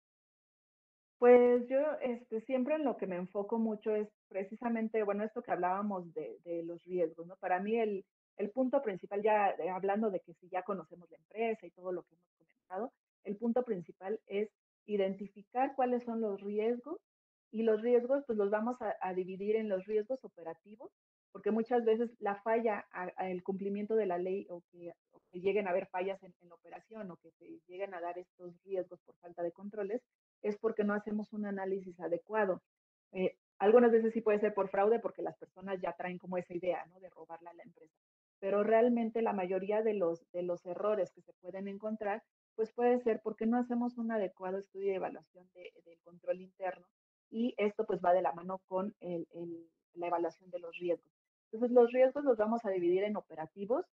Pues 1.19 1.69
yo 1.69 1.79
este, 2.01 2.41
siempre 2.41 2.77
en 2.77 2.85
lo 2.85 2.97
que 2.97 3.07
me 3.07 3.17
enfoco 3.17 3.59
mucho 3.59 3.95
es 3.95 4.09
precisamente, 4.29 5.03
bueno, 5.03 5.25
esto 5.25 5.43
que 5.43 5.53
hablábamos 5.53 6.15
de, 6.15 6.39
de 6.43 6.63
los 6.63 6.83
riesgos, 6.85 7.27
¿no? 7.27 7.37
Para 7.37 7.61
mí 7.61 7.77
el, 7.79 8.03
el 8.37 8.51
punto 8.51 8.83
principal, 8.83 9.23
ya 9.23 9.55
hablando 9.75 10.11
de 10.11 10.21
que 10.21 10.35
si 10.35 10.49
ya 10.49 10.63
conocemos 10.63 11.11
la 11.11 11.17
empresa 11.17 11.67
y 11.67 11.71
todo 11.71 11.93
lo 11.93 12.03
que 12.03 12.15
hemos 12.15 12.33
comentado, 12.37 12.93
el 13.25 13.37
punto 13.37 13.65
principal 13.65 14.21
es 14.27 14.51
identificar 14.87 15.75
cuáles 15.75 16.05
son 16.05 16.21
los 16.21 16.41
riesgos 16.41 17.01
y 17.51 17.63
los 17.63 17.81
riesgos 17.83 18.25
pues 18.27 18.39
los 18.39 18.51
vamos 18.51 18.77
a, 18.81 19.15
dividir 19.15 19.57
en 19.57 19.69
los 19.69 19.85
riesgos 19.87 20.23
operativos, 20.25 20.91
porque 21.33 21.51
muchas 21.51 21.85
veces 21.85 22.11
la 22.19 22.37
falla 22.43 22.87
al 22.91 23.43
cumplimiento 23.43 23.95
de 23.95 24.07
la 24.07 24.19
ley 24.19 24.47
o 24.51 24.63
que, 24.71 24.93
lleguen 25.33 25.67
a 25.67 25.71
haber 25.71 25.87
fallas 25.89 26.23
en, 26.23 26.33
la 26.49 26.55
operación 26.55 27.11
o 27.11 27.17
que 27.19 27.31
lleguen 27.67 27.93
a 27.93 28.01
dar 28.01 28.19
estos 28.19 28.55
riesgos 28.65 28.99
por 29.05 29.17
falta 29.17 29.43
de 29.43 29.53
controles, 29.53 30.03
es 30.43 30.57
porque 30.57 30.83
no 30.83 30.95
hacemos 30.95 31.31
un 31.35 31.45
análisis 31.45 31.99
adecuado. 32.01 32.63
Eh, 33.13 33.37
algunas 33.59 33.93
veces 33.93 34.15
sí 34.15 34.23
puede 34.23 34.41
ser 34.41 34.55
por 34.55 34.71
fraude 34.71 34.99
porque 34.99 35.23
las 35.23 35.37
personas 35.37 35.79
ya 35.81 35.93
traen 35.93 36.19
como 36.19 36.39
esa 36.39 36.55
idea, 36.55 36.85
¿no? 36.87 37.01
De 37.01 37.11
robarla 37.11 37.51
a 37.51 37.55
la 37.55 37.63
empresa. 37.65 37.95
Pero 38.39 38.63
realmente 38.63 39.23
la 39.23 39.33
mayoría 39.33 39.83
de 39.83 39.95
los, 39.95 40.31
de 40.33 40.43
los 40.43 40.65
errores 40.67 41.11
que 41.13 41.23
se 41.23 41.33
pueden 41.35 41.69
encontrar, 41.69 42.23
pues 42.55 42.73
puede 42.73 43.01
ser 43.01 43.21
porque 43.23 43.47
no 43.47 43.59
hacemos 43.59 43.99
un 43.99 44.13
adecuado 44.13 44.59
estudio 44.59 44.91
de 44.91 44.97
evaluación 44.97 45.49
del 45.55 45.99
control 46.05 46.41
interno 46.41 46.87
y 47.31 47.55
esto 47.59 47.85
pues 47.85 48.01
va 48.05 48.13
de 48.13 48.23
la 48.23 48.33
mano 48.33 48.61
con 48.67 48.95
el, 49.01 49.27
la 49.95 50.07
evaluación 50.07 50.51
de 50.51 50.59
los 50.59 50.77
riesgos. 50.79 51.13
Entonces 51.51 51.75
los 51.75 51.93
riesgos 51.93 52.25
los 52.25 52.37
vamos 52.37 52.65
a 52.65 52.71
dividir 52.71 53.05
en 53.05 53.17
operativos 53.17 53.85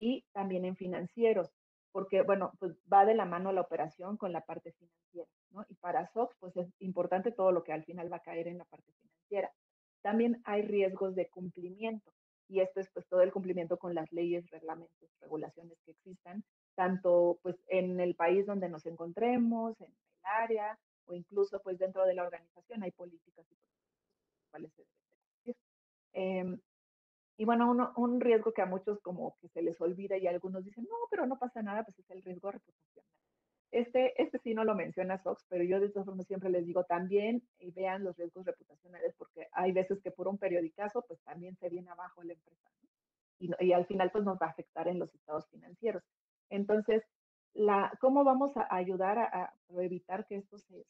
y 0.00 0.24
también 0.32 0.64
en 0.64 0.76
financieros, 0.76 1.50
porque 1.92 2.22
bueno, 2.22 2.52
pues 2.58 2.76
va 2.92 3.04
de 3.04 3.14
la 3.14 3.24
mano 3.24 3.52
la 3.52 3.62
operación 3.62 4.16
con 4.16 4.32
la 4.32 4.42
parte 4.42 4.72
financiera, 4.72 5.28
¿no? 5.50 5.64
Y 5.68 5.74
para 5.74 6.06
SOX 6.06 6.36
pues 6.38 6.56
es 6.56 6.72
importante 6.78 7.32
todo 7.32 7.52
lo 7.52 7.64
que 7.64 7.72
al 7.72 7.84
final 7.84 8.12
va 8.12 8.16
a 8.18 8.22
caer 8.22 8.48
en 8.48 8.58
la 8.58 8.64
parte 8.64 8.92
financiera. 9.00 9.52
También 10.02 10.40
hay 10.44 10.62
riesgos 10.62 11.14
de 11.14 11.28
cumplimiento 11.28 12.12
y 12.48 12.60
esto 12.60 12.80
es 12.80 12.90
pues 12.92 13.06
todo 13.08 13.22
el 13.22 13.32
cumplimiento 13.32 13.78
con 13.78 13.94
las 13.94 14.10
leyes, 14.12 14.50
reglamentos, 14.50 15.10
regulaciones 15.20 15.78
que 15.84 15.92
existan, 15.92 16.42
tanto 16.74 17.38
pues 17.42 17.56
en 17.68 18.00
el 18.00 18.14
país 18.14 18.46
donde 18.46 18.68
nos 18.68 18.86
encontremos, 18.86 19.80
en 19.80 19.88
el 19.88 20.24
área 20.24 20.78
o 21.06 21.14
incluso 21.14 21.60
pues 21.62 21.78
dentro 21.78 22.04
de 22.04 22.14
la 22.14 22.24
organización 22.24 22.82
hay 22.82 22.90
políticas 22.92 23.46
y 23.50 23.56
cuáles 24.50 24.72
se 24.74 24.82
deben. 24.82 25.58
Em, 26.12 26.60
y 27.38 27.44
bueno, 27.44 27.92
un 27.96 28.20
riesgo 28.20 28.52
que 28.52 28.62
a 28.62 28.66
muchos 28.66 29.00
como 29.00 29.36
que 29.40 29.48
se 29.48 29.62
les 29.62 29.80
olvida 29.80 30.16
y 30.18 30.26
algunos 30.26 30.64
dicen, 30.64 30.84
no, 30.84 30.96
pero 31.10 31.26
no 31.26 31.38
pasa 31.38 31.62
nada, 31.62 31.84
pues 31.84 31.98
es 31.98 32.10
el 32.10 32.22
riesgo 32.22 32.50
reputacional. 32.50 33.17
Este, 33.70 34.20
este 34.20 34.38
sí 34.38 34.54
no 34.54 34.64
lo 34.64 34.74
menciona 34.74 35.18
Sox, 35.18 35.44
pero 35.48 35.62
yo 35.62 35.78
de 35.78 35.90
todas 35.90 36.06
formas 36.06 36.26
siempre 36.26 36.48
les 36.48 36.64
digo 36.64 36.84
también 36.84 37.42
y 37.58 37.70
vean 37.70 38.02
los 38.02 38.16
riesgos 38.16 38.46
reputacionales 38.46 39.14
porque 39.18 39.48
hay 39.52 39.72
veces 39.72 40.00
que 40.00 40.10
por 40.10 40.26
un 40.26 40.38
periodicazo 40.38 41.04
pues 41.06 41.20
también 41.20 41.54
se 41.56 41.68
viene 41.68 41.90
abajo 41.90 42.22
la 42.22 42.32
empresa 42.32 42.70
y, 43.38 43.50
y, 43.60 43.72
al 43.72 43.86
final 43.86 44.10
pues 44.10 44.24
nos 44.24 44.38
va 44.38 44.46
a 44.46 44.50
afectar 44.50 44.88
en 44.88 44.98
los 44.98 45.14
estados 45.14 45.46
financieros. 45.50 46.02
Entonces, 46.50 47.04
la, 47.54 47.92
¿cómo 48.00 48.24
vamos 48.24 48.56
a 48.56 48.66
ayudar 48.74 49.18
a, 49.18 49.52
evitar 49.78 50.26
que 50.26 50.36
esto 50.36 50.58
se, 50.58 50.86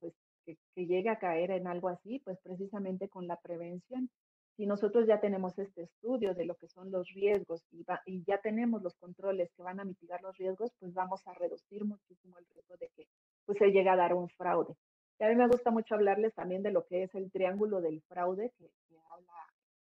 pues, 0.00 0.14
que, 0.44 0.56
llegue 0.74 1.08
a 1.08 1.18
caer 1.18 1.50
en 1.50 1.66
algo 1.66 1.88
así? 1.88 2.20
Pues 2.20 2.38
precisamente 2.40 3.08
con 3.08 3.26
la 3.26 3.36
prevención. 3.36 4.10
Si 4.56 4.66
nosotros 4.66 5.06
ya 5.06 5.20
tenemos 5.20 5.58
este 5.58 5.82
estudio 5.82 6.34
de 6.34 6.46
lo 6.46 6.54
que 6.54 6.68
son 6.68 6.90
los 6.90 7.08
riesgos 7.12 7.62
y, 7.70 7.84
y 8.06 8.24
ya 8.24 8.38
tenemos 8.38 8.82
los 8.82 8.94
controles 8.96 9.50
que 9.54 9.62
van 9.62 9.80
a 9.80 9.84
mitigar 9.84 10.22
los 10.22 10.36
riesgos, 10.38 10.72
pues 10.78 10.94
vamos 10.94 11.26
a 11.26 11.34
reducir 11.34 11.84
muchísimo 11.84 12.38
el 12.38 12.46
riesgo 12.46 12.76
de 12.78 12.88
que 12.96 13.06
pues, 13.44 13.58
se 13.58 13.70
llegue 13.70 13.90
a 13.90 13.96
dar 13.96 14.14
un 14.14 14.28
fraude. 14.30 14.74
Y 15.18 15.24
a 15.24 15.28
mí 15.28 15.36
me 15.36 15.48
gusta 15.48 15.70
mucho 15.70 15.94
hablarles 15.94 16.34
también 16.34 16.62
de 16.62 16.72
lo 16.72 16.86
que 16.86 17.02
es 17.02 17.14
el 17.14 17.30
triángulo 17.30 17.80
del 17.80 18.02
fraude 18.02 18.52
que, 18.58 18.70
habla 19.10 19.32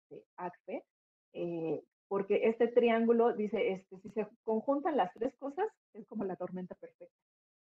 de 0.09 0.23
ACFE, 0.37 0.83
eh, 1.33 1.83
porque 2.07 2.41
este 2.49 2.67
triángulo 2.67 3.33
dice, 3.33 3.71
este, 3.71 3.97
si 3.99 4.09
se 4.09 4.27
conjuntan 4.43 4.97
las 4.97 5.13
tres 5.13 5.33
cosas, 5.37 5.67
es 5.93 6.05
como 6.07 6.25
la 6.25 6.35
tormenta 6.35 6.75
perfecta. 6.75 7.15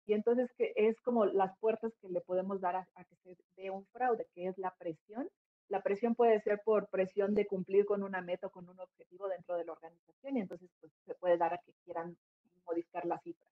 Y 0.07 0.15
entonces 0.15 0.51
que 0.57 0.73
es 0.75 0.99
como 1.03 1.27
las 1.27 1.57
puertas 1.59 1.93
que 2.01 2.09
le 2.09 2.23
podemos 2.23 2.59
dar 2.63 2.77
a, 2.77 2.87
que 3.05 3.17
se 3.17 3.37
dé 3.57 3.71
un 3.71 3.85
fraude, 3.89 4.27
que 4.35 4.47
es 4.47 4.57
la 4.57 4.75
presión. 4.79 5.29
La 5.69 5.83
presión 5.83 6.15
puede 6.15 6.41
ser 6.41 6.61
por 6.65 6.89
presión 6.89 7.35
de 7.35 7.47
cumplir 7.47 7.85
con 7.85 8.03
una 8.03 8.21
meta 8.21 8.47
o 8.47 8.51
con 8.51 8.69
un 8.69 8.81
objetivo 8.81 9.29
dentro 9.29 9.57
de 9.57 9.65
la 9.65 9.73
organización 9.73 10.37
y 10.37 10.41
entonces 10.41 10.71
pues, 10.81 10.93
se 11.05 11.15
puede 11.15 11.37
dar 11.37 11.55
a 11.55 11.59
que 11.59 11.73
quieran 11.85 12.17
modificar 12.67 13.05
las 13.05 13.23
cifras. 13.23 13.51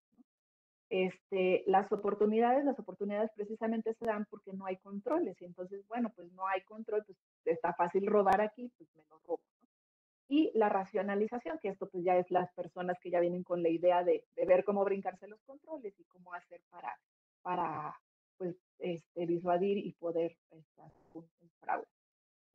Este, 0.89 1.65
las 1.67 1.91
oportunidades, 1.91 2.65
las 2.65 2.79
oportunidades 2.79 3.31
precisamente 3.35 3.93
se 3.95 4.07
dan 4.07 4.25
porque 4.31 4.53
no 4.53 4.67
hay 4.67 4.77
controles 4.77 5.41
y 5.43 5.45
entonces, 5.45 5.87
bueno, 5.89 6.13
pues 6.15 6.33
no 6.33 6.47
hay 6.47 6.63
control, 6.63 7.03
pues 7.05 7.19
está 7.45 7.75
fácil 7.75 8.07
robar 8.07 8.41
aquí, 8.41 8.71
pues 8.79 8.89
me 8.95 9.03
lo 9.11 9.19
robo 9.27 9.41
y 10.29 10.51
la 10.55 10.69
racionalización, 10.69 11.59
que 11.59 11.69
esto 11.69 11.89
pues 11.89 12.05
ya 12.05 12.17
es 12.17 12.31
las 12.31 12.53
personas 12.53 12.99
que 13.01 13.11
ya 13.11 13.21
vienen 13.21 13.45
con 13.45 13.63
la 13.63 13.69
idea 13.69 14.03
de, 14.03 14.25
ver 14.47 14.65
cómo 14.65 14.85
brincarse 14.85 15.29
los 15.29 15.41
controles 15.43 15.95
y 15.99 16.05
cómo 16.05 16.35
hacer 16.35 16.61
para, 16.71 16.99
para 17.43 17.95
pues, 18.37 18.57
este, 18.79 19.27
disuadir 19.27 19.79
y 19.79 19.93
poder 19.93 20.37
estar 20.51 20.91
un, 21.15 21.29
fraude. 21.61 21.87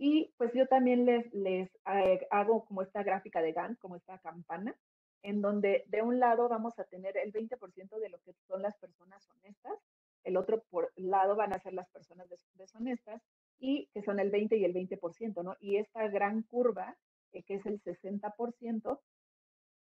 Y 0.04 0.34
pues 0.36 0.52
yo 0.56 0.66
también 0.66 1.06
les, 1.06 1.32
les 1.32 1.70
eh, 1.86 2.28
hago 2.32 2.66
como 2.66 2.82
esta 2.82 3.04
gráfica 3.04 3.40
de 3.40 3.52
Gantt, 3.52 3.78
como 3.78 3.96
esta 3.96 4.18
campana, 4.18 4.76
en 5.22 5.44
donde 5.44 5.84
de 5.90 6.02
un 6.02 6.20
lado 6.20 6.50
vamos 6.50 6.80
a 6.80 6.86
tener 6.86 7.16
el 7.18 7.32
20% 7.32 8.00
de 8.00 8.10
lo 8.10 8.18
que 8.22 8.34
son 8.48 8.64
las 8.64 8.76
personas 8.78 9.30
honestas, 9.30 9.78
el 10.24 10.38
otro 10.38 10.64
lado 10.96 11.36
van 11.36 11.54
a 11.54 11.60
ser 11.60 11.74
las 11.74 11.88
personas 11.90 12.28
deshonestas 12.56 13.22
y 13.60 13.90
que 13.94 14.02
son 14.02 14.20
el 14.20 14.32
20 14.32 14.58
y 14.58 14.66
el 14.66 14.74
20%, 14.74 15.44
¿no? 15.44 15.56
Y 15.60 15.78
esta 15.78 16.08
gran 16.08 16.42
curva 16.42 16.98
eh, 17.34 17.44
que 17.44 17.54
es 17.54 17.66
el 17.68 17.80
60%, 17.84 19.00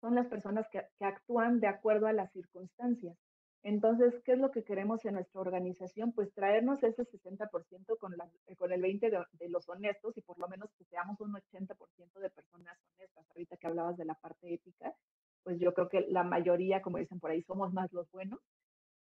son 0.00 0.14
las 0.16 0.26
personas 0.26 0.66
que, 0.72 0.82
actúan 0.98 1.60
de 1.60 1.68
acuerdo 1.68 2.08
a 2.08 2.12
las 2.12 2.32
circunstancias. 2.32 3.16
Entonces, 3.64 4.14
¿qué 4.24 4.32
es 4.32 4.38
lo 4.38 4.50
que 4.50 4.62
queremos 4.62 5.04
en 5.04 5.14
nuestra 5.14 5.40
organización? 5.40 6.12
Pues 6.12 6.32
traernos 6.32 6.82
ese 6.82 7.04
60% 7.04 7.98
con, 7.98 8.16
la, 8.16 8.28
eh, 8.46 8.56
con 8.56 8.72
el 8.72 8.80
20% 8.80 9.26
de, 9.32 9.48
los 9.48 9.68
honestos 9.68 10.16
y 10.16 10.22
por 10.22 10.38
lo 10.38 10.48
menos 10.48 10.70
que 10.78 10.84
seamos 10.84 11.20
un 11.20 11.32
80% 11.32 12.20
de 12.20 12.30
personas 12.30 12.78
honestas. 12.94 13.26
Ahorita 13.30 13.56
que 13.56 13.66
hablabas 13.66 13.96
de 13.96 14.04
la 14.04 14.14
parte 14.14 14.54
ética, 14.54 14.94
pues 15.42 15.58
yo 15.58 15.74
creo 15.74 15.88
que 15.88 16.06
la 16.08 16.22
mayoría, 16.22 16.82
como 16.82 16.98
dicen 16.98 17.18
por 17.18 17.30
ahí, 17.30 17.42
somos 17.42 17.72
más 17.72 17.92
los 17.92 18.10
buenos, 18.12 18.40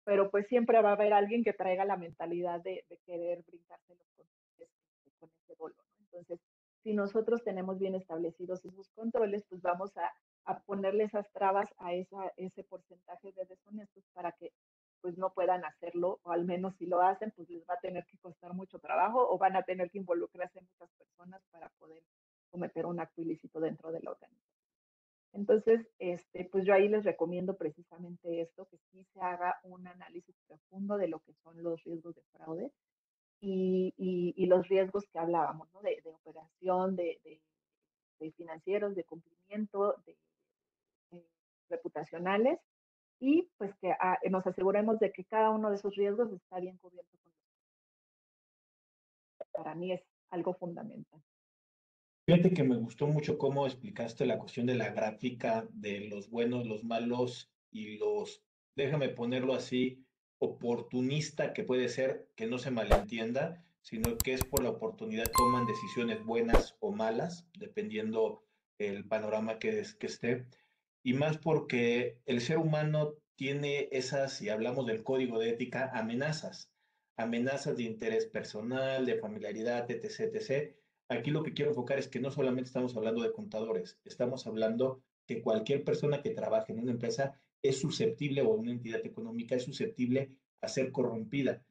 pero 0.05 0.31
pues 0.31 0.47
siempre 0.47 0.81
va 0.83 0.91
a 0.91 0.93
haber 0.93 1.13
alguien 1.13 1.43
que 1.43 1.53
traiga 1.53 1.85
la 1.85 1.97
mentalidad 1.97 2.61
de, 2.63 2.85
querer 3.07 3.43
brincarse 3.47 3.95
los 3.97 4.09
controles 4.15 4.71
con 5.19 5.31
ese 5.31 5.55
dolor. 5.57 5.85
Entonces, 5.99 6.41
si 6.83 6.93
nosotros 6.93 7.43
tenemos 7.43 7.79
bien 7.79 7.95
establecidos 7.95 8.65
esos 8.65 8.89
controles, 8.91 9.45
pues 9.49 9.63
vamos 9.63 9.97
a, 9.97 10.13
ponerle 10.67 11.05
esas 11.05 11.31
trabas 11.33 11.73
a 11.79 11.95
esa, 11.95 12.33
ese 12.37 12.65
porcentaje 12.65 13.33
de 13.33 13.45
deshonestos 13.47 14.05
para 14.13 14.33
que 14.33 14.53
pues 15.01 15.19
no 15.19 15.35
puedan 15.35 15.65
hacerlo, 15.67 16.19
o 16.23 16.33
al 16.33 16.47
menos 16.47 16.77
si 16.77 16.87
lo 16.87 17.03
hacen, 17.03 17.31
pues 17.37 17.51
les 17.51 17.63
va 17.69 17.75
a 17.75 17.81
tener 17.81 18.07
que 18.07 18.17
costar 18.19 18.55
mucho 18.55 18.79
trabajo 18.79 19.27
o 19.29 19.37
van 19.37 19.55
a 19.55 19.63
tener 19.63 19.91
que 19.91 19.99
involucrarse 19.99 20.63
muchas 20.63 20.91
personas 20.93 21.43
para 21.51 21.69
poder 21.79 22.03
cometer 22.51 22.87
un 22.87 23.01
acto 23.01 23.21
ilícito 23.21 23.61
dentro 23.61 23.93
de 23.93 24.01
la 24.01 24.13
organización. 24.13 24.55
Entonces, 25.35 25.87
este, 25.99 26.45
pues 26.45 26.65
yo 26.65 26.73
ahí 26.73 26.89
les 26.89 27.05
recomiendo 27.05 27.55
precisamente 27.55 28.41
esto, 28.41 28.67
que 28.67 28.79
sí 28.91 29.05
se 29.13 29.21
haga 29.21 29.59
un 29.65 29.87
análisis 29.87 30.37
profundo 30.47 30.97
de 30.97 31.09
lo 31.09 31.19
que 31.19 31.35
son 31.43 31.63
los 31.63 31.83
riesgos 31.85 32.15
de 32.15 32.23
fraude, 32.33 32.73
y, 33.41 34.47
los 34.47 34.67
riesgos 34.69 35.05
que 35.13 35.19
hablábamos, 35.19 35.69
¿no? 35.75 35.83
de, 35.83 36.01
operación, 36.05 36.97
de, 36.97 37.41
financieros, 38.37 38.95
de 38.95 39.05
cumplimiento, 39.05 39.97
de, 40.07 40.17
reputacionales, 41.75 42.61
y 43.21 43.49
pues 43.57 43.75
que 43.81 43.93
ah, 43.93 44.19
nos 44.31 44.47
aseguremos 44.47 44.99
de 44.99 45.13
que 45.13 45.25
cada 45.25 45.51
uno 45.51 45.71
de 45.71 45.77
esos 45.77 45.95
riesgos 45.95 46.33
está 46.33 46.61
bien 46.61 46.77
cubierto 46.79 47.17
con 47.23 47.33
los 49.39 49.49
Para 49.53 49.75
mí 49.75 49.93
es 49.93 50.03
algo 50.31 50.55
fundamental. 50.55 51.23
Fíjate 52.27 52.55
que 52.55 52.65
me 52.65 52.77
gustó 52.77 53.07
mucho 53.07 53.37
cómo 53.37 53.67
explicaste 53.67 54.25
la 54.25 54.39
cuestión 54.39 54.67
de 54.67 54.75
la 54.75 54.91
gráfica 54.91 55.67
de 55.73 56.09
los 56.09 56.31
buenos, 56.31 56.67
los 56.67 56.83
malos 56.83 57.53
y 57.71 57.99
los, 57.99 58.43
déjame 58.77 59.11
ponerlo 59.11 59.55
así, 59.55 60.03
oportunista 60.39 61.53
que 61.53 61.65
puede 61.65 61.89
ser, 61.89 62.29
que 62.35 62.47
no 62.47 62.59
se 62.59 62.71
malentienda, 62.71 63.63
sino 63.83 64.17
que 64.17 64.33
es 64.33 64.45
por 64.45 64.63
la 64.63 64.71
oportunidad 64.71 65.31
toman 65.31 65.67
decisiones 65.67 66.25
buenas 66.25 66.77
o 66.81 66.93
malas, 66.93 67.47
dependiendo 67.59 68.43
el 68.79 69.07
panorama 69.07 69.59
que, 69.59 69.81
es, 69.81 69.95
que 69.95 70.07
esté, 70.07 70.47
y 71.05 71.13
más 71.13 71.37
porque 71.39 72.19
el 72.25 72.41
ser 72.41 72.59
humano 72.59 73.15
tiene 73.37 73.89
esas, 73.93 74.41
y 74.41 74.49
hablamos 74.49 74.87
del 74.87 75.05
código 75.05 75.39
de 75.39 75.51
ética, 75.51 75.91
amenazas, 75.93 76.73
amenazas 77.17 77.77
de 77.77 77.83
interés 77.85 78.27
personal, 78.27 79.05
de 79.05 79.19
familiaridad, 79.19 79.89
etc., 79.91 80.35
etc. 80.35 80.75
Aquí 81.11 81.31
lo 81.31 81.43
que 81.43 81.53
quiero 81.53 81.73
enfocar 81.73 81.99
es 81.99 82.09
que 82.09 82.21
no 82.21 82.31
solamente 82.31 82.69
estamos 82.69 82.97
hablando 82.97 83.23
de 83.23 83.33
contadores, 83.33 84.01
estamos 84.05 84.47
hablando 84.47 85.03
que 85.27 85.43
cualquier 85.43 85.85
persona 85.85 86.23
que 86.23 86.31
trabaje 86.31 86.73
en 86.73 86.81
una 86.81 86.93
empresa 86.93 87.39
es 87.63 87.79
susceptible 87.79 88.41
o 88.41 88.49
una 88.55 88.73
entidad 88.73 89.05
económica 89.05 89.57
es 89.57 89.65
susceptible 89.65 90.39
a 90.63 90.69
ser 90.69 90.91
corrompida. 90.91 91.63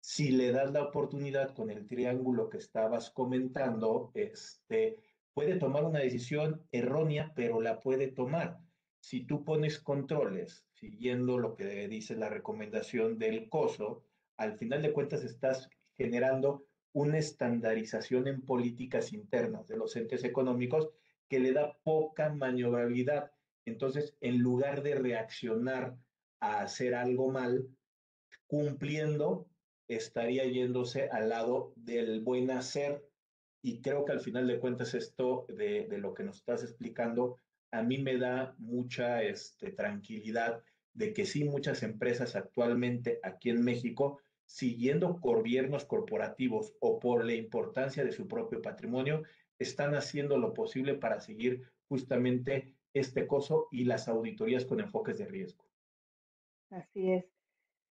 Si 0.00 0.30
le 0.30 0.52
das 0.52 0.72
la 0.72 0.84
oportunidad 0.84 1.52
con 1.52 1.70
el 1.70 1.86
triángulo 1.88 2.48
que 2.48 2.58
estabas 2.58 3.10
comentando, 3.10 4.12
este, 4.14 4.98
puede 5.34 5.56
tomar 5.56 5.84
una 5.84 6.00
decisión 6.00 6.66
errónea, 6.72 7.32
pero 7.34 7.60
la 7.60 7.80
puede 7.80 8.08
tomar. 8.08 8.58
Si 9.00 9.24
tú 9.24 9.44
pones 9.44 9.78
controles 9.78 10.66
siguiendo 10.74 11.38
lo 11.38 11.56
que 11.56 11.88
dice 11.88 12.16
la 12.16 12.28
recomendación 12.28 13.18
del 13.18 13.48
COSO, 13.48 14.04
al 14.36 14.56
final 14.58 14.82
de 14.82 14.92
cuentas 14.92 15.24
estás 15.24 15.68
generando 15.96 16.66
una 16.92 17.18
estandarización 17.18 18.28
en 18.28 18.42
políticas 18.42 19.12
internas 19.12 19.66
de 19.66 19.76
los 19.76 19.96
entes 19.96 20.24
económicos 20.24 20.90
que 21.28 21.40
le 21.40 21.52
da 21.52 21.78
poca 21.82 22.28
maniobrabilidad. 22.30 23.32
Entonces, 23.64 24.16
en 24.20 24.38
lugar 24.38 24.82
de 24.82 24.94
reaccionar 24.94 25.96
a 26.40 26.60
hacer 26.60 26.94
algo 26.94 27.30
mal, 27.30 27.68
cumpliendo, 28.46 29.48
estaría 29.88 30.44
yéndose 30.44 31.08
al 31.08 31.30
lado 31.30 31.72
del 31.76 32.20
buen 32.20 32.50
hacer. 32.50 33.02
Y 33.62 33.80
creo 33.80 34.04
que 34.04 34.12
al 34.12 34.20
final 34.20 34.46
de 34.46 34.58
cuentas 34.58 34.94
esto 34.94 35.46
de, 35.48 35.86
de 35.88 35.98
lo 35.98 36.14
que 36.14 36.24
nos 36.24 36.38
estás 36.38 36.62
explicando, 36.62 37.38
a 37.70 37.82
mí 37.82 37.98
me 37.98 38.18
da 38.18 38.54
mucha 38.58 39.22
este, 39.22 39.70
tranquilidad 39.70 40.62
de 40.94 41.12
que 41.12 41.24
sí 41.24 41.44
muchas 41.44 41.82
empresas 41.82 42.36
actualmente 42.36 43.18
aquí 43.22 43.50
en 43.50 43.64
México, 43.64 44.18
siguiendo 44.44 45.14
gobiernos 45.14 45.84
corporativos 45.84 46.74
o 46.80 46.98
por 46.98 47.24
la 47.24 47.34
importancia 47.34 48.04
de 48.04 48.12
su 48.12 48.28
propio 48.28 48.60
patrimonio, 48.60 49.22
están 49.58 49.94
haciendo 49.94 50.36
lo 50.36 50.52
posible 50.52 50.94
para 50.94 51.20
seguir 51.20 51.62
justamente 51.88 52.74
este 52.92 53.26
coso 53.26 53.68
y 53.70 53.84
las 53.84 54.08
auditorías 54.08 54.66
con 54.66 54.80
enfoques 54.80 55.18
de 55.18 55.26
riesgo. 55.26 55.64
Así 56.70 57.10
es. 57.10 57.31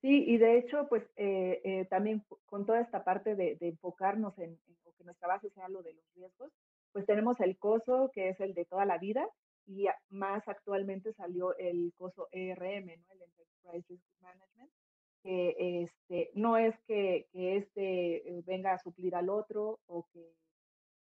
Sí, 0.01 0.25
y 0.27 0.39
de 0.39 0.59
hecho, 0.59 0.89
pues 0.89 1.03
eh, 1.17 1.61
eh, 1.63 1.85
también 1.87 2.25
con 2.47 2.65
toda 2.65 2.81
esta 2.81 3.05
parte 3.05 3.35
de, 3.37 3.59
enfocarnos 3.61 4.39
en, 4.39 4.59
que 4.97 5.05
nuestra 5.05 5.29
base 5.29 5.51
sea 5.51 5.69
lo 5.69 5.83
de 5.83 5.93
los 5.93 6.05
riesgos, 6.15 6.51
pues 6.93 7.07
tenemos 7.07 7.39
el 7.41 7.59
COSO, 7.59 8.11
que 8.13 8.31
es 8.31 8.41
el 8.41 8.55
de 8.55 8.65
toda 8.65 8.85
la 8.85 8.99
vida, 8.99 9.29
y 9.67 9.87
más 10.09 10.49
actualmente 10.49 11.13
salió 11.13 11.57
el 11.59 11.93
COSO 11.97 12.29
ERM, 12.33 12.87
¿no? 12.87 13.13
el 13.13 13.23
Enterprise 13.23 13.87
Risk 13.89 14.21
Management, 14.21 14.71
que 15.23 15.83
este, 15.83 16.31
no 16.35 16.57
es 16.57 16.75
que, 16.87 17.29
que 17.33 17.57
este 17.57 18.29
eh, 18.29 18.43
venga 18.47 18.73
a 18.73 18.79
suplir 18.79 19.15
al 19.15 19.29
otro 19.29 19.81
o 19.87 20.07
que 20.13 20.35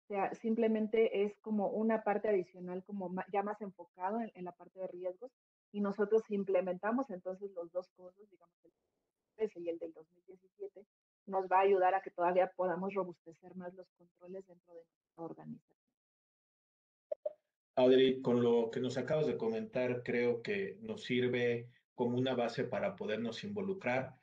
sea, 0.08 0.34
simplemente 0.34 1.24
es 1.24 1.38
como 1.40 1.70
una 1.70 2.04
parte 2.04 2.28
adicional, 2.28 2.84
como 2.84 3.14
ya 3.32 3.44
más 3.44 3.62
enfocado 3.62 4.20
en, 4.34 4.44
la 4.44 4.52
parte 4.52 4.80
de 4.80 4.88
riesgos, 4.88 5.32
y 5.72 5.82
nosotros 5.82 6.24
implementamos 6.30 7.10
entonces 7.10 7.52
los 7.52 7.72
dos 7.72 7.90
cosas, 7.96 8.30
digamos, 8.30 8.56
el 8.64 8.72
2013 9.38 9.60
y 9.60 9.70
el 9.70 9.80
del 9.80 9.94
2017, 9.94 10.86
nos 11.28 11.46
va 11.46 11.60
a 11.60 11.62
ayudar 11.62 11.94
a 11.94 12.02
que 12.02 12.12
todavía 12.12 12.52
podamos 12.56 12.94
robustecer 12.94 13.56
más 13.56 13.74
los 13.74 13.88
controles 13.98 14.46
dentro 14.48 14.74
de 14.74 14.84
nuestra 14.84 15.24
organización. 15.24 15.80
Adri, 17.76 18.22
con 18.22 18.44
lo 18.44 18.70
que 18.72 18.82
nos 18.82 18.98
acabas 18.98 19.28
de 19.28 19.38
comentar, 19.38 20.04
creo 20.04 20.42
que 20.42 20.78
nos 20.82 21.04
sirve 21.04 21.70
como 21.96 22.18
una 22.18 22.34
base 22.34 22.64
para 22.66 22.96
podernos 22.96 23.44
involucrar. 23.44 24.16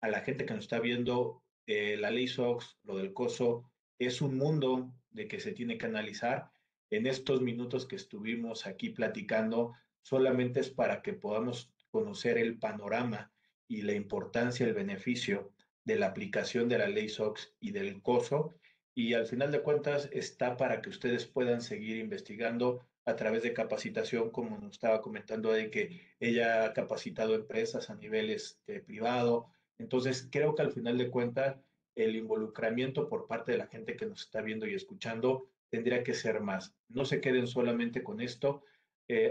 A 0.00 0.08
la 0.08 0.20
gente 0.20 0.46
que 0.46 0.54
nos 0.54 0.64
está 0.64 0.80
viendo, 0.80 1.42
eh, 1.66 1.96
la 1.96 2.10
ley 2.10 2.26
SOX, 2.26 2.78
lo 2.84 2.96
del 2.96 3.12
COSO, 3.12 3.70
es 3.98 4.22
un 4.22 4.38
mundo 4.38 4.92
de 5.10 5.28
que 5.28 5.40
se 5.40 5.52
tiene 5.52 5.78
que 5.78 5.86
analizar. 5.86 6.50
En 6.90 7.06
estos 7.06 7.40
minutos 7.40 7.86
que 7.86 7.96
estuvimos 7.96 8.66
aquí 8.66 8.90
platicando, 8.90 9.74
solamente 10.02 10.60
es 10.60 10.70
para 10.70 11.02
que 11.02 11.12
podamos 11.12 11.72
conocer 11.90 12.38
el 12.38 12.58
panorama 12.58 13.32
y 13.68 13.82
la 13.82 13.92
importancia, 13.92 14.66
el 14.66 14.74
beneficio 14.74 15.52
de 15.84 15.96
la 15.96 16.06
aplicación 16.06 16.68
de 16.68 16.78
la 16.78 16.88
ley 16.88 17.08
SOX 17.08 17.54
y 17.60 17.72
del 17.72 18.02
COSO. 18.02 18.54
Y 18.94 19.14
al 19.14 19.26
final 19.26 19.50
de 19.50 19.62
cuentas 19.62 20.08
está 20.12 20.56
para 20.56 20.82
que 20.82 20.90
ustedes 20.90 21.26
puedan 21.26 21.62
seguir 21.62 21.96
investigando 21.96 22.86
a 23.04 23.16
través 23.16 23.42
de 23.42 23.52
capacitación, 23.52 24.30
como 24.30 24.58
nos 24.58 24.72
estaba 24.72 25.00
comentando, 25.00 25.52
de 25.52 25.70
que 25.70 26.00
ella 26.20 26.66
ha 26.66 26.72
capacitado 26.72 27.34
empresas 27.34 27.90
a 27.90 27.96
niveles 27.96 28.58
este, 28.60 28.80
privado. 28.80 29.48
Entonces, 29.78 30.28
creo 30.30 30.54
que 30.54 30.62
al 30.62 30.72
final 30.72 30.98
de 30.98 31.10
cuentas, 31.10 31.56
el 31.94 32.16
involucramiento 32.16 33.08
por 33.08 33.26
parte 33.26 33.52
de 33.52 33.58
la 33.58 33.66
gente 33.66 33.96
que 33.96 34.06
nos 34.06 34.22
está 34.22 34.40
viendo 34.40 34.66
y 34.66 34.74
escuchando 34.74 35.48
tendría 35.68 36.04
que 36.04 36.14
ser 36.14 36.40
más. 36.40 36.74
No 36.88 37.04
se 37.04 37.20
queden 37.20 37.46
solamente 37.46 38.02
con 38.02 38.20
esto. 38.20 38.62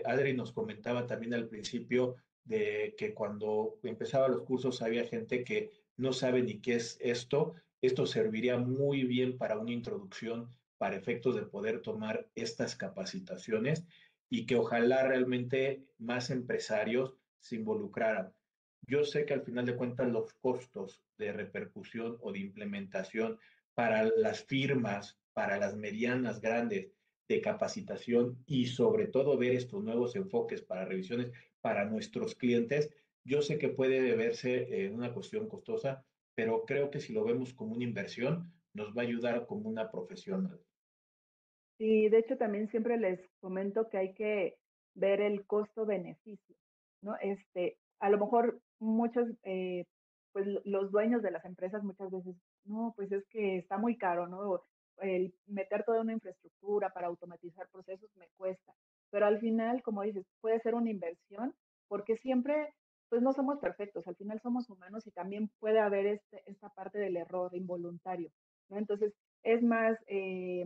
Adri 0.05 0.33
nos 0.33 0.51
comentaba 0.51 1.07
también 1.07 1.33
al 1.33 1.47
principio 1.47 2.15
de 2.43 2.95
que 2.97 3.13
cuando 3.13 3.79
empezaba 3.83 4.27
los 4.27 4.43
cursos 4.43 4.81
había 4.81 5.05
gente 5.05 5.43
que 5.43 5.71
no 5.97 6.13
sabe 6.13 6.41
ni 6.41 6.59
qué 6.59 6.75
es 6.75 6.97
esto. 7.01 7.55
Esto 7.81 8.05
serviría 8.05 8.57
muy 8.57 9.03
bien 9.03 9.37
para 9.37 9.57
una 9.57 9.71
introducción 9.71 10.49
para 10.77 10.95
efectos 10.95 11.35
de 11.35 11.43
poder 11.43 11.81
tomar 11.81 12.27
estas 12.33 12.75
capacitaciones 12.75 13.85
y 14.29 14.47
que 14.47 14.55
ojalá 14.55 15.07
realmente 15.07 15.85
más 15.99 16.31
empresarios 16.31 17.13
se 17.39 17.57
involucraran. 17.57 18.33
Yo 18.87 19.03
sé 19.03 19.25
que 19.25 19.33
al 19.33 19.43
final 19.43 19.67
de 19.67 19.75
cuentas 19.75 20.09
los 20.09 20.33
costos 20.33 21.03
de 21.19 21.33
repercusión 21.33 22.17
o 22.21 22.31
de 22.31 22.39
implementación 22.39 23.37
para 23.75 24.05
las 24.05 24.43
firmas, 24.43 25.19
para 25.33 25.57
las 25.57 25.75
medianas, 25.75 26.41
grandes 26.41 26.89
de 27.31 27.41
capacitación 27.41 28.43
y 28.45 28.65
sobre 28.67 29.07
todo 29.07 29.37
ver 29.37 29.53
estos 29.53 29.83
nuevos 29.83 30.15
enfoques 30.15 30.61
para 30.61 30.85
revisiones 30.85 31.31
para 31.61 31.85
nuestros 31.85 32.35
clientes, 32.35 32.89
yo 33.23 33.41
sé 33.41 33.57
que 33.57 33.69
puede 33.69 34.15
verse 34.15 34.85
en 34.85 34.95
una 34.95 35.13
cuestión 35.13 35.47
costosa, 35.47 36.05
pero 36.35 36.65
creo 36.65 36.89
que 36.89 36.99
si 36.99 37.13
lo 37.13 37.23
vemos 37.23 37.53
como 37.53 37.75
una 37.75 37.83
inversión, 37.83 38.51
nos 38.73 38.95
va 38.95 39.01
a 39.01 39.05
ayudar 39.05 39.45
como 39.45 39.69
una 39.69 39.91
profesional. 39.91 40.59
Sí, 41.77 42.09
de 42.09 42.19
hecho 42.19 42.37
también 42.37 42.69
siempre 42.69 42.97
les 42.97 43.19
comento 43.39 43.89
que 43.89 43.97
hay 43.97 44.13
que 44.13 44.57
ver 44.95 45.21
el 45.21 45.45
costo-beneficio, 45.45 46.55
¿no? 47.01 47.15
Este, 47.21 47.77
a 47.99 48.09
lo 48.09 48.19
mejor 48.19 48.61
muchos, 48.79 49.27
eh, 49.43 49.85
pues 50.31 50.47
los 50.63 50.91
dueños 50.91 51.21
de 51.21 51.31
las 51.31 51.45
empresas 51.45 51.83
muchas 51.83 52.11
veces, 52.11 52.35
no, 52.65 52.93
pues 52.95 53.11
es 53.11 53.25
que 53.29 53.57
está 53.57 53.77
muy 53.77 53.97
caro, 53.97 54.27
¿no? 54.27 54.63
El 55.01 55.33
meter 55.47 55.83
toda 55.83 56.01
una 56.01 56.13
infraestructura 56.13 56.91
para 56.91 57.07
automatizar 57.07 57.67
procesos 57.69 58.09
me 58.15 58.29
cuesta, 58.37 58.73
pero 59.09 59.25
al 59.25 59.39
final, 59.39 59.81
como 59.83 60.03
dices, 60.03 60.25
puede 60.39 60.59
ser 60.59 60.75
una 60.75 60.89
inversión 60.89 61.53
porque 61.87 62.15
siempre, 62.15 62.73
pues 63.09 63.21
no 63.21 63.33
somos 63.33 63.59
perfectos, 63.59 64.07
al 64.07 64.15
final 64.15 64.39
somos 64.39 64.69
humanos 64.69 65.05
y 65.07 65.11
también 65.11 65.49
puede 65.59 65.79
haber 65.79 66.05
este, 66.05 66.43
esta 66.45 66.69
parte 66.69 66.99
del 66.99 67.17
error 67.17 67.53
involuntario. 67.53 68.31
Entonces, 68.69 69.13
es 69.43 69.61
más, 69.63 69.97
eh, 70.07 70.65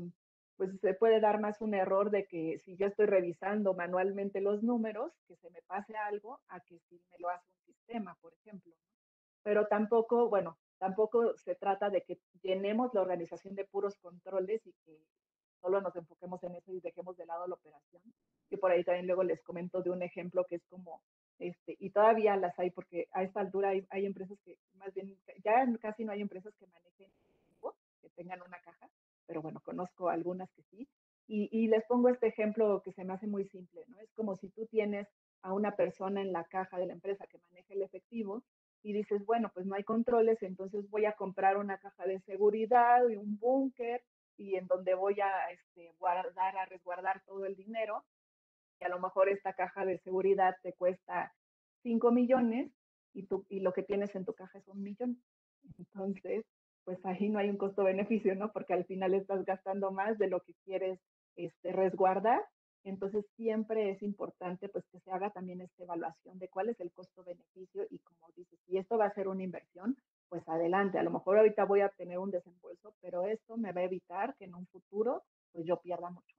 pues 0.57 0.79
se 0.79 0.93
puede 0.93 1.19
dar 1.19 1.39
más 1.39 1.61
un 1.61 1.73
error 1.73 2.11
de 2.11 2.25
que 2.27 2.59
si 2.63 2.75
yo 2.77 2.87
estoy 2.87 3.07
revisando 3.07 3.73
manualmente 3.73 4.41
los 4.41 4.63
números, 4.63 5.11
que 5.27 5.35
se 5.37 5.49
me 5.49 5.61
pase 5.63 5.95
algo, 5.95 6.39
a 6.49 6.59
que 6.59 6.79
si 6.87 7.01
me 7.09 7.17
lo 7.19 7.29
hace 7.29 7.49
un 7.51 7.73
sistema, 7.73 8.15
por 8.21 8.33
ejemplo. 8.33 8.73
Pero 9.43 9.67
tampoco, 9.67 10.29
bueno, 10.29 10.57
tampoco 10.77 11.37
se 11.37 11.55
trata 11.55 11.89
de 11.89 12.01
que 12.01 12.19
llenemos 12.41 12.93
la 12.93 13.01
organización 13.01 13.55
de 13.55 13.65
puros 13.65 13.97
controles 13.97 14.65
y 14.65 14.73
que 14.85 14.99
solo 15.61 15.81
nos 15.81 15.95
enfoquemos 15.95 16.43
en 16.43 16.55
eso 16.55 16.71
y 16.73 16.79
dejemos 16.79 17.17
de 17.17 17.25
lado 17.25 17.47
la 17.47 17.55
operación. 17.55 18.01
Y 18.49 18.57
por 18.57 18.71
ahí 18.71 18.83
también 18.83 19.07
luego 19.07 19.23
les 19.23 19.41
comento 19.41 19.81
de 19.81 19.89
un 19.89 20.03
ejemplo 20.03 20.45
que 20.45 20.55
es 20.55 20.65
como, 20.67 21.01
este, 21.39 21.75
y 21.79 21.89
todavía 21.89 22.37
las 22.37 22.57
hay 22.59 22.69
porque 22.69 23.07
a 23.11 23.23
esta 23.23 23.39
altura 23.39 23.69
hay, 23.69 23.85
hay 23.89 24.05
empresas 24.05 24.37
que, 24.45 24.57
más 24.75 24.93
bien, 24.93 25.17
ya 25.43 25.65
casi 25.81 26.05
no 26.05 26.11
hay 26.11 26.21
empresas 26.21 26.53
que 26.57 26.67
manejen 26.67 27.09
que 28.01 28.09
tengan 28.11 28.41
una 28.41 28.59
caja, 28.59 28.89
pero 29.25 29.41
bueno, 29.41 29.59
conozco 29.61 30.09
algunas 30.09 30.51
que 30.51 30.63
sí. 30.63 30.87
Y, 31.27 31.67
les 31.67 31.83
pongo 31.85 32.09
este 32.09 32.27
ejemplo 32.27 32.83
que 32.83 32.91
se 32.91 33.03
me 33.03 33.13
hace 33.13 33.25
muy 33.25 33.45
simple, 33.45 33.83
¿no? 33.87 33.99
Es 33.99 34.11
como 34.13 34.35
si 34.35 34.49
tú 34.49 34.67
tienes 34.67 35.07
a 35.41 35.53
una 35.53 35.75
persona 35.75 36.21
en 36.21 36.31
la 36.31 36.43
caja 36.43 36.77
de 36.77 36.85
la 36.85 36.93
empresa 36.93 37.25
que 37.25 37.39
maneja 37.49 37.73
el 37.73 37.81
efectivo 37.81 38.43
y 38.83 38.93
dices, 38.93 39.25
bueno, 39.25 39.51
pues 39.53 39.65
no 39.65 39.75
hay 39.75 39.83
controles, 39.83 40.41
entonces 40.43 40.89
voy 40.89 41.05
a 41.05 41.13
comprar 41.13 41.57
una 41.57 41.77
caja 41.79 42.05
de 42.05 42.19
seguridad 42.21 43.07
y 43.09 43.15
un 43.15 43.39
búnker 43.39 44.03
y 44.37 44.55
en 44.55 44.67
donde 44.67 44.93
voy 44.95 45.19
a 45.21 45.49
este, 45.51 45.93
guardar, 45.97 46.57
a 46.57 46.65
resguardar 46.65 47.21
todo 47.25 47.45
el 47.45 47.55
dinero. 47.55 48.03
Y 48.79 48.85
a 48.85 48.89
lo 48.89 48.99
mejor 48.99 49.29
esta 49.29 49.53
caja 49.53 49.85
de 49.85 49.97
seguridad 49.99 50.55
te 50.61 50.73
cuesta 50.73 51.33
5 51.83 52.11
millones 52.11 52.71
y, 53.13 53.23
tú, 53.23 53.45
y 53.49 53.61
lo 53.61 53.73
que 53.73 53.83
tienes 53.83 54.13
en 54.15 54.25
tu 54.25 54.33
caja 54.33 54.59
es 54.59 54.67
un 54.67 54.83
millón. 54.83 55.21
Entonces, 55.79 56.45
pues 56.83 57.03
ahí 57.05 57.29
no 57.29 57.39
hay 57.39 57.49
un 57.49 57.57
costo-beneficio, 57.57 58.35
¿no? 58.35 58.51
Porque 58.51 58.73
al 58.73 58.85
final 58.85 59.13
estás 59.13 59.43
gastando 59.45 59.91
más 59.91 60.17
de 60.17 60.27
lo 60.27 60.41
que 60.41 60.53
quieres 60.65 60.99
este, 61.35 61.71
resguardar. 61.71 62.41
Entonces 62.85 63.25
siempre 63.35 63.89
es 63.89 64.03
importante 64.03 64.69
pues 64.69 64.85
que 64.91 64.99
se 64.99 65.11
haga 65.11 65.31
también 65.31 65.59
esta 65.59 65.83
evaluación 65.83 66.37
de 66.37 66.49
cuál 66.49 66.69
es 66.69 66.79
el 66.79 66.91
costo-beneficio 66.91 67.87
y 67.89 67.97
como 67.99 68.29
dices, 68.35 68.59
si 68.67 68.77
esto 68.77 68.97
va 68.97 69.07
a 69.07 69.13
ser 69.13 69.27
una 69.27 69.43
inversión, 69.43 69.97
pues 70.29 70.47
adelante. 70.47 70.99
A 70.99 71.03
lo 71.03 71.09
mejor 71.09 71.39
ahorita 71.39 71.65
voy 71.65 71.81
a 71.81 71.89
tener 71.89 72.19
un 72.19 72.29
desembolso, 72.29 72.95
pero 73.01 73.25
esto 73.25 73.57
me 73.57 73.71
va 73.71 73.81
a 73.81 73.85
evitar 73.85 74.35
que 74.37 74.45
en 74.45 74.53
un 74.53 74.67
futuro 74.67 75.23
pues 75.51 75.65
yo 75.65 75.81
pierda 75.81 76.11
mucho 76.11 76.35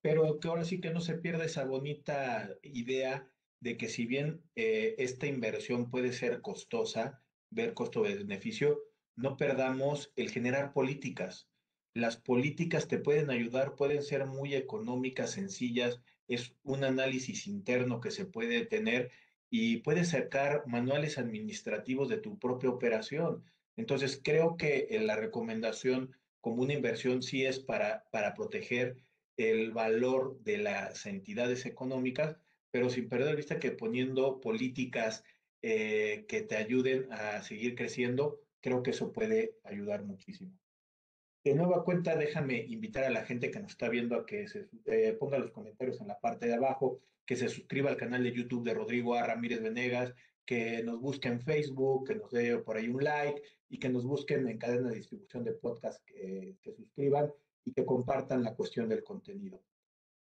Pero 0.00 0.40
que 0.40 0.48
ahora 0.48 0.64
sí 0.64 0.80
que 0.80 0.90
no 0.90 1.00
se 1.00 1.18
pierda 1.18 1.44
esa 1.44 1.64
bonita 1.64 2.50
idea 2.62 3.30
de 3.60 3.76
que 3.76 3.88
si 3.88 4.06
bien 4.06 4.42
eh, 4.56 4.96
esta 4.98 5.26
inversión 5.28 5.88
puede 5.88 6.12
ser 6.12 6.40
costosa, 6.40 7.22
ver 7.50 7.74
costo-beneficio, 7.74 8.80
no 9.14 9.36
perdamos 9.36 10.12
el 10.16 10.30
generar 10.30 10.72
políticas. 10.72 11.48
Las 11.94 12.16
políticas 12.16 12.88
te 12.88 12.98
pueden 12.98 13.30
ayudar, 13.30 13.74
pueden 13.74 14.02
ser 14.02 14.26
muy 14.26 14.54
económicas, 14.54 15.32
sencillas, 15.32 16.00
es 16.28 16.54
un 16.62 16.84
análisis 16.84 17.46
interno 17.46 18.00
que 18.00 18.10
se 18.10 18.26
puede 18.26 18.66
tener 18.66 19.10
y 19.50 19.78
puedes 19.78 20.10
sacar 20.10 20.64
manuales 20.66 21.18
administrativos 21.18 22.08
de 22.08 22.18
tu 22.18 22.38
propia 22.38 22.70
operación. 22.70 23.44
Entonces, 23.76 24.20
creo 24.22 24.56
que 24.56 24.88
la 25.02 25.16
recomendación 25.16 26.14
como 26.40 26.62
una 26.62 26.74
inversión 26.74 27.22
sí 27.22 27.46
es 27.46 27.58
para, 27.58 28.04
para 28.10 28.34
proteger 28.34 28.96
el 29.36 29.72
valor 29.72 30.38
de 30.42 30.58
las 30.58 31.06
entidades 31.06 31.64
económicas, 31.64 32.36
pero 32.70 32.90
sin 32.90 33.08
perder 33.08 33.28
de 33.28 33.36
vista 33.36 33.58
que 33.58 33.70
poniendo 33.70 34.40
políticas 34.40 35.24
eh, 35.62 36.26
que 36.28 36.42
te 36.42 36.56
ayuden 36.56 37.12
a 37.12 37.42
seguir 37.42 37.74
creciendo, 37.74 38.40
creo 38.60 38.82
que 38.82 38.90
eso 38.90 39.12
puede 39.12 39.54
ayudar 39.64 40.04
muchísimo. 40.04 40.52
De 41.44 41.54
nueva 41.54 41.84
cuenta, 41.84 42.16
déjame 42.16 42.64
invitar 42.68 43.04
a 43.04 43.10
la 43.10 43.24
gente 43.24 43.50
que 43.50 43.60
nos 43.60 43.70
está 43.72 43.88
viendo 43.88 44.16
a 44.16 44.26
que 44.26 44.48
se 44.48 44.68
eh, 44.86 45.16
ponga 45.18 45.38
los 45.38 45.52
comentarios 45.52 46.00
en 46.00 46.08
la 46.08 46.18
parte 46.18 46.46
de 46.46 46.54
abajo, 46.54 47.00
que 47.24 47.36
se 47.36 47.48
suscriba 47.48 47.90
al 47.90 47.96
canal 47.96 48.24
de 48.24 48.32
YouTube 48.32 48.64
de 48.64 48.74
Rodrigo 48.74 49.14
A. 49.14 49.26
Ramírez 49.26 49.62
Venegas, 49.62 50.14
que 50.44 50.82
nos 50.82 51.00
busque 51.00 51.28
en 51.28 51.40
Facebook, 51.40 52.08
que 52.08 52.14
nos 52.16 52.30
dé 52.30 52.58
por 52.58 52.76
ahí 52.76 52.88
un 52.88 53.04
like 53.04 53.42
y 53.68 53.78
que 53.78 53.88
nos 53.88 54.04
busquen 54.04 54.48
en 54.48 54.58
cadena 54.58 54.88
de 54.88 54.96
distribución 54.96 55.44
de 55.44 55.52
podcast, 55.52 56.02
que 56.04 56.56
se 56.62 56.74
suscriban 56.74 57.30
y 57.64 57.72
que 57.72 57.84
compartan 57.84 58.42
la 58.42 58.54
cuestión 58.54 58.88
del 58.88 59.04
contenido. 59.04 59.62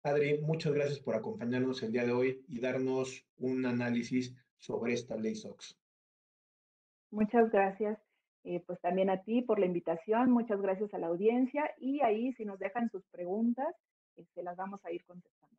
Adri, 0.04 0.40
muchas 0.40 0.74
gracias 0.74 1.00
por 1.00 1.16
acompañarnos 1.16 1.84
el 1.84 1.92
día 1.92 2.06
de 2.06 2.14
hoy 2.14 2.44
y 2.48 2.60
darnos 2.60 3.26
un 3.38 3.66
análisis 3.66 4.34
sobre 4.58 4.94
esta 4.94 5.16
ley 5.16 5.36
SOX. 5.36 5.78
Muchas 7.12 7.52
gracias. 7.52 8.09
Eh, 8.44 8.64
pues 8.66 8.80
también 8.80 9.10
a 9.10 9.22
ti 9.24 9.42
por 9.42 9.60
la 9.60 9.66
invitación, 9.66 10.32
muchas 10.32 10.62
gracias 10.62 10.94
a 10.94 10.98
la 10.98 11.08
audiencia 11.08 11.76
y 11.78 12.00
ahí 12.02 12.32
si 12.34 12.46
nos 12.46 12.58
dejan 12.58 12.90
sus 12.90 13.06
preguntas, 13.08 13.76
se 14.16 14.22
este, 14.22 14.44
las 14.44 14.56
vamos 14.56 14.80
a 14.86 14.92
ir 14.92 15.04
contestando. 15.06 15.58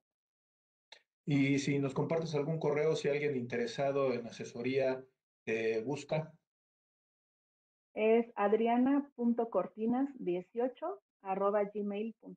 Y 1.26 1.58
si 1.58 1.78
nos 1.78 1.92
compartes 1.94 2.34
algún 2.34 2.58
correo, 2.58 2.96
si 2.96 3.08
alguien 3.08 3.36
interesado 3.36 4.14
en 4.14 4.26
asesoría 4.26 5.04
te 5.44 5.82
busca. 5.82 6.32
Es 7.94 8.32
adriana.cortinas18 8.34 10.98
arroba 11.22 11.64
gmail.com. 11.64 12.34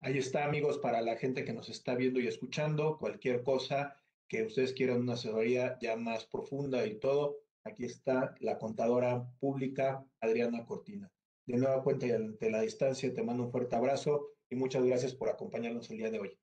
Ahí 0.00 0.18
está, 0.18 0.44
amigos, 0.44 0.78
para 0.78 1.02
la 1.02 1.16
gente 1.16 1.44
que 1.44 1.52
nos 1.52 1.68
está 1.68 1.96
viendo 1.96 2.20
y 2.20 2.28
escuchando, 2.28 2.98
cualquier 2.98 3.42
cosa 3.42 4.00
que 4.28 4.44
ustedes 4.44 4.72
quieran 4.72 5.00
una 5.00 5.14
asesoría 5.14 5.76
ya 5.80 5.96
más 5.96 6.24
profunda 6.26 6.86
y 6.86 7.00
todo, 7.00 7.38
aquí 7.64 7.84
está 7.84 8.34
la 8.40 8.58
contadora 8.58 9.26
pública 9.40 10.04
Adriana 10.20 10.64
Cortina. 10.64 11.10
De 11.46 11.56
nueva 11.56 11.82
cuenta 11.82 12.06
y 12.06 12.10
ante 12.10 12.50
la 12.50 12.60
distancia, 12.60 13.12
te 13.12 13.22
mando 13.22 13.44
un 13.44 13.50
fuerte 13.50 13.76
abrazo 13.76 14.32
y 14.50 14.56
muchas 14.56 14.84
gracias 14.84 15.14
por 15.14 15.28
acompañarnos 15.28 15.90
el 15.90 15.98
día 15.98 16.10
de 16.10 16.20
hoy. 16.20 16.38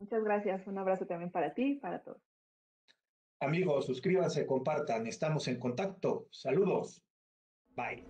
Muchas 0.00 0.24
gracias. 0.24 0.66
Un 0.66 0.78
abrazo 0.78 1.06
también 1.06 1.30
para 1.30 1.54
ti 1.54 1.72
y 1.72 1.74
para 1.76 2.02
todos. 2.02 2.22
Amigos, 3.40 3.86
suscríbanse, 3.86 4.46
compartan. 4.46 5.06
Estamos 5.06 5.46
en 5.48 5.58
contacto. 5.58 6.26
Saludos. 6.30 7.02
Bye. 7.76 8.04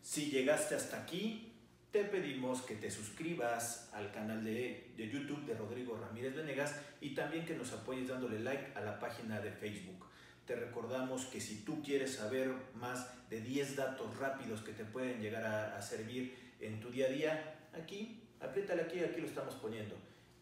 Si 0.00 0.30
llegaste 0.30 0.74
hasta 0.74 1.02
aquí, 1.02 1.47
te 1.90 2.04
pedimos 2.04 2.62
que 2.62 2.74
te 2.74 2.90
suscribas 2.90 3.88
al 3.94 4.12
canal 4.12 4.44
de, 4.44 4.92
de, 4.96 5.08
YouTube 5.08 5.46
de 5.46 5.54
Rodrigo 5.54 5.96
Ramírez 5.96 6.34
Venegas 6.34 6.78
y 7.00 7.14
también 7.14 7.46
que 7.46 7.54
nos 7.54 7.72
apoyes 7.72 8.08
dándole 8.08 8.40
like 8.40 8.72
a 8.74 8.80
la 8.80 8.98
página 8.98 9.40
de 9.40 9.50
Facebook. 9.50 10.04
Te 10.46 10.54
recordamos 10.56 11.26
que 11.26 11.40
si 11.40 11.64
tú 11.64 11.82
quieres 11.82 12.16
saber 12.16 12.52
más 12.74 13.06
de 13.30 13.40
10 13.40 13.76
datos 13.76 14.16
rápidos 14.18 14.62
que 14.62 14.72
te 14.72 14.84
pueden 14.84 15.20
llegar 15.20 15.44
a, 15.44 15.80
servir 15.82 16.36
en 16.60 16.80
tu 16.80 16.90
día 16.90 17.06
a 17.06 17.10
día, 17.10 17.54
aquí, 17.74 18.22
apriétale 18.40 18.82
aquí, 18.82 19.00
aquí 19.00 19.20
lo 19.20 19.26
estamos 19.26 19.54
poniendo. 19.54 19.94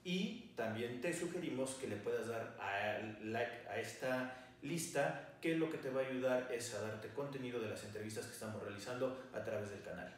Y 0.04 0.52
también 0.56 1.00
te 1.00 1.12
sugerimos 1.12 1.74
que 1.74 1.88
le 1.88 1.96
puedas 1.96 2.28
dar 2.28 2.56
a 2.60 3.00
like 3.24 3.68
a 3.68 3.80
esta 3.80 4.46
lista, 4.62 5.36
que 5.40 5.56
lo 5.56 5.70
que 5.70 5.78
te 5.78 5.90
va 5.90 6.02
a 6.02 6.06
ayudar 6.06 6.52
es 6.52 6.74
a 6.74 6.82
darte 6.82 7.08
contenido 7.08 7.60
de 7.60 7.68
las 7.68 7.82
entrevistas 7.84 8.26
que 8.26 8.32
estamos 8.32 8.62
realizando 8.62 9.28
a 9.32 9.42
través 9.42 9.70
del 9.70 9.82
canal. 9.82 10.14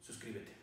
Suscríbete. 0.00 0.57